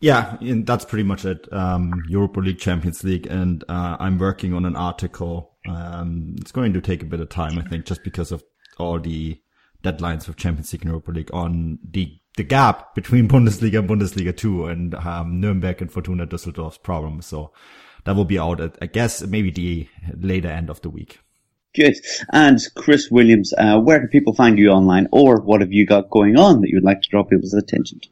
Yeah, 0.00 0.36
that's 0.40 0.84
pretty 0.84 1.04
much 1.04 1.24
it. 1.24 1.50
Um, 1.52 2.02
Europa 2.08 2.40
League, 2.40 2.58
Champions 2.58 3.04
League, 3.04 3.26
and 3.26 3.64
uh, 3.68 3.96
I'm 4.00 4.18
working 4.18 4.52
on 4.52 4.66
an 4.66 4.76
article. 4.76 5.52
Um, 5.66 6.34
it's 6.40 6.52
going 6.52 6.72
to 6.74 6.80
take 6.80 7.02
a 7.02 7.06
bit 7.06 7.20
of 7.20 7.28
time, 7.28 7.58
I 7.58 7.62
think, 7.62 7.86
just 7.86 8.02
because 8.02 8.32
of 8.32 8.42
all 8.78 8.98
the 8.98 9.40
deadlines 9.82 10.28
of 10.28 10.36
Champions 10.36 10.72
League 10.72 10.82
and 10.82 10.90
Europa 10.90 11.12
League 11.12 11.30
on 11.32 11.78
the 11.88 12.18
the 12.36 12.42
gap 12.42 12.94
between 12.94 13.28
Bundesliga 13.28 13.78
and 13.78 13.88
Bundesliga 13.88 14.36
2 14.36 14.66
and 14.66 14.94
um, 14.94 15.40
Nuremberg 15.40 15.80
and 15.80 15.90
Fortuna 15.90 16.26
Düsseldorf's 16.26 16.78
problem. 16.78 17.22
So 17.22 17.52
that 18.04 18.16
will 18.16 18.24
be 18.24 18.38
out 18.38 18.60
at, 18.60 18.76
I 18.80 18.86
guess, 18.86 19.22
maybe 19.22 19.50
the 19.50 19.88
later 20.16 20.48
end 20.48 20.70
of 20.70 20.80
the 20.82 20.90
week. 20.90 21.20
Good. 21.74 21.96
And 22.32 22.60
Chris 22.76 23.10
Williams, 23.10 23.52
uh, 23.58 23.80
where 23.80 23.98
can 23.98 24.08
people 24.08 24.32
find 24.32 24.58
you 24.58 24.70
online 24.70 25.08
or 25.10 25.40
what 25.40 25.60
have 25.60 25.72
you 25.72 25.86
got 25.86 26.08
going 26.08 26.38
on 26.38 26.60
that 26.60 26.68
you 26.68 26.76
would 26.76 26.84
like 26.84 27.02
to 27.02 27.10
draw 27.10 27.24
people's 27.24 27.54
attention 27.54 28.00
to? 28.00 28.08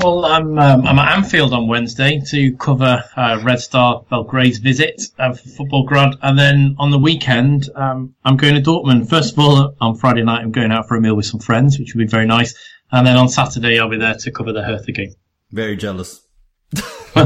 Well, 0.00 0.24
I'm 0.24 0.58
um, 0.58 0.86
I'm 0.86 0.98
at 0.98 1.16
Anfield 1.16 1.52
on 1.52 1.68
Wednesday 1.68 2.20
to 2.28 2.56
cover 2.56 3.04
uh, 3.16 3.40
Red 3.44 3.60
Star 3.60 4.04
Belgrade's 4.10 4.58
visit 4.58 5.02
uh, 5.18 5.32
for 5.32 5.48
Football 5.48 5.84
Grad, 5.84 6.16
and 6.22 6.36
then 6.38 6.74
on 6.78 6.90
the 6.90 6.98
weekend 6.98 7.68
um, 7.76 8.14
I'm 8.24 8.36
going 8.36 8.54
to 8.54 8.60
Dortmund. 8.60 9.08
First 9.08 9.34
of 9.34 9.38
all, 9.38 9.74
on 9.80 9.96
Friday 9.96 10.22
night 10.24 10.42
I'm 10.42 10.50
going 10.50 10.72
out 10.72 10.88
for 10.88 10.96
a 10.96 11.00
meal 11.00 11.14
with 11.14 11.26
some 11.26 11.40
friends, 11.40 11.78
which 11.78 11.94
will 11.94 12.00
be 12.00 12.08
very 12.08 12.26
nice, 12.26 12.54
and 12.92 13.06
then 13.06 13.16
on 13.16 13.28
Saturday, 13.28 13.78
I'll 13.78 13.88
be 13.88 13.98
there 13.98 14.14
to 14.14 14.30
cover 14.30 14.52
the 14.52 14.62
Hertha 14.62 14.92
game. 14.92 15.14
Very 15.50 15.76
jealous. 15.76 16.26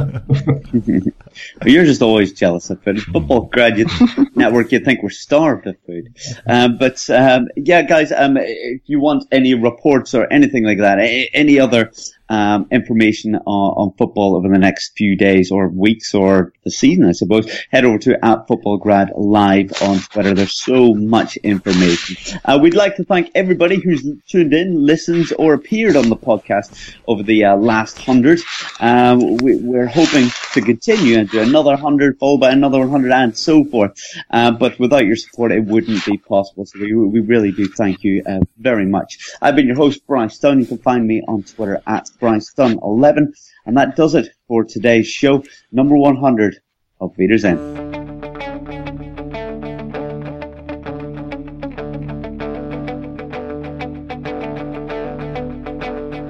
You're 1.64 1.84
just 1.84 2.02
always 2.02 2.32
jealous 2.32 2.70
of 2.70 2.82
food. 2.82 3.02
Football 3.02 3.42
graduate 3.52 3.90
network, 4.34 4.72
you 4.72 4.80
think 4.80 5.02
we're 5.02 5.10
starved 5.10 5.66
of 5.66 5.76
food. 5.86 6.16
Um, 6.46 6.78
but 6.78 7.08
um, 7.10 7.48
yeah, 7.56 7.82
guys, 7.82 8.12
um, 8.12 8.36
if 8.36 8.82
you 8.86 9.00
want 9.00 9.24
any 9.32 9.54
reports 9.54 10.14
or 10.14 10.32
anything 10.32 10.64
like 10.64 10.78
that, 10.78 10.98
any 11.34 11.58
other 11.58 11.90
um, 12.32 12.66
information 12.70 13.36
on, 13.36 13.42
on, 13.46 13.92
football 13.98 14.34
over 14.36 14.48
the 14.48 14.58
next 14.58 14.92
few 14.96 15.14
days 15.16 15.50
or 15.52 15.68
weeks 15.68 16.14
or 16.14 16.54
the 16.64 16.70
season, 16.70 17.04
I 17.04 17.12
suppose, 17.12 17.46
head 17.70 17.84
over 17.84 17.98
to 17.98 18.24
at 18.24 18.48
Football 18.48 18.78
Grad 18.78 19.12
Live 19.14 19.70
on 19.82 19.98
Twitter. 19.98 20.32
There's 20.32 20.58
so 20.58 20.94
much 20.94 21.36
information. 21.38 22.40
Uh, 22.46 22.58
we'd 22.60 22.74
like 22.74 22.96
to 22.96 23.04
thank 23.04 23.30
everybody 23.34 23.78
who's 23.78 24.02
tuned 24.26 24.54
in, 24.54 24.82
listens, 24.86 25.30
or 25.32 25.52
appeared 25.52 25.94
on 25.94 26.08
the 26.08 26.16
podcast 26.16 26.96
over 27.06 27.22
the 27.22 27.44
uh, 27.44 27.56
last 27.56 27.98
hundred. 27.98 28.40
Um, 28.80 29.36
we, 29.36 29.56
we're 29.56 29.86
hoping 29.86 30.30
to 30.54 30.62
continue 30.62 31.18
and 31.18 31.28
do 31.28 31.42
another 31.42 31.76
hundred, 31.76 32.18
followed 32.18 32.40
by 32.40 32.50
another 32.50 32.78
100, 32.78 33.12
and 33.12 33.36
so 33.36 33.62
forth. 33.64 33.92
Uh, 34.30 34.52
but 34.52 34.78
without 34.78 35.04
your 35.04 35.16
support, 35.16 35.52
it 35.52 35.64
wouldn't 35.64 36.02
be 36.06 36.16
possible. 36.16 36.64
So 36.64 36.78
we, 36.80 36.94
we 36.94 37.20
really 37.20 37.52
do 37.52 37.68
thank 37.68 38.02
you 38.02 38.22
uh, 38.24 38.40
very 38.56 38.86
much. 38.86 39.18
I've 39.42 39.54
been 39.54 39.66
your 39.66 39.76
host, 39.76 40.06
Bryce 40.06 40.36
Stone. 40.36 40.60
You 40.60 40.66
can 40.66 40.78
find 40.78 41.06
me 41.06 41.22
on 41.28 41.42
Twitter 41.42 41.82
at 41.86 42.08
Bryce 42.22 42.54
Dunn 42.54 42.78
11. 42.80 43.34
And 43.66 43.76
that 43.76 43.96
does 43.96 44.14
it 44.14 44.28
for 44.46 44.64
today's 44.64 45.08
show, 45.08 45.42
number 45.72 45.96
100 45.96 46.54
of 47.00 47.18
Wiedersehen. 47.18 47.58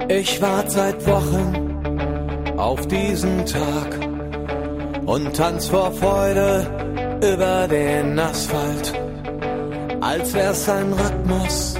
Ich 0.09 0.41
warte 0.41 0.71
seit 0.71 1.07
Wochen 1.07 2.57
auf 2.57 2.87
diesen 2.87 3.45
Tag 3.45 3.99
und 5.05 5.35
tanz 5.35 5.67
vor 5.67 5.91
Freude 5.91 7.19
über 7.21 7.67
den 7.67 8.17
Asphalt, 8.17 8.93
als 10.01 10.33
wär's 10.33 10.67
ein 10.69 10.91
Rhythmus, 10.93 11.75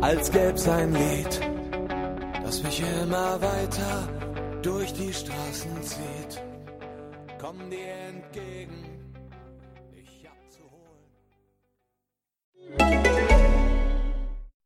als 0.00 0.30
gäb's 0.30 0.66
ein 0.66 0.92
Lied 0.92 1.53
immer 3.14 3.40
weiter 3.40 4.08
durch 4.62 4.92
die 4.92 5.12
Straßen 5.12 5.82
zieht. 5.82 6.42
Dir 7.70 7.94
entgegen. 8.08 8.84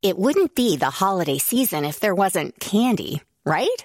It 0.01 0.17
wouldn't 0.17 0.55
be 0.55 0.77
the 0.77 0.91
holiday 0.91 1.39
season 1.39 1.85
if 1.85 2.01
there 2.01 2.15
wasn't 2.15 2.59
candy, 2.61 3.21
right? 3.45 3.85